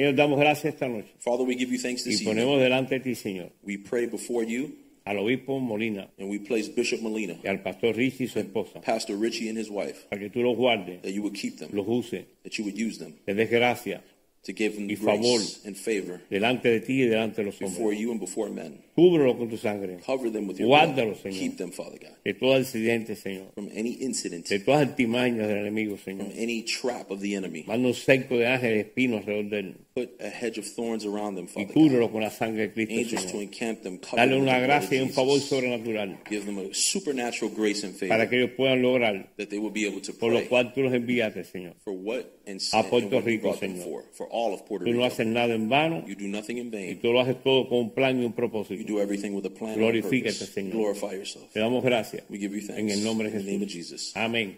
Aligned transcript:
Señor, 0.00 0.14
damos 0.14 0.40
gracias 0.40 0.72
esta 0.74 0.88
noche 0.88 1.08
Father, 1.18 1.46
we 1.46 1.54
give 1.54 1.70
you 1.70 1.78
thanks 1.78 2.06
y 2.06 2.10
this 2.10 2.22
evening. 2.22 2.36
ponemos 2.46 2.60
delante 2.60 2.94
de 2.94 3.00
ti, 3.00 3.14
Señor, 3.14 3.50
We 3.62 3.76
pray 3.76 4.06
before 4.06 4.46
you 4.46 4.72
al 5.04 5.18
obispo 5.18 5.58
Molina 5.60 6.08
and 6.18 6.30
we 6.30 6.38
place 6.38 6.68
Bishop 6.74 7.02
Molina, 7.02 7.36
y 7.44 7.48
al 7.48 7.62
pastor 7.62 7.94
Richie 7.94 8.24
y 8.24 8.28
su 8.28 8.38
esposa, 8.38 8.80
Pastor 8.80 9.18
Richie 9.18 9.50
and 9.50 9.58
his 9.58 9.68
wife, 9.70 10.06
para 10.08 10.22
que 10.22 10.30
tú 10.30 10.42
los 10.42 10.56
guardes, 10.56 11.02
that 11.02 11.12
you 11.12 11.20
would 11.22 11.34
keep 11.34 11.58
them, 11.58 11.68
los 11.74 11.86
uses, 11.86 12.24
that 12.44 12.56
you 12.56 12.64
would 12.64 12.78
use 12.78 12.98
them 12.98 13.12
te 13.26 13.34
des 13.34 13.46
gracia 13.50 14.02
to 14.42 14.54
give 14.54 14.74
them 14.74 14.88
Y 14.88 14.94
grace 14.94 15.60
and 15.66 15.76
favor 15.76 16.18
delante 16.30 16.70
de 16.70 16.80
ti 16.80 17.02
y 17.02 17.06
delante 17.06 17.42
de 17.42 17.46
los 17.46 17.58
before 17.58 17.92
hombres. 17.92 18.00
you 18.00 18.10
and 18.10 18.20
before 18.20 18.48
men. 18.50 18.78
Cúbrelo 18.96 19.36
con 19.36 19.50
tu 19.50 19.58
sangre 19.58 19.98
Cover 20.04 20.30
them 20.30 20.46
with 20.46 20.58
your 20.58 20.68
blood. 20.68 20.96
Keep 21.30 21.58
them, 21.58 21.70
Father 21.70 21.98
God, 21.98 22.16
de 22.24 22.34
todo 22.34 22.54
accidente, 22.54 23.16
Señor, 23.16 23.52
from 23.54 23.68
any 23.74 23.98
incident, 24.00 24.48
de 24.48 24.58
todas 24.60 24.80
artimañas 24.80 25.46
del 25.46 25.58
enemigo, 25.58 25.98
Señor. 25.98 26.26
from 26.28 26.38
any 26.38 26.62
trap 26.62 27.10
of 27.10 27.20
the 27.20 27.34
enemy. 27.34 27.64
Manda 27.66 27.88
un 27.88 27.94
cerco 27.94 28.38
de 28.38 28.46
ángeles 28.46 28.86
espinos 28.86 29.20
alrededor 29.20 29.50
de 29.50 29.58
él 29.58 29.74
Put 29.92 30.20
a 30.20 30.28
hedge 30.30 30.56
of 30.56 30.64
thorns 30.66 31.04
around 31.04 31.34
them, 31.34 31.48
y 31.56 31.66
cúbrelo 31.66 32.12
con 32.12 32.22
la 32.22 32.30
sangre 32.30 32.68
de 32.68 32.86
Cristo, 32.86 33.18
Señor. 33.18 33.42
encamp 33.42 33.82
them, 33.82 33.98
cover 33.98 34.16
Dale 34.18 34.36
una 34.38 34.60
gracia 34.60 34.98
y 34.98 35.02
un 35.02 35.10
favor 35.10 35.40
sobrenatural 35.40 36.20
Give 36.28 36.44
them 36.46 36.58
a 36.60 36.72
supernatural 36.72 37.50
grace 37.56 37.84
and 37.84 37.98
para 38.08 38.28
que 38.28 38.36
ellos 38.38 38.50
puedan 38.56 38.82
lograr 38.82 39.28
that 39.36 39.48
they 39.48 39.58
will 39.58 39.72
be 39.72 39.86
able 39.88 40.00
to 40.00 40.12
por 40.12 40.30
lo 40.32 40.46
cual 40.48 40.72
tú 40.72 40.82
los 40.82 40.94
enviaste, 40.94 41.42
Señor. 41.42 41.74
for 41.82 41.92
what 41.92 42.24
and, 42.46 42.60
A 42.72 42.84
Puerto 42.84 43.20
Rico, 43.20 43.52
Señor. 43.56 43.82
for, 43.84 44.04
for 44.12 44.28
all 44.30 44.54
of 44.54 44.64
Puerto 44.64 44.84
Tú 44.84 44.92
no 44.94 45.04
haces 45.04 45.26
nada 45.26 45.54
en 45.54 45.68
vano 45.68 46.04
You 46.06 46.14
do 46.14 46.28
nothing 46.28 46.58
in 46.58 46.68
y 46.68 46.70
vain. 46.70 47.00
tú 47.00 47.12
lo 47.12 47.20
haces 47.20 47.42
todo 47.42 47.68
con 47.68 47.78
un 47.78 47.90
plan 47.90 48.16
y 48.22 48.24
un 48.24 48.30
You 48.30 48.36
propósito. 48.36 48.84
do 48.86 49.00
everything 49.00 49.32
with 49.34 49.44
a 49.46 49.50
plan 49.50 49.72
and 49.72 49.80
a 49.82 49.84
Glorifícate, 49.86 50.34
purpose. 50.38 50.52
Señor. 50.54 50.72
Glorify 50.72 51.16
yourself. 51.16 51.50
Te 51.52 51.58
damos 51.58 51.82
gracias 51.82 52.22
We 52.30 52.38
give 52.38 52.54
you 52.54 52.64
thanks. 52.64 52.78
en 52.80 52.90
el 52.90 53.02
nombre 53.02 53.28
de 53.28 53.42
Jesús. 53.58 54.12
Amén. 54.14 54.56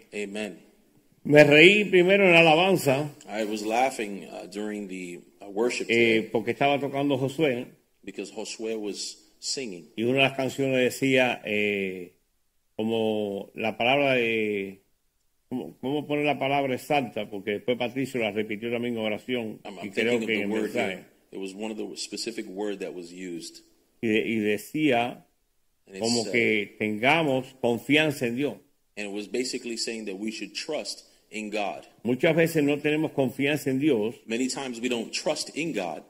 Me 1.25 1.43
reí 1.43 1.85
primero 1.85 2.25
en 2.25 2.33
la 2.33 2.39
alabanza 2.41 3.09
I 3.27 3.45
was 3.45 3.61
laughing 3.65 4.27
uh, 4.29 4.45
during 4.47 4.87
the 4.89 5.21
uh, 5.41 5.49
worship 5.49 5.85
eh, 5.89 6.29
porque 6.31 6.51
estaba 6.51 6.79
tocando 6.79 7.17
Josué 7.17 7.67
because 8.03 8.31
Josue 8.33 8.75
was 8.75 9.17
singing. 9.39 9.89
y 9.95 10.03
una 10.03 10.15
de 10.15 10.23
las 10.23 10.33
canciones 10.33 10.77
decía 10.83 11.41
eh, 11.45 12.13
como 12.75 13.51
la 13.55 13.77
palabra 13.77 14.13
de... 14.15 14.81
¿Cómo, 15.49 15.77
cómo 15.79 16.07
poner 16.07 16.25
la 16.25 16.39
palabra 16.39 16.73
exacta? 16.73 17.29
Porque 17.29 17.51
después 17.51 17.77
Patricio 17.77 18.19
la 18.19 18.31
repitió 18.31 18.71
también 18.71 18.95
en 18.97 19.01
oración 19.05 19.59
I'm, 19.63 19.75
y 19.75 19.79
I'm 19.87 19.91
creo 19.91 20.19
thinking 20.19 20.23
of 20.23 20.27
que 20.27 20.41
en 20.41 20.49
mensaje. 20.49 21.05
It 21.31 21.39
was 21.39 21.53
one 21.53 21.71
of 21.71 21.77
the 21.77 21.95
specific 21.95 22.45
word 22.47 22.79
that 22.79 22.93
was 22.93 23.11
used. 23.13 23.63
Y, 24.01 24.07
de- 24.07 24.27
y 24.27 24.35
decía 24.39 25.25
como 25.99 26.23
said- 26.23 26.31
que 26.31 26.75
tengamos 26.79 27.55
confianza 27.61 28.25
en 28.27 28.35
Dios. 28.35 28.55
and 28.97 29.07
it 29.07 29.13
was 29.13 29.27
basically 29.27 29.75
saying 29.77 30.05
that 30.05 30.15
we 30.19 30.29
should 30.31 30.53
trust 30.53 31.05
in 31.33 31.49
God. 31.49 31.85
Muchas 32.03 32.35
veces 32.35 32.63
no 32.63 32.77
tenemos 32.77 33.11
confianza 33.11 33.69
en 33.69 33.79
Dios 33.79 34.15
Many 34.27 34.47
times 34.47 34.79
we 34.79 34.87
don't 34.89 35.11
trust 35.11 35.49
in 35.57 35.73
God 35.73 36.03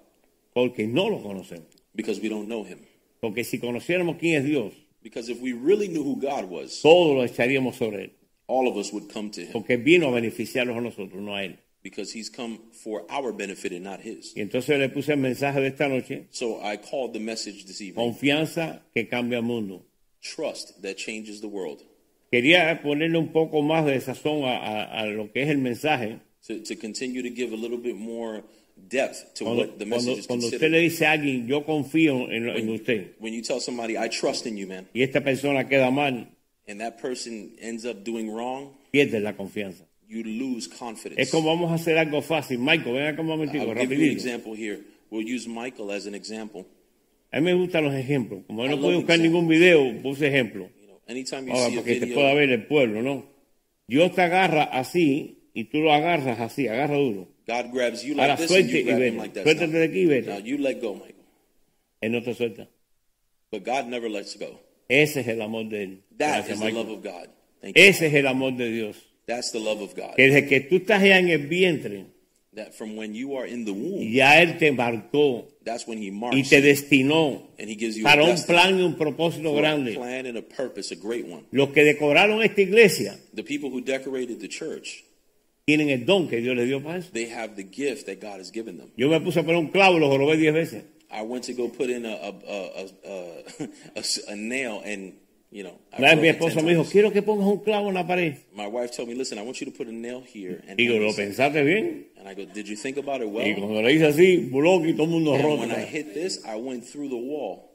porque 0.54 0.86
no 0.88 1.08
lo 1.10 1.20
conocemos. 1.24 1.68
because 1.96 2.20
we 2.22 2.30
don't 2.30 2.48
know 2.48 2.64
Him. 2.64 2.80
Porque 3.22 3.44
si 3.44 3.58
conociéramos 3.60 4.18
quién 4.20 4.36
es 4.38 4.44
Dios, 4.46 4.74
Because 5.02 5.30
if 5.30 5.42
we 5.42 5.52
really 5.54 5.88
knew 5.88 6.04
who 6.04 6.16
God 6.18 6.46
was, 6.50 6.82
todo 6.82 7.14
lo 7.14 7.24
echaríamos 7.26 7.76
sobre 7.76 8.04
él. 8.06 8.12
all 8.48 8.68
of 8.68 8.76
us 8.78 8.92
would 8.94 9.10
come 9.12 9.30
to 9.32 9.42
Him 9.42 9.52
Porque 9.54 9.78
vino 9.78 10.10
a 10.10 10.12
beneficiarnos 10.12 10.78
a 10.78 10.82
nosotros, 10.82 11.22
no 11.22 11.34
a 11.36 11.44
él. 11.44 11.58
because 11.82 12.12
He's 12.14 12.30
come 12.30 12.60
for 12.72 13.04
our 13.10 13.32
benefit 13.34 13.72
and 13.74 13.84
not 13.84 14.00
His. 14.02 14.34
Y 14.36 14.42
entonces 14.42 14.78
le 14.80 14.90
puse 14.90 15.10
el 15.14 15.18
mensaje 15.20 15.60
de 15.62 15.68
esta 15.68 15.88
noche, 15.90 16.28
So 16.32 16.62
I 16.62 16.78
called 16.78 17.14
the 17.14 17.20
message 17.20 17.66
this 17.66 17.82
evening 17.82 17.96
confianza 17.96 18.82
que 18.94 19.08
cambia 19.08 19.38
el 19.38 19.44
mundo. 19.44 19.84
Trust 20.22 20.82
that 20.82 20.96
changes 20.98 21.42
the 21.42 21.48
world. 21.50 21.82
Quería 22.34 22.82
ponerle 22.82 23.20
un 23.20 23.28
poco 23.32 23.62
más 23.62 23.86
de 23.86 24.02
sazón 24.02 24.44
a, 24.46 24.58
a- 24.58 25.02
a 25.02 25.06
lo 25.06 25.32
que 25.32 25.44
es 25.44 25.50
el 25.50 25.60
mensaje. 25.60 26.18
To, 26.48 26.64
to 26.64 26.76
continue 26.82 27.22
to 27.22 27.30
give 27.30 27.54
a 27.54 27.56
little 27.56 27.78
bit 27.78 27.96
more 27.96 28.42
depth 28.90 29.36
to 29.36 29.46
Cuando, 29.46 29.62
what 29.62 29.78
the 29.78 29.86
cuando- 29.86 29.96
message 29.98 30.18
is 30.22 30.26
cuando 30.28 30.48
usted 30.48 30.72
le 30.72 30.80
dice 30.80 31.06
a 31.06 31.12
alguien, 31.12 31.46
yo 31.48 31.64
confío 31.64 32.32
en, 32.32 32.50
en 32.50 32.70
usted, 32.70 33.12
When 33.20 33.34
you 33.34 33.44
tell 33.44 33.60
somebody, 33.60 33.98
I 34.00 34.10
trust 34.10 34.48
in 34.48 34.58
you, 34.58 34.66
man, 34.66 34.88
y 34.96 35.04
esta 35.04 35.22
persona 35.24 35.68
queda 35.70 35.92
mal, 35.92 36.28
and 36.68 36.80
that 36.82 36.98
person 37.00 37.52
ends 37.62 37.86
up 37.86 38.04
doing 38.04 38.32
wrong, 38.34 38.72
pierde 38.92 39.20
la 39.22 39.34
confianza. 39.34 39.86
you 40.10 40.24
lose 40.24 40.68
confidence. 40.68 41.22
Es 41.22 41.30
como 41.30 41.50
vamos 41.50 41.70
a 41.72 41.76
hacer 41.76 42.00
algo 42.00 42.24
fácil. 42.24 42.58
Michael, 42.58 42.94
ven 42.96 43.06
acá 43.14 43.22
un 43.22 43.28
momentico, 43.28 43.64
I'll 43.66 43.76
give 43.76 43.92
you 43.92 43.96
an 43.96 44.00
rapidito. 44.02 44.12
example 44.12 44.54
here. 44.56 44.80
We'll 45.12 45.24
use 45.24 45.48
Michael 45.48 45.92
as 45.92 46.08
an 46.08 46.16
example. 46.16 46.66
A 47.32 47.38
mí 47.40 47.46
me 47.46 47.54
gustan 47.54 47.84
los 47.84 47.94
ejemplos. 47.94 48.42
Como 48.48 48.64
yo 48.66 48.72
I 48.72 48.76
no 48.76 48.82
pude 48.82 48.96
buscar 48.96 49.16
examples. 49.18 49.22
ningún 49.22 49.48
video, 49.48 50.02
puse 50.02 50.28
ejemplos. 50.28 50.70
You 51.14 51.20
anytime 51.20 51.48
you 51.48 51.54
Ahora, 51.54 51.70
see 51.70 51.78
a 51.78 51.82
para 51.82 51.94
que 51.94 52.00
te 52.00 52.14
pueda 52.14 52.34
ver 52.34 52.50
el 52.50 52.66
pueblo, 52.68 53.02
¿no? 53.02 53.26
Dios 53.88 54.14
te 54.16 54.22
agarra 54.22 54.64
así 54.64 55.50
y 55.54 55.66
tú 55.66 55.80
lo 55.82 55.94
agarras 55.94 56.40
así, 56.40 56.68
agarra 56.68 56.96
duro. 56.96 57.28
God 57.46 57.74
grabs 57.74 58.04
you 58.04 58.14
Ahora 58.14 58.36
like 58.36 58.48
this 58.48 58.52
and 58.52 58.70
suelte 58.70 58.72
you 58.72 58.80
y 58.80 58.84
grab 58.84 59.02
him 59.02 59.16
vete. 59.16 59.18
like 59.18 59.34
that. 59.34 59.44
Suéltate 59.44 59.78
de 59.78 59.86
aquí 59.86 60.00
y 60.00 60.06
vete. 60.06 60.30
Now 60.30 60.40
you 60.40 60.58
let 60.58 60.80
go, 60.82 60.94
Michael. 60.94 61.16
Él 62.02 62.12
no 62.12 62.24
te 62.24 62.34
suelta. 62.34 62.68
But 63.52 63.64
God 63.66 63.88
never 63.88 64.10
lets 64.10 64.38
go. 64.38 64.60
Ese 64.88 65.22
es 65.22 65.28
el 65.28 65.42
amor 65.42 65.70
de 65.70 65.84
él. 65.84 66.04
That 66.18 66.46
Gracias, 66.46 66.58
is 66.58 66.60
the 66.60 66.72
love 66.72 66.90
of 66.90 67.04
God. 67.04 67.30
Thank 67.62 67.78
you. 67.78 67.84
Ese 67.84 68.08
es 68.08 68.14
el 68.14 68.28
amor 68.28 68.56
de 68.56 68.70
Dios. 68.72 68.98
That's 69.26 69.52
the 69.52 69.60
love 69.60 69.82
of 69.82 69.96
God. 69.96 70.16
Que 70.16 70.24
desde 70.28 70.48
que 70.48 70.62
tú 70.62 70.78
estás 70.78 71.04
en 71.04 71.30
el 71.30 71.48
vientre, 71.48 72.06
That 72.56 72.76
from 72.76 72.96
when 72.96 73.16
you 73.16 73.36
are 73.36 73.48
in 73.48 73.66
the 73.66 73.72
womb, 73.74 74.02
ya 74.02 74.34
Él 74.40 74.60
te 74.60 74.72
marcó 74.72 75.46
that's 75.66 75.88
when 75.88 75.98
He 75.98 76.12
y 76.12 76.44
te 76.44 76.62
destinó 76.62 77.48
and 77.58 77.68
He 77.68 77.76
gives 77.76 77.98
you 77.98 78.04
para 78.04 78.22
a 78.22 78.30
un 78.30 78.38
plan 78.46 78.78
y 78.80 78.84
un 78.84 78.96
propósito 78.96 79.50
for 79.52 79.58
a 79.58 79.62
grande. 79.62 79.96
plan 79.96 80.28
and 80.28 80.38
a 80.38 80.42
purpose, 80.44 80.92
a 80.92 80.96
great 80.96 81.26
one. 81.26 81.46
Los 81.52 81.70
que 81.70 81.84
decoraron 81.84 82.44
esta 82.44 82.62
iglesia 82.62 83.18
The 83.34 83.44
people 83.44 83.70
who 83.72 83.82
decorated 83.82 84.40
the 84.40 84.48
church, 84.48 85.04
tienen 85.66 85.90
el 85.90 86.06
don 86.06 86.28
que 86.28 86.42
Dios 86.42 86.56
les 86.56 86.68
dio 86.68 86.80
para 86.84 87.00
eso. 87.00 87.10
they 87.12 87.30
have 87.30 87.56
the 87.56 87.64
gift 87.64 88.06
that 88.06 88.20
God 88.22 88.40
has 88.40 88.52
given 88.52 88.78
them. 88.78 88.92
Yo 88.96 89.10
me 89.10 89.20
puse 89.20 89.40
a 89.40 89.44
poner 89.44 89.58
un 89.58 89.70
clavo 89.72 89.98
y 89.98 90.00
lo 90.00 90.10
jorobé 90.10 90.38
diez 90.38 90.54
veces. 90.54 90.84
I 91.10 91.22
went 91.24 91.46
to 91.46 91.54
go 91.54 91.70
put 91.70 91.90
in 91.90 92.06
a, 92.06 92.34
a 94.28 94.36
nail, 94.36 94.82
and 94.86 95.14
you 95.54 95.62
know, 95.64 95.74
I 95.92 96.00
Una 96.00 96.08
vez 96.08 96.16
broke 96.16 96.22
mi 96.22 96.28
it 96.30 96.34
10 96.34 96.36
esposa 96.36 96.62
me 96.66 96.72
dijo, 96.72 96.84
quiero 96.92 97.12
que 97.12 97.22
pongas 97.22 97.46
un 97.48 97.60
clavo 97.60 97.88
en 97.90 97.94
la 97.94 98.08
pared. 98.08 98.34
My 98.56 98.66
wife 98.66 98.92
told 98.96 99.08
me, 99.08 99.16
"Listen, 99.16 99.38
I 99.38 99.44
want 99.44 99.58
you 99.60 99.66
to 99.72 99.78
put 99.78 99.88
a 99.88 99.92
nail 99.92 100.24
here." 100.34 100.62
And, 100.68 100.78
Digo, 100.78 100.98
¿lo 100.98 101.08
this." 101.08 101.18
pensaste 101.18 101.64
bien? 101.64 102.08
and 102.18 102.28
I 102.28 102.34
go, 102.34 102.46
"Did 102.52 102.66
you 102.66 102.76
think 102.76 102.98
about 102.98 103.22
it 103.22 103.28
well?" 103.32 103.48
Y 103.48 103.54
cuando 103.54 103.82
le 103.82 103.94
hice 103.94 104.08
así, 104.08 104.38
bloque 104.52 104.90
y 104.90 104.94
todo 104.94 105.04
el 105.04 105.10
mundo 105.12 105.34
And 105.36 105.44
roto. 105.44 105.62
when 105.62 105.72
I 105.72 105.86
hit 105.86 106.14
this, 106.14 106.44
I 106.46 106.56
went 106.56 106.84
through 106.86 107.10
the 107.10 107.16
wall. 107.16 107.70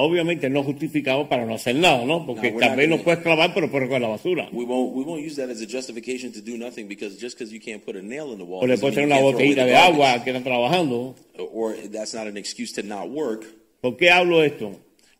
Obviamente 0.00 0.48
no 0.48 0.62
justificado 0.62 1.28
para 1.28 1.44
no 1.44 1.54
hacer 1.56 1.74
nada, 1.74 2.04
¿no? 2.04 2.24
Porque 2.24 2.52
No, 2.52 2.60
no 2.60 2.76
gonna- 2.76 3.02
puedes 3.02 3.18
clavar, 3.20 3.52
pero 3.52 3.68
puedes 3.68 3.88
recoger 3.88 4.00
la 4.00 4.06
basura. 4.08 4.48
We 4.52 4.64
won't 4.64 4.94
we 4.94 5.02
won't 5.02 5.26
use 5.26 5.34
that 5.36 5.50
as 5.50 5.60
a 5.60 5.66
justification 5.66 6.32
to 6.34 6.40
do 6.40 6.56
nothing 6.56 6.86
because 6.86 7.18
just 7.20 7.36
because 7.36 7.52
you 7.52 7.60
can't 7.60 7.84
put 7.84 7.96
a 7.96 8.00
nail 8.02 8.30
in 8.32 8.38
the 8.38 8.44
wall, 8.44 8.62
O 8.62 8.66
le 8.68 8.78
puedes 8.78 8.94
tener 8.94 9.06
una 9.08 9.20
botellita 9.20 9.64
de 9.66 9.74
agua 9.74 10.22
que 10.22 10.30
está 10.30 10.40
trabajando. 10.44 11.16
or 11.52 11.74
that's 11.90 12.14
not 12.14 12.28
an 12.28 12.36
excuse 12.36 12.72
to 12.72 12.82
not 12.84 13.10
work. 13.10 13.44
¿Por 13.80 13.96
qué 13.96 14.08
hablo 14.08 14.42
esto? 14.44 14.78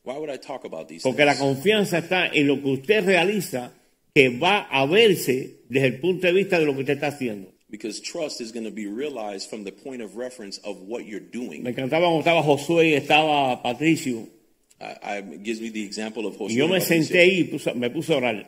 Why 0.08 0.16
would 0.18 0.30
I 0.30 0.38
talk 0.38 0.64
about 0.64 0.88
these 0.88 1.02
Porque 1.02 1.24
la 1.26 1.34
things? 1.34 1.40
confianza 1.42 1.98
está 1.98 2.28
en 2.32 2.46
lo 2.46 2.62
que 2.62 2.70
usted 2.70 3.04
realiza 3.04 3.72
que 4.14 4.30
va 4.30 4.66
a 4.70 4.86
verse 4.86 5.60
desde 5.68 5.86
el 5.88 6.00
punto 6.00 6.26
de 6.26 6.32
vista 6.32 6.58
de 6.58 6.64
lo 6.64 6.72
que 6.72 6.80
usted 6.80 6.94
está 6.94 7.08
haciendo. 7.08 7.52
Because 7.70 8.00
trust 8.00 8.40
is 8.40 8.50
going 8.50 8.64
to 8.64 8.70
be 8.70 8.86
realized 8.86 9.50
from 9.50 9.64
the 9.64 9.70
point 9.72 10.00
of 10.00 10.16
reference 10.16 10.58
of 10.64 10.78
what 10.88 11.04
you're 11.04 11.20
doing. 11.20 11.62
Me 11.62 11.70
encantaba 11.72 12.06
cuando 12.06 12.20
estaba 12.20 12.42
Josué 12.42 12.88
y 12.90 12.94
estaba 12.94 13.62
Patricio. 13.62 14.26
I, 14.80 14.96
I, 15.02 15.18
it 15.18 15.42
gives 15.44 15.60
me 15.60 15.68
the 15.68 15.84
example 15.84 16.26
of 16.26 16.36
Y 16.36 16.38
José. 16.38 16.54
yo 16.54 16.68
me 16.68 16.80
senté 16.80 17.18
ahí 17.20 17.40
y 17.52 17.74
me 17.78 17.90
puse 17.90 18.14
a 18.14 18.16
orar. 18.16 18.46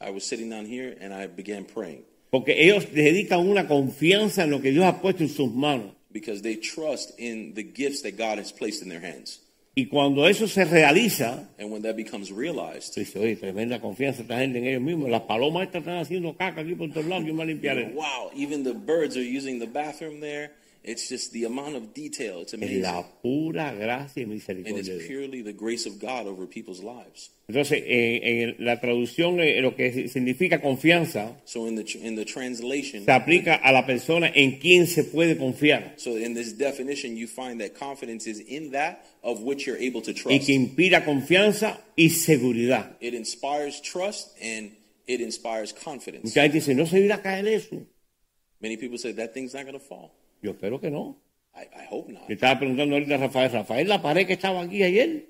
I 0.00 0.10
was 0.10 0.24
sitting 0.24 0.48
down 0.48 0.64
here 0.64 0.96
and 1.00 1.12
I 1.12 1.26
began 1.26 1.64
praying 1.64 2.04
Porque 2.30 2.54
ellos 2.62 2.86
dedican 2.94 3.40
una 3.40 3.66
confianza 3.66 4.44
en 4.44 4.50
lo 4.52 4.60
que 4.60 4.70
Dios 4.70 4.84
ha 4.84 5.00
puesto 5.02 5.24
en 5.24 5.28
sus 5.28 5.50
manos. 5.52 5.92
because 6.12 6.40
they 6.42 6.54
trust 6.56 7.18
in 7.18 7.54
the 7.54 7.62
gifts 7.64 8.02
that 8.02 8.16
God 8.16 8.38
has 8.38 8.52
placed 8.52 8.82
in 8.82 8.88
their 8.88 9.00
hands. 9.00 9.40
Y 9.74 9.86
cuando 9.86 10.26
eso 10.26 10.48
se 10.48 10.64
realiza, 10.64 11.48
And 11.58 11.70
when 11.70 11.82
that 11.82 11.94
becomes 11.96 12.32
realized, 12.32 12.92
tú 12.92 13.00
dices, 13.00 13.16
oye, 13.16 13.36
tremenda 13.36 13.80
confianza 13.80 14.22
esta 14.22 14.38
gente 14.38 14.58
en 14.58 14.66
ellos 14.66 14.82
mismos. 14.82 15.08
Las 15.10 15.22
palomas 15.22 15.64
estas 15.64 15.82
están 15.82 15.98
haciendo 15.98 16.36
caca 16.36 16.62
aquí 16.62 16.74
por 16.74 16.90
todos 16.90 17.06
lados, 17.06 17.24
yo 17.24 17.34
me 17.34 17.46
limpiaré. 17.46 17.92
wow, 17.94 18.30
even 18.34 18.64
the 18.64 18.72
birds 18.74 19.16
are 19.16 19.22
using 19.22 19.60
the 19.60 19.66
bathroom 19.66 20.20
there 20.20 20.50
It's 20.82 21.10
just 21.10 21.32
the 21.32 21.44
amount 21.44 21.76
of 21.76 21.92
detail. 21.92 22.40
It's 22.40 22.54
Es 22.54 22.58
amazing. 22.58 22.82
la 22.82 23.02
pura 23.20 23.74
gracia 23.74 24.20
y 24.20 24.22
And 24.24 24.32
it's 24.32 24.48
misericordia 24.48 24.82
de 24.82 24.98
Dios. 24.98 25.06
purely 25.06 25.42
the 25.42 25.52
grace 25.52 25.86
of 25.86 25.98
God 26.00 26.26
over 26.26 26.46
people's 26.46 26.82
lives. 26.82 27.30
Entonces, 27.48 27.82
en, 27.86 28.22
en 28.22 28.64
la 28.64 28.80
traducción, 28.80 29.40
eh, 29.40 29.60
lo 29.60 29.74
que 29.76 30.08
significa 30.08 30.60
confianza, 30.62 31.36
So 31.44 31.66
in 31.66 31.74
the 31.76 31.84
in 32.02 32.16
the 32.16 32.24
translation, 32.24 33.04
se 33.04 33.12
aplica 33.12 33.56
a 33.56 33.72
la 33.72 33.84
persona 33.84 34.32
en 34.34 34.58
quien 34.58 34.86
se 34.86 35.04
puede 35.04 35.36
confiar 35.36 35.92
so 35.98 36.16
in 36.16 36.32
this 36.34 36.56
definition, 36.56 37.14
you 37.16 37.26
find 37.26 37.60
that 37.60 37.74
confidence 37.78 38.26
is 38.26 38.40
in 38.40 38.70
that 38.70 39.04
of 39.22 39.42
which 39.42 39.66
you're 39.66 39.76
able 39.78 40.00
to 40.00 40.12
y 40.12 40.14
trust. 40.14 40.46
que 40.46 40.54
inspira 40.54 41.04
confianza 41.04 41.78
y 41.96 42.08
seguridad. 42.08 42.96
It 43.02 43.12
inspires 43.12 43.82
trust 43.82 44.30
and 44.40 44.70
it 45.06 45.20
inspires 45.20 45.74
confidence. 45.74 46.24
Mucha 46.24 46.40
gente 46.42 46.54
dice, 46.60 46.74
no 46.74 46.86
se 46.86 47.00
irá 47.00 47.16
a 47.16 47.22
caer 47.22 47.46
eso. 47.48 47.76
Many 48.62 48.78
people 48.78 48.96
say 48.96 49.12
that 49.12 49.34
thing's 49.34 49.52
not 49.52 49.64
going 49.64 49.78
to 49.78 49.84
fall. 49.84 50.14
Yo 50.42 50.52
espero 50.52 50.80
que 50.80 50.90
no. 50.90 51.16
I, 51.54 51.62
I 51.62 51.86
hope 51.90 52.12
not. 52.12 52.28
Le 52.28 52.34
estaba 52.34 52.58
preguntando 52.58 52.94
ahorita 52.94 53.14
a 53.16 53.18
Rafael, 53.18 53.50
Rafael, 53.52 53.88
la 53.88 54.00
pared 54.00 54.26
que 54.26 54.34
estaba 54.34 54.62
aquí 54.62 54.82
ayer, 54.82 55.26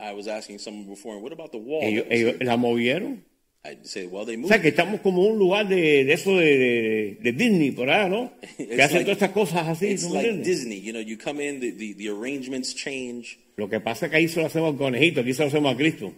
I 0.00 0.12
was 0.12 0.26
asking 0.28 0.58
someone 0.58 0.86
before, 0.88 1.18
what 1.18 1.32
about 1.32 1.50
the 1.52 1.58
wall? 1.58 1.82
ellos, 1.82 2.04
ellos 2.10 2.34
here?" 2.34 2.44
la 2.44 2.56
movieron. 2.56 3.24
I 3.66 3.78
say, 3.82 4.04
well, 4.06 4.26
they 4.26 4.34
O 4.34 4.40
moved. 4.40 4.48
sea, 4.52 4.60
que 4.60 4.68
estamos 4.68 5.00
como 5.00 5.22
un 5.26 5.38
lugar 5.38 5.66
de, 5.66 6.04
de 6.04 6.12
eso 6.12 6.36
de, 6.36 6.58
de- 6.58 7.18
de 7.22 7.32
Disney, 7.32 7.70
por 7.70 7.88
ahí, 7.88 8.10
¿no? 8.10 8.30
Que 8.58 8.74
hacen 8.82 8.98
like- 8.98 9.04
todas 9.04 9.16
estas 9.16 9.30
cosas 9.30 9.66
así. 9.66 9.86
It's 9.86 10.02
¿tú 10.02 10.08
me 10.10 10.16
like 10.16 10.28
entiendes? 10.28 10.46
Disney. 10.58 10.80
You 10.82 10.92
know, 10.92 11.00
you 11.00 11.16
come 11.16 11.40
in, 11.40 11.60
the, 11.60 11.70
the, 11.72 11.94
the 11.94 12.10
arrangements 12.10 12.74
change. 12.74 13.38
Lo 13.56 13.68
que 13.70 13.80
pasa 13.80 14.04
es 14.06 14.10
que 14.10 14.18
ahí 14.18 14.28
se 14.28 14.40
lo 14.40 14.46
hacemos 14.46 14.72
al 14.72 14.76
conejito, 14.78 15.22
aquí 15.22 15.32
se 15.32 15.42
lo 15.44 15.48
hacemos 15.48 15.72
a 15.72 15.76
Cristo. 15.78 16.12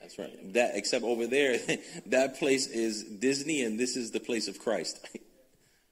That's 0.00 0.16
right. 0.18 0.52
That 0.54 0.76
except 0.76 1.02
over 1.04 1.26
there, 1.28 1.58
that 2.10 2.38
place 2.38 2.68
is 2.68 3.18
Disney, 3.18 3.62
and 3.64 3.76
this 3.76 3.96
is 3.96 4.12
the 4.12 4.20
place 4.20 4.48
of 4.48 4.58
Christ. 4.60 5.00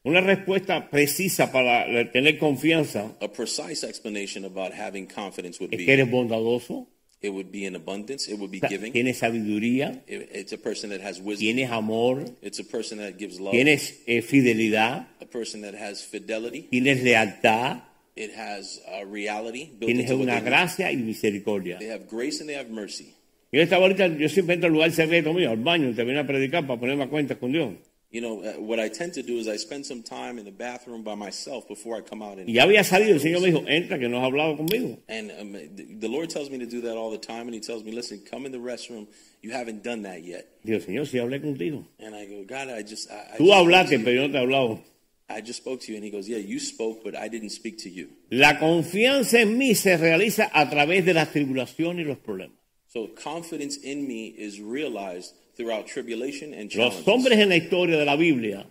Una 0.06 0.20
respuesta 0.20 0.88
precisa 0.88 1.50
para 1.50 1.84
tener 2.12 2.38
confianza 2.38 3.12
A 3.20 3.26
precise 3.32 3.82
explanation 3.88 4.44
about 4.44 4.72
having 4.72 5.04
confidence 5.06 5.58
would 5.60 5.72
es 5.74 5.78
que 5.80 5.86
be 5.86 5.92
eres 5.92 6.08
bondadoso, 6.10 6.86
it 7.20 7.30
would 7.30 7.50
be 7.50 7.66
in 7.66 7.74
abundance. 7.74 8.30
It 8.30 8.38
would 8.38 8.52
be 8.52 8.60
giving. 8.60 8.92
tienes 8.92 9.18
sabiduría, 9.18 10.04
It- 10.06 10.30
It's 10.32 10.52
a 10.52 10.58
person 10.58 10.90
that 10.90 11.00
has 11.02 11.18
wisdom. 11.20 11.40
tienes 11.40 11.70
amor, 11.72 12.24
It's 12.40 12.60
a 12.60 12.64
person 12.64 12.98
that 12.98 13.18
gives 13.18 13.40
love. 13.40 13.50
tienes 13.50 14.00
eh, 14.06 14.22
fidelidad, 14.22 15.08
A 15.20 15.26
person 15.26 15.62
that 15.62 15.74
has 15.74 16.04
fidelity. 16.04 16.68
tienes 16.70 17.02
lealtad, 17.02 17.82
It 18.14 18.30
has 18.34 18.80
uh, 18.86 19.04
reality 19.04 19.72
tienes 19.78 20.08
una 20.10 20.40
gracia 20.40 20.90
y 20.92 20.96
misericordia. 20.98 21.78
They 21.78 21.90
have 21.90 22.06
grace 22.08 22.40
and 22.40 22.48
they 22.48 22.56
have 22.56 22.70
mercy. 22.70 23.12
Yo 23.52 23.60
estaba 23.60 23.82
ahorita, 23.86 24.06
yo 24.16 24.28
siempre 24.28 24.54
entro 24.54 24.68
al 24.68 24.72
lugar 24.72 24.92
secreto 24.92 25.32
mío, 25.34 25.50
al 25.50 25.58
baño, 25.58 25.90
y 25.90 25.94
te 25.94 26.04
viene 26.04 26.20
a 26.20 26.26
predicar 26.26 26.64
para 26.66 26.78
ponerme 26.80 27.04
a 27.04 27.08
cuentas 27.08 27.38
con 27.38 27.50
Dios. 27.52 27.74
You 28.16 28.22
know, 28.22 28.40
uh, 28.42 28.52
what 28.52 28.80
I 28.80 28.88
tend 28.88 29.12
to 29.12 29.22
do 29.22 29.36
is 29.36 29.46
I 29.46 29.56
spend 29.58 29.84
some 29.84 30.02
time 30.02 30.38
in 30.38 30.46
the 30.46 30.50
bathroom 30.50 31.02
by 31.02 31.14
myself 31.14 31.68
before 31.68 31.98
I 31.98 32.00
come 32.00 32.22
out. 32.22 32.38
And, 32.38 32.48
ya 32.48 32.62
había 32.64 32.82
salido, 32.82 33.12
el 33.12 33.20
Señor 33.20 33.42
me 33.42 33.50
dijo, 33.50 33.68
entra, 33.68 33.98
que 33.98 34.08
no 34.08 34.20
has 34.20 34.32
hablado 34.32 34.56
conmigo. 34.56 34.98
and 35.06 35.30
um, 35.38 35.52
the, 35.52 36.08
Lord 36.08 36.30
tells 36.30 36.48
me 36.48 36.56
to 36.56 36.64
do 36.64 36.80
that 36.80 36.96
all 36.96 37.10
the 37.10 37.18
time. 37.18 37.42
And 37.42 37.52
He 37.52 37.60
tells 37.60 37.84
me, 37.84 37.92
listen, 37.92 38.22
come 38.24 38.46
in 38.46 38.52
the 38.52 38.58
restroom. 38.58 39.06
You 39.42 39.50
haven't 39.50 39.82
done 39.84 40.04
that 40.04 40.24
yet. 40.24 40.46
Digo, 40.64 40.80
Señor, 40.80 41.06
si 41.06 41.18
hablé 41.18 41.42
contigo. 41.42 41.84
And 42.00 42.14
I 42.14 42.24
go, 42.24 42.42
God, 42.46 42.70
I 42.70 42.82
just, 42.82 43.10
I, 43.10 43.34
I, 43.34 43.36
Tú 43.36 43.44
just, 43.44 43.50
spoke 43.50 43.66
hablaste, 43.66 43.88
to 43.90 43.98
you. 43.98 44.04
pero 44.04 44.14
yo 44.14 44.26
no 44.28 44.32
te 44.32 44.38
he 44.38 44.46
hablado. 44.46 44.82
I 45.28 45.40
just 45.42 45.58
spoke 45.58 45.80
to 45.82 45.92
you. 45.92 45.96
And 45.96 46.04
He 46.06 46.10
goes, 46.10 46.26
yeah, 46.26 46.38
you 46.38 46.58
spoke, 46.58 47.04
but 47.04 47.14
I 47.14 47.28
didn't 47.28 47.50
speak 47.50 47.76
to 47.80 47.90
you. 47.90 48.08
La 48.30 48.58
confianza 48.58 49.42
en 49.42 49.58
mí 49.58 49.74
se 49.74 49.94
realiza 49.98 50.50
a 50.54 50.70
través 50.70 51.04
de 51.04 51.12
las 51.12 51.34
tribulaciones 51.34 52.06
y 52.06 52.08
los 52.08 52.16
problemas. 52.16 52.56
So 52.88 53.08
confidence 53.08 53.76
in 53.76 54.08
me 54.08 54.28
is 54.28 54.58
realized 54.58 55.34
throughout 55.56 55.86
tribulation 55.86 56.52
and 56.54 56.64
Los 56.74 56.94
challenges. 57.02 57.04
hombres 57.06 57.38
en 57.38 57.48
la 57.48 57.56
historia 57.56 57.96
de 57.98 58.04
la 58.04 58.16
Biblia 58.16 58.66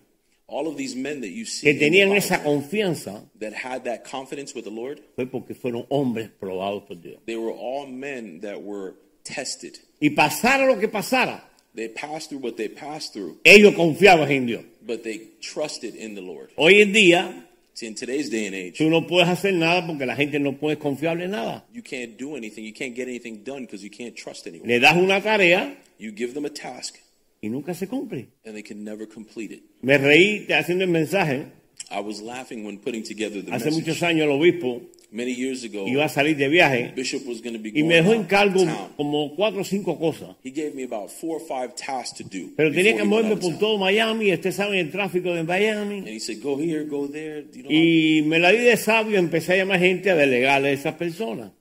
all 0.47 0.67
of 0.67 0.77
these 0.77 0.95
men 0.95 1.21
that 1.21 1.29
you 1.31 1.43
see 1.45 1.65
que 1.71 1.79
tenían 1.79 2.09
Bible 2.09 2.17
esa 2.19 2.43
confianza 2.43 3.23
that 3.39 3.53
had 3.53 3.83
that 3.85 4.03
confidence 4.03 4.53
with 4.53 4.63
the 4.65 4.69
Lord, 4.71 5.01
fue 5.15 5.25
porque 5.25 5.55
fueron 5.55 5.85
hombres 5.89 6.29
probados 6.39 6.83
por 6.87 6.95
Dios. 6.97 7.17
they 7.25 7.35
were 7.35 7.51
all 7.51 7.87
men 7.87 8.39
that 8.41 8.61
were 8.61 8.93
tested. 9.23 9.79
Y 9.99 10.09
pasara 10.11 10.67
lo 10.67 10.77
que 10.79 10.87
pasara, 10.87 11.41
They 11.73 11.89
passed 11.89 12.29
through 12.29 12.39
what 12.39 12.55
they 12.57 12.69
passed 12.69 13.11
through, 13.13 13.39
ellos 13.43 13.73
confiaban 13.75 14.29
en 14.29 14.45
Dios. 14.45 14.63
but 14.85 15.03
they 15.03 15.29
trusted 15.41 15.95
in 15.95 16.13
the 16.15 16.21
Lord. 16.21 16.51
Hoy 16.57 16.79
en 16.81 16.93
día, 16.93 17.47
See, 17.75 17.87
in 17.87 17.93
today's 17.95 18.29
day 18.29 18.45
and 18.47 18.55
age, 18.55 18.77
tú 18.77 18.89
no 18.89 19.05
puedes 19.05 19.27
hacer 19.27 19.53
nada 19.53 19.85
porque 19.85 20.05
la 20.05 20.15
gente 20.15 20.39
no 20.39 20.53
puede 20.53 20.77
confiarle 20.77 21.27
nada. 21.27 21.65
you 21.73 21.83
can't 21.83 22.17
do 22.17 22.37
anything. 22.37 22.63
You 22.63 22.73
can't 22.73 22.95
get 22.95 23.09
anything 23.09 23.43
done 23.43 23.65
because 23.65 23.83
you 23.83 23.89
can't 23.91 24.15
trust 24.15 24.47
anyone. 24.47 24.65
Le 24.67 24.79
das 24.79 24.95
una 24.95 25.21
tarea 25.21 25.75
You 25.99 26.11
give 26.15 26.33
them 26.33 26.45
a 26.45 26.49
task 26.49 26.95
y 27.41 27.49
nunca 27.49 27.73
se 27.73 27.87
cumple. 27.87 28.27
and 28.45 28.55
they 28.55 28.63
can 28.63 28.83
never 28.85 29.05
complete 29.05 29.51
it. 29.53 29.63
Me 29.81 29.97
reí 29.97 30.47
haciendo 30.51 30.85
el 30.85 30.89
mensaje. 30.89 31.47
I 31.91 31.99
was 31.99 32.21
laughing 32.21 32.63
when 32.65 32.77
putting 32.79 33.03
together 33.03 33.41
the 33.43 33.51
Hace 33.51 33.65
message. 33.65 33.85
muchos 33.85 34.01
años 34.03 34.23
el 34.23 34.31
obispo 34.31 34.81
Many 35.15 35.33
years 35.33 35.63
ago, 35.63 35.87
iba 35.87 36.03
a 36.03 36.09
salir 36.09 36.35
de 36.35 36.49
viaje 36.49 36.91
Bishop 36.93 37.25
was 37.25 37.41
going 37.41 37.53
to 37.55 37.59
be 37.59 37.69
y 37.73 37.83
me 37.83 37.95
dejó 37.95 38.13
en 38.13 38.25
cargo 38.25 38.65
como 38.97 39.33
cuatro 39.35 39.61
o 39.61 39.63
cinco 39.63 39.97
cosas. 39.97 40.35
He 40.43 40.51
gave 40.51 40.73
me 40.75 40.83
about 40.83 41.09
four 41.09 41.37
or 41.37 41.41
five 41.41 41.73
tasks 41.75 42.17
to 42.17 42.23
do. 42.25 42.51
Pero 42.57 42.69
tenía 42.73 42.97
que 42.97 43.03
moverme 43.05 43.37
por 43.37 43.57
todo 43.57 43.77
Miami. 43.77 44.33
Ustedes 44.33 44.55
saben 44.57 44.77
el 44.77 44.91
tráfico 44.91 45.33
de 45.33 45.39
And 45.39 45.47
Miami. 45.47 46.03
he 46.05 46.19
said, 46.19 46.41
go 46.43 46.57
here, 46.59 46.83
go 46.83 47.07
there. 47.07 47.45
You 47.53 47.63
know, 47.63 47.71
Y 47.71 48.23
me 48.27 48.39
la 48.39 48.51
di 48.51 48.57
de 48.57 48.75
sabio. 48.75 49.17
Empecé 49.17 49.53
a 49.53 49.57
llamar 49.57 49.79
gente 49.79 50.09
a 50.11 50.15
delegarle 50.15 50.69
a 50.69 50.71
esas 50.73 50.95
personas. 50.95 51.51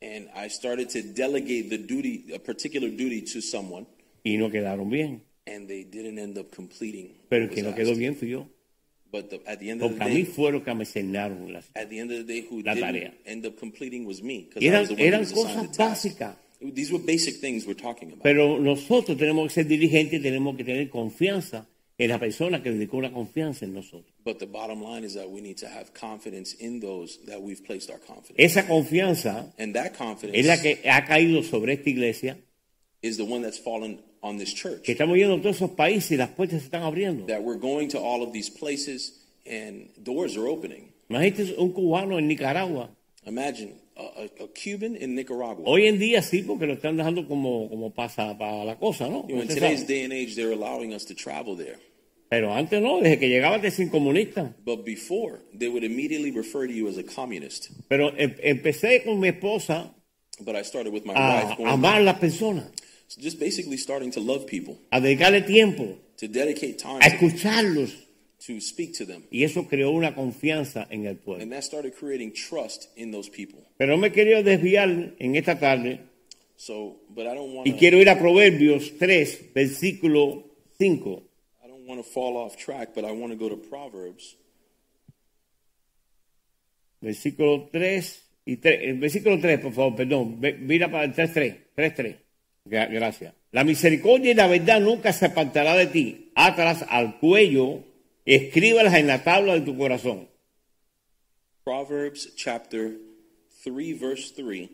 and 0.00 0.28
I 0.34 0.48
started 0.48 0.88
to 0.90 1.02
delegate 1.02 1.68
the 1.70 1.78
duty, 1.78 2.32
a 2.34 2.38
particular 2.38 2.88
duty 2.88 3.20
to 3.34 3.40
someone, 3.42 3.86
Y 4.24 4.36
no 4.38 4.48
quedaron 4.50 4.88
bien. 4.90 5.22
and 5.46 5.68
they 5.68 5.84
didn't 5.84 6.18
end 6.18 6.38
up 6.38 6.50
completing. 6.50 7.10
Pero 7.28 7.44
el 7.44 7.50
que 7.50 7.62
no 7.62 7.74
quedó 7.74 7.94
bien 7.94 8.16
fui 8.16 8.30
yo. 8.30 8.46
But 9.12 9.28
the, 9.28 9.42
at 9.46 9.58
the 9.60 9.70
end 9.70 9.82
of 9.82 9.90
the 9.90 9.96
Porque 9.98 10.10
a 10.10 10.14
mí 10.14 10.24
day, 10.24 10.24
fueron 10.24 10.64
que 10.64 10.74
me 10.74 10.86
cenaron 10.86 11.52
las 11.52 11.70
at 11.74 11.90
the 11.90 12.00
end 12.00 12.10
of 12.10 12.18
the 12.18 12.24
day, 12.24 12.46
who 12.50 12.62
La 12.62 12.74
tarea. 12.74 13.12
end 13.26 13.44
up 13.44 13.58
completing 13.58 14.06
was 14.06 14.22
me. 14.22 14.48
I 14.56 14.64
eran, 14.64 14.98
eran 14.98 15.26
cosas 15.26 15.76
básicas. 15.76 16.34
These 16.60 16.92
were 16.92 17.04
basic 17.04 17.40
things 17.40 17.66
we're 17.66 17.74
talking 17.74 18.08
about. 18.08 18.22
Pero 18.22 18.58
nosotros 18.58 19.18
tenemos 19.18 19.48
que 19.48 19.50
ser 19.62 19.66
dirigentes 19.66 20.20
y 20.20 20.22
tenemos 20.22 20.56
que 20.56 20.64
tener 20.64 20.88
confianza 20.88 21.66
en 21.98 22.08
la 22.08 22.18
persona 22.18 22.62
que 22.62 22.70
dedicó 22.70 22.96
una 22.96 23.12
confianza 23.12 23.66
en 23.66 23.74
nosotros. 23.74 24.14
But 24.24 24.38
the 24.38 24.46
bottom 24.46 24.82
line 24.82 25.04
is 25.04 25.14
that 25.14 25.28
we 25.28 25.42
need 25.42 25.58
to 25.58 25.66
have 25.66 25.92
confidence 25.92 26.54
in 26.58 26.80
those 26.80 27.18
that 27.26 27.42
we've 27.42 27.62
placed 27.62 27.90
our 27.90 27.98
confidence. 28.00 28.36
Esa 28.38 28.66
confianza 28.66 29.52
And 29.58 29.74
that 29.74 29.92
confidence 29.94 30.38
es 30.38 30.46
la 30.46 30.56
que 30.62 30.88
ha 30.88 31.04
caído 31.04 31.42
sobre 31.42 31.74
esta 31.74 31.90
iglesia, 31.90 32.38
is 33.02 33.18
the 33.18 33.24
one 33.24 33.42
that's 33.42 33.58
fallen 33.58 33.98
on 34.22 34.38
this 34.38 34.54
church. 34.54 34.82
que 34.82 34.92
estamos 34.92 35.16
yendo 35.16 35.34
a 35.34 35.40
todos 35.42 35.56
esos 35.56 35.70
países 35.70 36.12
y 36.12 36.16
las 36.16 36.30
puertas 36.30 36.60
se 36.60 36.66
están 36.66 36.82
abriendo. 36.82 37.26
That 37.26 37.42
we're 37.42 37.58
going 37.58 37.88
to 37.88 37.98
all 37.98 38.22
of 38.22 38.32
these 38.32 38.50
places 38.50 39.20
and 39.46 39.88
doors 40.02 40.36
are 40.36 40.48
opening. 40.48 40.92
Imagínate 41.08 41.54
un 41.58 41.72
cubano 41.72 42.18
en 42.18 42.26
Nicaragua. 42.28 42.90
Imagine 43.26 43.74
a, 43.96 44.02
a, 44.02 44.44
a 44.44 44.48
Cuban 44.48 44.96
in 44.96 45.14
Nicaragua. 45.14 45.64
Hoy 45.66 45.86
en 45.86 45.98
día 45.98 46.22
sí, 46.22 46.42
porque 46.42 46.66
lo 46.66 46.74
están 46.74 46.96
dejando 46.96 47.26
como, 47.28 47.68
como 47.68 47.90
pasa 47.90 48.36
para 48.38 48.64
la 48.64 48.76
cosa, 48.78 49.08
¿no? 49.08 49.26
You 49.28 49.34
know, 49.34 49.42
in 49.42 49.48
today's 49.48 49.86
day 49.86 50.04
and 50.04 50.12
age, 50.12 50.34
they're 50.34 50.52
allowing 50.52 50.94
us 50.94 51.04
to 51.06 51.14
travel 51.14 51.56
there. 51.56 51.78
Pero 52.30 52.54
antes 52.54 52.80
no, 52.80 52.98
desde 53.00 53.18
que 53.18 53.28
llegaba 53.28 53.58
de 53.58 53.70
sin 53.70 53.90
comunista. 53.90 54.54
But 54.64 54.86
before, 54.86 55.40
they 55.52 55.68
would 55.68 55.84
immediately 55.84 56.30
refer 56.30 56.66
to 56.66 56.72
you 56.72 56.88
as 56.88 56.96
a 56.96 57.02
communist. 57.02 57.70
Pero 57.88 58.08
em- 58.16 58.36
empecé 58.42 59.04
con 59.04 59.20
mi 59.20 59.28
esposa 59.28 59.92
But 60.40 60.56
I 60.56 60.62
started 60.62 60.94
with 60.94 61.04
my 61.04 61.12
a 61.12 61.44
wife, 61.44 61.58
going, 61.58 61.70
amar 61.70 62.00
a 62.00 62.04
las 62.04 62.18
personas, 62.18 62.64
so 62.64 62.72
just 63.16 63.38
basically 63.38 63.76
starting 63.76 64.10
to 64.12 64.20
love 64.20 64.46
people, 64.46 64.78
a 64.90 65.00
dedicarle 65.00 65.46
tiempo, 65.46 65.98
to 66.18 66.28
dedicate 66.28 66.78
time 66.78 66.98
a 67.02 67.06
escucharlos. 67.08 67.92
to 68.46 68.60
speak 68.60 68.92
to 68.98 69.06
them. 69.06 69.22
Y 69.30 69.44
eso 69.44 69.68
creó 69.68 69.90
una 69.92 70.14
confianza 70.14 70.86
en 70.90 71.06
el 71.06 71.16
pueblo. 71.16 71.42
And 71.42 71.52
that 71.52 71.62
started 71.62 71.94
creating 71.94 72.32
trust 72.32 72.88
in 72.96 73.12
those 73.12 73.30
people. 73.30 73.60
Pero 73.78 73.96
me 73.96 74.10
querido 74.10 74.42
desviar 74.42 75.14
en 75.18 75.36
esta 75.36 75.58
tarde 75.58 76.00
So, 76.56 77.00
but 77.08 77.26
I 77.26 77.34
don't 77.34 77.54
want 77.54 77.66
y 77.66 77.72
to. 77.72 77.78
quiero 77.78 77.98
ir 78.00 78.08
a 78.08 78.18
Proverbios 78.18 78.96
3, 78.98 79.52
versículo 79.54 80.44
5. 80.78 81.22
I 81.64 81.68
don't 81.68 81.86
want 81.86 82.04
to 82.04 82.08
fall 82.08 82.36
off 82.36 82.56
track, 82.56 82.90
but 82.94 83.04
I 83.04 83.12
want 83.12 83.32
to 83.32 83.36
go 83.38 83.48
to 83.48 83.56
Proverbs 83.56 84.36
Versículo 87.00 87.68
3 87.72 88.22
y 88.46 88.56
3. 88.58 88.80
El 88.82 88.98
versículo 88.98 89.40
3, 89.40 89.58
por 89.60 89.72
favor, 89.72 89.96
perdón. 89.96 90.38
Mira 90.60 90.88
para 90.90 91.04
el 91.04 91.12
3, 91.12 91.32
3. 91.32 91.56
3, 91.74 91.94
3. 91.94 92.16
Gra- 92.64 92.88
Gracias. 92.90 93.34
La 93.50 93.64
misericordia 93.64 94.30
y 94.30 94.34
la 94.34 94.46
verdad 94.46 94.80
nunca 94.80 95.12
se 95.12 95.26
apartará 95.26 95.76
de 95.76 95.86
ti. 95.86 96.30
Átalas 96.34 96.84
al 96.88 97.18
cuello, 97.18 97.84
escríbalas 98.24 98.94
en 98.94 99.06
la 99.06 99.22
tabla 99.24 99.54
de 99.54 99.60
tu 99.60 99.76
corazón. 99.76 100.28
Proverbs 101.64 102.34
chapter 102.36 102.96
3, 103.62 103.92
verse 103.92 104.32
3, 104.32 104.68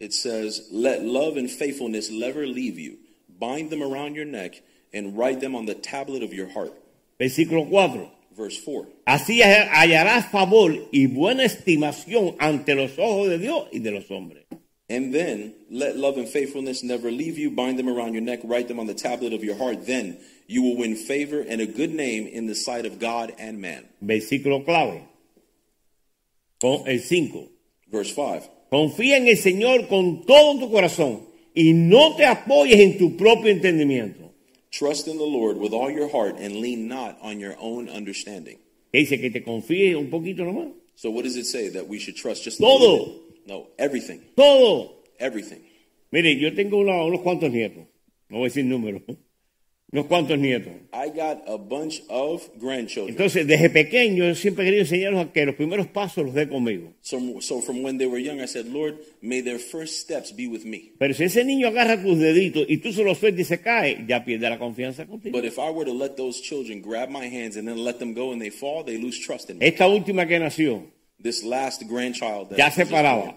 it 0.00 0.12
says, 0.12 0.68
Let 0.70 1.02
love 1.04 1.36
and 1.38 1.48
faithfulness 1.50 2.10
never 2.10 2.46
leave 2.46 2.78
you. 2.78 2.98
Bind 3.38 3.70
them 3.70 3.82
around 3.82 4.14
your 4.16 4.26
neck 4.26 4.62
and 4.92 5.16
write 5.16 5.40
them 5.40 5.54
on 5.54 5.66
the 5.66 5.74
tablet 5.74 6.22
of 6.22 6.32
your 6.34 6.48
heart. 6.48 6.74
Versículo 7.18 7.68
4. 7.70 8.10
Verse 8.36 8.58
4. 8.62 8.86
Así 9.06 9.40
hallarás 9.40 10.30
favor 10.30 10.72
y 10.92 11.06
buena 11.06 11.44
estimación 11.44 12.36
ante 12.38 12.74
los 12.74 12.98
ojos 12.98 13.28
de 13.30 13.38
Dios 13.38 13.68
y 13.72 13.78
de 13.78 13.90
los 13.92 14.10
hombres. 14.10 14.45
And 14.88 15.12
then, 15.12 15.54
let 15.68 15.96
love 15.96 16.16
and 16.16 16.28
faithfulness 16.28 16.84
never 16.84 17.10
leave 17.10 17.38
you. 17.38 17.50
Bind 17.50 17.78
them 17.78 17.88
around 17.88 18.12
your 18.12 18.22
neck, 18.22 18.40
write 18.44 18.68
them 18.68 18.78
on 18.78 18.86
the 18.86 18.94
tablet 18.94 19.32
of 19.32 19.42
your 19.42 19.56
heart. 19.56 19.84
Then 19.86 20.18
you 20.46 20.62
will 20.62 20.76
win 20.76 20.94
favor 20.94 21.40
and 21.40 21.60
a 21.60 21.66
good 21.66 21.92
name 21.92 22.26
in 22.26 22.46
the 22.46 22.54
sight 22.54 22.86
of 22.86 23.00
God 23.00 23.34
and 23.38 23.60
man. 23.60 23.84
Versículo 24.02 24.64
clave. 24.64 25.02
Con 26.60 26.86
el 26.86 27.00
5. 27.00 27.48
Verse 27.90 28.12
5. 28.14 28.48
Confía 28.70 29.16
en 29.16 29.28
el 29.28 29.36
Señor 29.36 29.88
con 29.88 30.24
todo 30.24 30.58
tu 30.58 30.70
corazón 30.70 31.26
y 31.54 31.72
no 31.72 32.14
te 32.16 32.24
apoyes 32.24 32.78
en 32.78 32.98
tu 32.98 33.16
propio 33.16 33.50
entendimiento. 33.50 34.32
Trust 34.70 35.08
in 35.08 35.18
the 35.18 35.24
Lord 35.24 35.56
with 35.56 35.72
all 35.72 35.90
your 35.90 36.08
heart 36.08 36.36
and 36.38 36.56
lean 36.56 36.86
not 36.86 37.18
on 37.22 37.40
your 37.40 37.56
own 37.58 37.88
understanding. 37.88 38.58
Dice 38.92 39.18
que 39.20 39.30
te 39.30 39.42
confíes 39.42 39.96
un 39.96 40.10
poquito 40.10 40.44
nomás. 40.44 40.72
So 40.94 41.10
what 41.10 41.24
does 41.24 41.36
it 41.36 41.46
say 41.46 41.70
that 41.70 41.88
we 41.88 41.98
should 41.98 42.16
trust 42.16 42.44
just 42.44 42.58
Todo. 42.58 43.25
No, 43.46 43.68
everything. 43.78 44.18
Todo. 44.34 45.02
Everything. 45.18 45.60
Mire, 46.10 46.36
yo 46.38 46.52
tengo 46.54 46.78
una- 46.78 47.02
unos 47.04 47.20
cuantos 47.22 47.50
nietos. 47.50 47.84
No 48.28 48.38
voy 48.38 48.46
a 48.46 48.48
decir 48.48 48.64
números. 48.64 49.02
Unos 49.92 50.06
cuantos 50.06 50.36
nietos. 50.36 50.72
I 50.92 51.08
got 51.10 51.44
a 51.48 51.56
bunch 51.56 52.02
of 52.08 52.42
grandchildren. 52.60 53.10
Entonces, 53.14 53.46
desde 53.46 53.70
pequeño, 53.70 54.26
yo 54.26 54.34
siempre 54.34 54.64
querido 54.64 54.82
enseñarlos 54.82 55.26
a 55.26 55.32
que 55.32 55.46
los 55.46 55.54
primeros 55.54 55.86
pasos 55.86 56.24
los 56.24 56.34
dé 56.34 56.48
conmigo. 56.48 56.92
So, 57.02 57.40
so 57.40 57.60
from 57.62 57.82
when 57.84 57.96
they 57.96 58.06
were 58.08 58.20
young, 58.20 58.40
I 58.40 58.48
said, 58.48 58.66
Lord, 58.66 58.96
may 59.22 59.40
their 59.42 59.60
first 59.60 60.00
steps 60.00 60.34
be 60.34 60.48
with 60.48 60.64
me. 60.64 60.92
Pero 60.98 61.14
si 61.14 61.22
ese 61.24 61.44
niño 61.44 61.68
agarra 61.68 62.02
tus 62.02 62.18
deditos 62.18 62.66
y 62.68 62.78
tú 62.78 62.92
se 62.92 63.04
los 63.04 63.18
sueltas 63.18 63.42
y 63.42 63.44
se 63.44 63.60
cae, 63.60 64.04
ya 64.08 64.24
pierde 64.24 64.50
la 64.50 64.58
confianza 64.58 65.06
contigo. 65.06 65.36
But 65.38 65.46
if 65.46 65.56
I 65.56 65.70
were 65.70 65.86
to 65.88 65.94
let 65.96 66.16
those 66.16 66.42
children 66.42 66.82
grab 66.82 67.08
my 67.08 67.26
hands 67.28 67.56
and 67.56 67.68
then 67.68 67.84
let 67.84 67.98
them 67.98 68.12
go 68.12 68.32
and 68.32 68.40
they 68.42 68.50
fall, 68.50 68.84
they 68.84 68.98
lose 68.98 69.18
trust 69.24 69.48
in 69.50 69.58
me. 69.58 69.66
Esta 69.66 69.86
última 69.86 70.26
que 70.26 70.38
nació, 70.40 70.84
This 71.22 71.42
last 71.44 71.86
grandchild 71.88 72.50
that 72.50 72.58
Ya 72.58 72.70
se 72.70 72.84
paraba. 72.84 73.34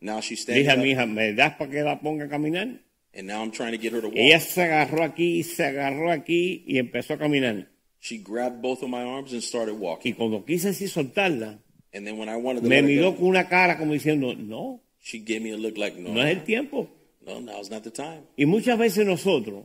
now 0.00 0.20
she's 0.20 0.40
standing 0.42 0.64
dije 0.64 0.72
a 0.72 0.76
mi 0.76 0.90
hija, 0.92 1.06
¿me 1.06 1.32
das 1.32 1.54
para 1.56 1.70
que 1.70 1.82
la 1.82 1.98
ponga 2.00 2.24
a 2.26 2.28
caminar? 2.28 2.78
and 3.14 3.26
now 3.26 3.42
I'm 3.42 3.50
trying 3.50 3.72
to 3.72 3.78
get 3.78 3.92
her 3.92 4.00
to 4.02 4.08
walk. 4.08 4.16
Ella 4.16 4.38
se 4.40 4.62
agarró 4.62 5.02
aquí, 5.02 5.42
se 5.42 5.64
agarró 5.64 6.10
aquí 6.12 6.64
y 6.66 6.78
empezó 6.78 7.14
a 7.14 7.18
caminar. 7.18 7.66
She 8.00 8.18
grabbed 8.18 8.60
both 8.62 8.82
of 8.82 8.90
my 8.90 9.02
arms 9.02 9.32
and 9.32 9.42
started 9.42 9.72
Y 9.74 9.78
walking. 9.78 10.14
cuando 10.14 10.44
quise 10.44 10.68
así 10.68 10.86
soltarla, 10.86 11.58
And 11.94 12.06
then 12.06 12.18
when 12.18 12.28
I 12.28 12.36
wanted 12.36 12.62
to 12.62 12.68
me 12.68 12.82
miró 12.82 13.12
go, 13.12 13.16
con 13.16 13.28
una 13.28 13.48
cara 13.48 13.78
como 13.78 13.92
diciendo, 13.94 14.34
no, 14.36 14.80
she 15.00 15.18
gave 15.20 15.40
me 15.40 15.52
a 15.52 15.56
look 15.56 15.78
like, 15.78 15.96
no, 15.98 16.12
no 16.12 16.22
es 16.22 16.36
el 16.36 16.44
tiempo. 16.44 16.88
no, 17.26 17.40
now's 17.40 17.70
not 17.70 17.82
the 17.82 17.90
time. 17.90 18.20
Y 18.36 18.44
muchas 18.44 18.78
veces 18.78 19.04
nosotros, 19.06 19.64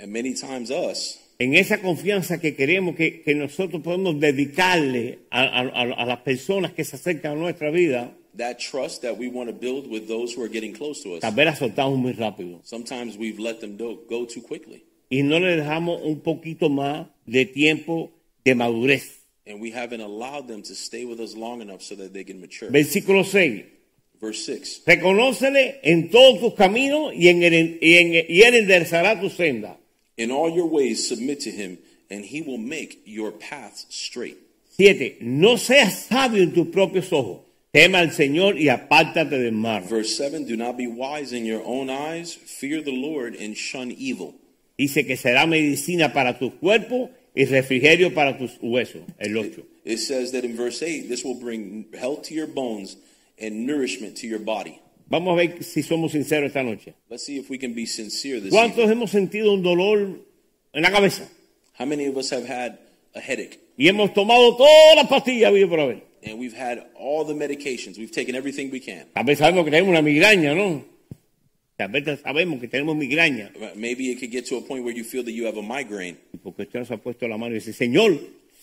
And 0.00 0.12
many 0.12 0.34
times 0.34 0.70
us, 0.70 1.18
en 1.38 1.54
esa 1.54 1.80
confianza 1.80 2.40
que 2.40 2.54
queremos 2.54 2.96
que, 2.96 3.22
que 3.22 3.34
nosotros 3.34 3.82
podemos 3.82 4.18
dedicarle 4.18 5.20
a, 5.30 5.42
a- 5.42 5.60
a- 5.68 6.02
a 6.02 6.06
las 6.06 6.18
personas 6.20 6.72
que 6.72 6.84
se 6.84 6.96
acercan 6.96 7.32
a 7.32 7.34
nuestra 7.36 7.70
vida, 7.70 8.14
that 8.36 8.58
trust 8.58 9.02
that 9.02 9.16
we 9.18 9.28
want 9.28 9.48
to 9.48 9.54
build 9.56 9.86
with 9.90 10.06
those 10.08 10.34
who 10.36 10.42
are 10.44 10.48
getting 10.52 10.72
close 10.72 11.02
to 11.02 11.14
us, 11.14 11.20
tal 11.20 11.32
vez 11.34 11.46
la 11.46 11.54
soltamos 11.56 11.98
muy 11.98 12.12
rápido. 12.12 12.60
sometimes 12.64 13.16
we've 13.16 13.38
let 13.40 13.60
them 13.60 13.76
go 13.76 14.26
too 14.26 14.42
quickly. 14.42 14.84
Y 15.10 15.22
no 15.22 15.38
le 15.40 15.56
dejamos 15.56 16.02
un 16.02 16.20
poquito 16.20 16.68
más 16.68 17.06
de 17.26 17.46
tiempo 17.46 18.10
de 18.44 18.54
madurez. 18.54 19.22
And 19.46 19.60
we 19.62 19.72
haven't 19.72 20.02
allowed 20.02 20.46
them 20.48 20.62
to 20.62 20.74
stay 20.74 21.04
with 21.06 21.18
us 21.20 21.34
long 21.34 21.62
enough 21.62 21.80
so 21.80 21.96
that 21.96 22.12
they 22.12 22.24
can 22.24 22.38
mature. 22.40 22.68
Versículo 22.70 23.24
6. 23.24 23.64
Verse 24.20 24.44
6 24.44 24.82
Reconócele 24.86 25.78
en 25.82 26.10
todos 26.10 26.40
tus 26.40 26.54
caminos 26.54 27.14
y, 27.14 27.28
en 27.28 27.42
el- 27.42 27.78
y 27.80 27.94
en- 27.94 28.26
y 28.28 28.42
él 28.42 28.54
enderezará 28.56 29.18
tu 29.20 29.30
senda. 29.30 29.78
In 30.18 30.30
all 30.30 30.50
your 30.50 30.66
ways, 30.66 31.08
submit 31.08 31.40
to 31.40 31.50
him, 31.50 31.78
and 32.10 32.24
he 32.24 32.42
will 32.42 32.58
make 32.58 33.00
your 33.06 33.30
paths 33.30 33.86
straight. 33.88 34.36
Siete, 34.76 35.16
no 35.20 35.56
seas 35.56 36.06
sabio 36.06 36.42
en 36.42 36.52
tus 36.52 36.66
propios 36.66 37.12
ojos. 37.12 37.40
Tema 37.72 37.98
al 38.00 38.10
Señor 38.10 38.58
y 38.58 38.68
apártate 38.68 39.38
del 39.38 39.52
mal. 39.52 39.82
Verse 39.82 40.16
7 40.16 40.44
Do 40.44 40.56
not 40.56 40.76
be 40.76 40.86
wise 40.86 41.32
in 41.32 41.44
your 41.44 41.62
own 41.64 41.90
eyes, 41.90 42.34
fear 42.34 42.82
the 42.82 42.92
Lord, 42.92 43.34
and 43.34 43.56
shun 43.56 43.90
evil. 43.90 44.34
Dice 44.76 45.06
que 45.06 45.16
será 45.16 45.46
medicina 45.46 46.12
para 46.12 46.38
tus 46.38 46.52
cuerpos 46.54 47.10
y 47.34 47.44
refrigerio 47.44 48.14
para 48.14 48.38
tus 48.38 48.58
huesos. 48.60 49.02
El 49.18 49.36
8. 49.36 49.64
It 49.84 49.98
says 49.98 50.32
that 50.32 50.44
in 50.44 50.56
verse 50.56 50.82
8, 50.82 51.08
this 51.08 51.24
will 51.24 51.38
bring 51.38 51.86
health 51.98 52.22
to 52.24 52.34
your 52.34 52.46
bones 52.46 52.96
and 53.38 53.66
nourishment 53.66 54.16
to 54.18 54.26
your 54.26 54.40
body. 54.40 54.80
Vamos 55.10 55.32
a 55.32 55.36
ver 55.36 55.62
si 55.64 55.82
somos 55.82 56.12
sinceros 56.12 56.48
esta 56.48 56.62
noche. 56.62 56.94
Let's 57.08 57.24
see 57.24 57.38
if 57.38 57.50
we 57.50 57.58
can 57.58 57.74
be 57.74 57.86
sincere 57.86 58.40
this 58.40 58.50
¿Cuántos 58.50 58.78
evening. 58.84 58.92
hemos 58.92 59.10
sentido 59.10 59.52
un 59.54 59.62
dolor 59.62 60.20
en 60.72 60.82
la 60.82 60.90
cabeza? 60.90 61.28
How 61.78 61.86
many 61.86 62.06
of 62.08 62.16
us 62.16 62.30
have 62.32 62.46
had 62.46 62.78
a 63.14 63.20
headache 63.20 63.58
Y 63.78 63.88
hemos 63.88 64.12
tomado 64.12 64.56
todas 64.56 64.96
las 64.96 65.06
pastillas 65.08 65.48
habido 65.48 65.68
por 65.68 65.80
haber. 65.80 66.02
and 66.24 66.38
we've 66.38 66.52
had 66.56 66.78
all 66.98 67.24
the 67.24 67.32
medications? 67.34 67.96
We've 67.96 68.10
taken 68.12 68.34
everything 68.34 68.70
we 68.70 68.80
can. 68.80 69.06
Tal 69.14 69.24
vez 69.24 69.38
sabemos 69.38 69.64
que 69.64 69.70
tenemos 69.70 69.90
una 69.90 70.02
migraña, 70.02 70.54
¿no? 70.54 70.84
Tal 71.76 71.88
vez 71.92 72.20
sabemos 72.20 72.60
que 72.60 72.66
tenemos 72.68 72.96
migraña. 72.96 73.52
Maybe 73.76 74.10
it 74.10 74.18
could 74.18 74.32
get 74.32 74.44
to 74.48 74.56
a 74.56 74.60
point 74.60 74.84
where 74.84 74.92
you 74.94 75.04
feel 75.04 75.24
that 75.24 75.32
you 75.32 75.46
have 75.46 75.56
a 75.56 75.62
migraine. 75.62 76.18
Porque 76.42 76.62
usted 76.62 76.80
nos 76.80 76.90
ha 76.90 76.96
puesto 76.98 77.26
la 77.28 77.38
mano 77.38 77.52
y 77.54 77.60
dice, 77.60 77.72
Señor, 77.72 78.18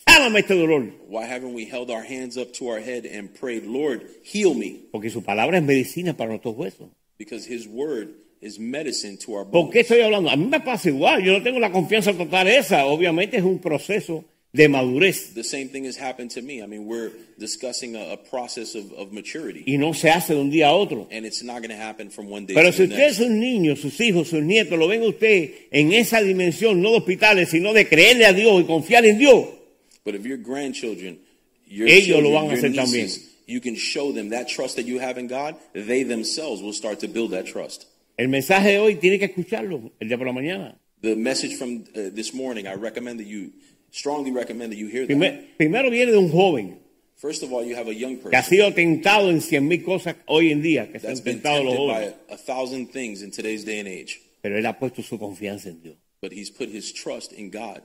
sáname 0.07 0.39
este 0.39 0.55
dolor. 0.55 0.83
Why 1.07 1.25
haven't 1.25 1.53
we 1.53 1.65
held 1.65 1.89
our 1.91 2.03
hands 2.03 2.37
up 2.37 2.51
to 2.53 2.69
our 2.69 2.79
head 2.79 3.05
and 3.05 3.29
prayed, 3.33 3.65
Lord, 3.65 4.03
heal 4.23 4.53
me? 4.53 4.81
Porque 4.91 5.09
su 5.09 5.21
palabra 5.23 5.57
es 5.57 5.63
medicina 5.63 6.15
para 6.15 6.29
nuestros 6.29 6.55
huesos. 6.55 6.89
Because 7.17 7.45
his 7.45 7.67
word 7.67 8.09
is 8.41 8.59
medicine 8.59 9.17
to 9.25 9.33
our 9.35 9.45
¿Por 9.45 9.63
bones. 9.63 9.73
qué 9.73 9.79
estoy 9.81 10.01
hablando? 10.01 10.29
A 10.29 10.35
mí 10.35 10.45
me 10.47 10.59
pasa 10.59 10.89
igual. 10.89 11.23
Yo 11.23 11.33
no 11.33 11.43
tengo 11.43 11.59
la 11.59 11.71
confianza 11.71 12.13
total 12.13 12.47
esa. 12.47 12.85
Obviamente 12.85 13.37
es 13.37 13.43
un 13.43 13.59
proceso 13.59 14.25
de 14.53 14.67
madurez. 14.69 15.33
The 15.33 15.43
same 15.43 15.67
thing 15.67 15.85
has 15.85 15.97
happened 15.97 16.31
to 16.35 16.41
me. 16.41 16.61
I 16.61 16.67
mean, 16.67 16.85
we're 16.85 17.11
discussing 17.37 17.95
a, 17.95 18.13
a 18.13 18.17
process 18.17 18.75
of, 18.75 18.91
of 18.93 19.11
maturity, 19.11 19.63
Y 19.65 19.77
no 19.77 19.93
se 19.93 20.09
hace 20.09 20.33
de 20.33 20.39
un 20.39 20.49
día 20.49 20.67
a 20.67 20.73
otro. 20.73 21.07
and 21.11 21.25
it's 21.25 21.43
not 21.43 21.57
going 21.61 21.69
to 21.71 21.75
happen 21.81 22.09
from 22.09 22.29
one 22.29 22.45
day 22.45 22.53
Pero 22.53 22.71
to 22.71 22.73
si 22.73 22.85
the 22.85 22.93
usted, 22.93 22.97
next. 22.99 23.17
sus 23.17 23.27
niños, 23.29 23.79
sus 23.81 23.99
hijos, 23.99 24.29
sus 24.29 24.41
nietos, 24.41 24.77
lo 24.79 24.87
ven 24.87 25.01
usted 25.01 25.51
en 25.71 25.91
esa 25.93 26.21
dimensión, 26.21 26.81
no 26.81 26.91
de 26.91 26.97
hospitales, 26.97 27.49
sino 27.49 27.73
de 27.73 27.87
creerle 27.87 28.25
a 28.25 28.31
Dios 28.33 28.61
y 28.61 28.63
confiar 28.65 29.05
en 29.05 29.17
Dios, 29.17 29.45
But 30.05 30.15
if 30.15 30.25
your 30.25 30.37
grandchildren, 30.37 31.17
your 31.67 31.87
Ellos 31.87 32.21
lo 32.21 32.31
van 32.31 32.43
a 32.45 32.47
your 32.47 32.57
hacer 32.57 32.69
nieces, 32.69 33.35
you 33.47 33.59
can 33.59 33.75
show 33.75 34.11
them 34.13 34.29
that 34.29 34.47
trust 34.47 34.75
that 34.77 34.85
you 34.85 34.99
have 34.99 35.17
in 35.17 35.27
God, 35.27 35.55
they 35.73 36.03
themselves 36.03 36.61
will 36.61 36.73
start 36.73 36.99
to 36.99 37.07
build 37.07 37.31
that 37.31 37.45
trust. 37.47 37.87
el 38.17 38.27
mensaje 38.29 38.69
de 38.71 38.77
hoy 38.79 38.95
tiene 38.95 39.17
que 39.19 39.25
escucharlo 39.25 39.91
el 39.99 40.07
día 40.07 40.17
por 40.17 40.27
la 40.27 40.33
mañana. 40.33 40.75
The 41.01 41.15
message 41.15 41.57
from 41.57 41.83
uh, 41.95 42.09
this 42.13 42.33
morning, 42.33 42.65
I 42.67 42.75
recommend 42.75 43.19
that 43.19 43.27
you, 43.27 43.51
strongly 43.91 44.31
recommend 44.31 44.71
that 44.71 44.77
you 44.77 44.87
hear 44.87 45.01
that. 45.05 45.07
Primer- 45.07 45.43
primero 45.57 45.89
viene 45.89 46.11
de 46.11 46.17
un 46.17 46.29
joven 46.31 46.79
First 47.17 47.43
of 47.43 47.51
all, 47.53 47.63
you 47.63 47.75
have 47.75 47.87
a 47.87 47.93
young 47.93 48.17
que 48.17 48.27
ha 48.37 48.41
person 48.41 48.57
sido 48.57 48.73
tentado 48.73 49.29
en 49.31 49.39
cien 49.41 49.67
mil 49.67 49.81
cosas 49.83 50.15
hoy 50.27 50.51
en 50.51 50.61
día, 50.61 50.91
que 50.91 50.99
se 50.99 51.07
han 51.07 51.13
that's 51.13 51.23
been 51.23 51.41
tentado 51.41 51.63
los 51.63 51.73
tempted 51.75 51.87
by 51.87 52.03
a, 52.29 52.33
a 52.35 52.37
thousand 52.37 52.91
things 52.91 53.21
in 53.23 53.31
today's 53.31 53.63
day 53.65 53.79
and 53.79 53.87
age, 53.87 54.21
Pero 54.41 54.57
él 54.57 54.65
ha 54.65 54.77
puesto 54.77 55.01
su 55.01 55.17
confianza 55.17 55.69
en 55.69 55.81
Dios. 55.81 55.95
but 56.21 56.31
he's 56.33 56.51
put 56.51 56.69
his 56.69 56.91
trust 56.93 57.31
in 57.33 57.49
God, 57.49 57.81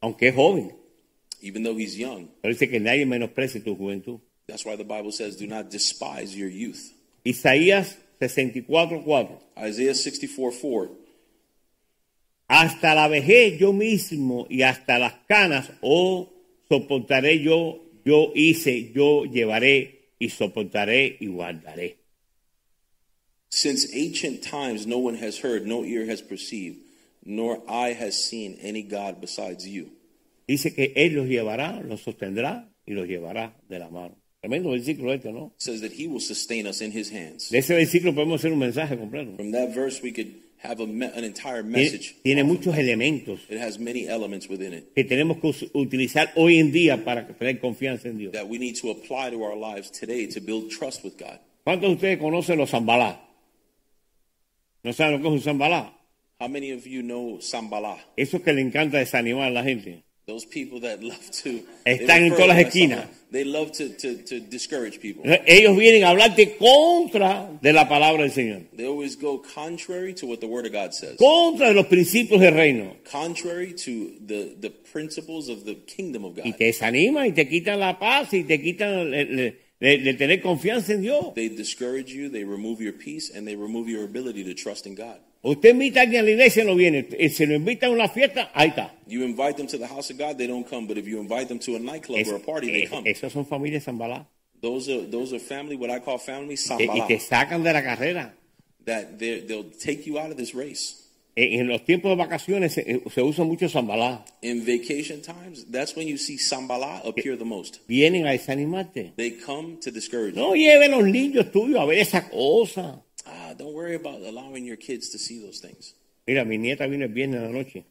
Aunque 0.00 0.28
es 0.28 0.34
joven. 0.34 0.72
Even 1.44 1.62
though 1.62 1.76
he's 1.76 1.96
young. 1.96 2.28
Pero 2.42 2.54
dice 2.54 2.68
que 2.68 2.80
nadie 2.80 3.04
menosprecie 3.04 3.62
tu 3.62 3.76
juventud. 3.76 4.20
That's 4.48 4.64
why 4.64 4.76
the 4.76 4.84
Bible 4.84 5.12
says, 5.12 5.36
"Do 5.36 5.46
not 5.46 5.70
despise 5.70 6.34
your 6.34 6.48
youth." 6.48 6.92
Isaías 7.24 7.96
64:4. 8.20 9.40
Isaiah 9.56 9.94
64 9.94 10.52
4. 10.52 10.90
Hasta 12.48 12.94
la 12.94 13.08
vejez 13.08 13.58
yo 13.58 13.72
mismo 13.72 14.46
y 14.50 14.62
hasta 14.62 14.98
las 14.98 15.14
canas, 15.26 15.70
oh, 15.80 16.30
soportaré 16.68 17.42
yo, 17.42 17.80
yo 18.04 18.32
hice, 18.34 18.92
yo 18.92 19.24
llevaré 19.24 20.10
y 20.18 20.28
soportaré 20.28 21.16
y 21.20 21.26
guardaré. 21.26 21.96
Since 23.48 23.94
ancient 23.94 24.42
times, 24.42 24.86
no 24.86 24.98
one 24.98 25.14
has 25.16 25.38
heard, 25.38 25.66
no 25.66 25.84
ear 25.84 26.06
has 26.10 26.20
perceived, 26.20 26.76
nor 27.24 27.62
eye 27.68 27.94
has 27.94 28.14
seen 28.14 28.58
any 28.60 28.82
God 28.82 29.20
besides 29.20 29.66
you. 29.66 29.93
Dice 30.46 30.74
que 30.74 30.92
Él 30.96 31.14
los 31.14 31.26
llevará, 31.28 31.80
los 31.80 32.02
sostendrá 32.02 32.70
y 32.86 32.92
los 32.92 33.06
llevará 33.08 33.56
de 33.68 33.78
la 33.78 33.88
mano. 33.90 34.16
Tremendo 34.40 34.70
versículo 34.70 35.12
este, 35.14 35.32
¿no? 35.32 35.54
Says 35.56 35.80
that 35.80 35.92
he 35.98 36.06
will 36.06 36.20
sustain 36.20 36.66
us 36.66 36.82
in 36.82 36.92
his 36.92 37.10
hands. 37.10 37.48
De 37.50 37.58
ese 37.58 37.74
versículo 37.74 38.14
podemos 38.14 38.40
hacer 38.40 38.52
un 38.52 38.58
mensaje 38.58 38.96
completo. 38.98 39.36
From 39.36 39.52
that 39.52 39.70
verse, 39.74 40.02
we 40.02 40.12
could 40.12 40.28
have 40.62 40.82
a 40.82 40.86
me- 40.86 41.06
an 41.06 41.24
entire 41.24 41.62
Tiene, 41.62 41.78
message. 41.78 42.16
tiene 42.22 42.44
muchos 42.44 42.76
elementos 42.76 43.40
It 43.50 43.58
has 43.58 43.78
many 43.78 44.06
elements 44.06 44.48
within 44.48 44.74
it 44.74 44.92
que 44.94 45.04
tenemos 45.04 45.38
que 45.38 45.68
utilizar 45.72 46.30
hoy 46.36 46.58
en 46.58 46.72
día 46.72 47.02
para 47.04 47.26
tener 47.26 47.58
confianza 47.58 48.08
en 48.08 48.18
Dios. 48.18 48.32
that 48.32 48.46
we 48.48 48.58
need 48.58 48.74
to 48.78 48.90
apply 48.90 49.30
to 49.30 49.42
our 49.42 49.56
lives 49.56 49.90
today 49.90 50.26
to 50.26 50.40
build 50.42 50.68
trust 50.70 51.02
with 51.04 51.14
God. 51.18 51.38
¿Cuántos 51.64 51.88
de 51.88 51.94
ustedes 51.94 52.18
conocen 52.18 52.58
los 52.58 52.68
zambalá? 52.70 53.26
¿No 54.82 54.92
saben 54.92 55.14
lo 55.14 55.20
que 55.22 55.28
es 55.28 55.32
un 55.34 55.40
zambalá? 55.40 55.98
How 56.38 56.48
many 56.48 56.72
of 56.72 56.84
you 56.86 57.00
know 57.00 57.40
Sambala? 57.40 57.96
Eso 58.16 58.42
que 58.42 58.52
le 58.52 58.60
encanta 58.60 58.98
desanimar 58.98 59.44
a 59.48 59.50
la 59.50 59.62
gente. 59.62 60.02
Those 60.26 60.46
people 60.46 60.80
that 60.80 61.02
love 61.02 61.30
to 61.42 61.60
Están 61.84 62.22
en 62.24 62.30
todas 62.32 62.48
las 62.48 62.58
esquinas. 62.58 63.06
They 63.30 63.44
love 63.44 63.72
to, 63.72 63.90
to, 63.90 64.22
to 64.24 64.40
discourage 64.40 64.98
people. 65.00 65.22
Ellos 65.46 65.76
vienen 65.76 66.04
a 66.04 66.10
hablarte 66.10 66.56
contra 66.56 67.50
de 67.60 67.72
la 67.74 67.86
palabra 67.88 68.22
del 68.22 68.30
Señor, 68.32 68.62
They 68.74 68.86
always 68.86 69.16
go 69.16 69.42
contrary 69.42 70.14
to 70.14 70.26
what 70.26 70.38
the 70.40 70.46
Word 70.46 70.64
of 70.66 70.72
God 70.72 70.94
says. 70.94 71.16
contra 71.18 71.68
de 71.68 71.74
los 71.74 71.86
principios 71.88 72.40
del 72.40 72.54
reino. 72.54 72.96
contrary 73.10 73.74
to 73.74 74.12
the, 74.26 74.56
the 74.60 74.70
principles 74.70 75.48
of 75.50 75.64
the 75.66 75.74
kingdom 75.86 76.24
of 76.24 76.38
Y 76.38 76.50
God. 76.52 76.56
te 76.58 76.64
desaniman 76.66 77.26
y 77.26 77.32
te 77.32 77.46
quitan 77.46 77.78
la 77.80 77.98
paz 77.98 78.32
y 78.32 78.44
te 78.44 78.58
quitan 78.62 79.10
de, 79.10 79.24
de- 79.26 79.56
de- 79.80 79.98
de 79.98 80.14
tener 80.14 80.40
confianza 80.40 80.94
en 80.94 81.02
Dios. 81.02 81.34
They 81.34 81.48
discourage 81.50 82.14
you, 82.14 82.30
they 82.30 82.44
remove 82.44 82.80
your 82.80 82.94
peace, 82.94 83.30
and 83.34 83.46
they 83.46 83.56
remove 83.56 83.88
your 83.90 84.04
ability 84.04 84.44
to 84.44 84.54
trust 84.54 84.86
in 84.86 84.94
God. 84.94 85.18
Usted 85.46 85.70
invita 85.72 86.00
a 86.00 86.02
alguien 86.04 86.20
a 86.20 86.24
la 86.24 86.30
iglesia 86.30 86.62
y 86.62 86.66
no 86.66 86.74
viene. 86.74 87.06
Y 87.18 87.28
Si 87.28 87.44
lo 87.44 87.54
invita 87.54 87.86
a 87.86 87.90
una 87.90 88.08
fiesta, 88.08 88.50
ahí 88.54 88.68
está. 88.70 88.94
You 89.06 89.22
invite 89.22 89.54
them 89.58 89.66
to 89.66 89.78
the 89.78 89.86
house 89.86 90.10
of 90.10 90.18
God, 90.18 90.36
they 90.38 90.46
don't 90.46 90.66
come. 90.66 90.86
But 90.88 90.96
if 90.96 91.06
you 91.06 91.20
invite 91.20 91.48
them 91.48 91.58
to 91.60 91.76
a 91.76 91.78
nightclub 91.78 92.18
Es- 92.18 92.28
or 92.28 92.36
a 92.36 92.40
party, 92.40 92.68
they 92.68 92.84
es- 92.84 92.90
come. 92.90 93.08
esas 93.08 93.30
son 93.32 93.44
familias 93.46 93.84
zambalá. 93.84 94.26
Those 94.62 94.88
are 94.90 95.06
those 95.10 95.34
are 95.34 95.38
family, 95.38 95.76
what 95.76 95.90
I 95.94 96.00
call 96.00 96.18
family 96.18 96.54
eh, 96.54 96.54
y 96.54 96.56
sambala, 96.56 97.06
te 97.06 97.18
sacan 97.20 97.62
de 97.62 97.72
la 97.74 97.82
carrera. 97.82 98.34
that 98.86 99.18
they'll 99.18 99.70
take 99.78 100.06
you 100.06 100.18
out 100.18 100.30
of 100.30 100.38
this 100.38 100.54
race. 100.54 101.02
Eh, 101.36 101.58
En 101.58 101.66
los 101.68 101.84
tiempos 101.84 102.10
de 102.10 102.16
vacaciones 102.16 102.72
se, 102.72 103.02
se 103.12 103.20
usa 103.22 103.44
mucho 103.44 103.68
zambalá. 103.68 104.24
In 104.40 104.60
vacation 104.64 105.20
times, 105.20 105.66
that's 105.70 105.94
when 105.94 106.06
you 106.08 106.16
see 106.16 106.38
sambala 106.38 107.02
appear 107.04 107.36
the 107.36 107.44
most. 107.44 107.80
Vienen 107.86 108.26
a 108.26 108.30
desanimarte. 108.32 109.12
They 109.16 109.32
come 109.32 109.76
to 109.82 109.90
discourage 109.90 110.34
you. 110.36 110.40
No 110.40 110.54
lleven 110.54 110.92
los 110.92 111.02
niños 111.04 111.52
tuyos 111.52 111.78
a 111.80 111.84
ver 111.84 111.98
esa 111.98 112.30
cosa. 112.30 113.03
Ah, 113.26 113.54
don't 113.56 113.72
worry 113.74 113.94
about 113.94 114.20
allowing 114.20 114.64
your 114.64 114.76
kids 114.76 115.10
to 115.10 115.18
see 115.18 115.38
those 115.44 115.58
things. 115.60 115.94
Mira, 116.26 116.44
mi 116.44 116.58
nieta 116.58 116.86
vino 116.88 117.04
el 117.04 117.12
viernes 117.12 117.40
de 117.40 117.46
la 117.46 117.52
noche. 117.52 117.84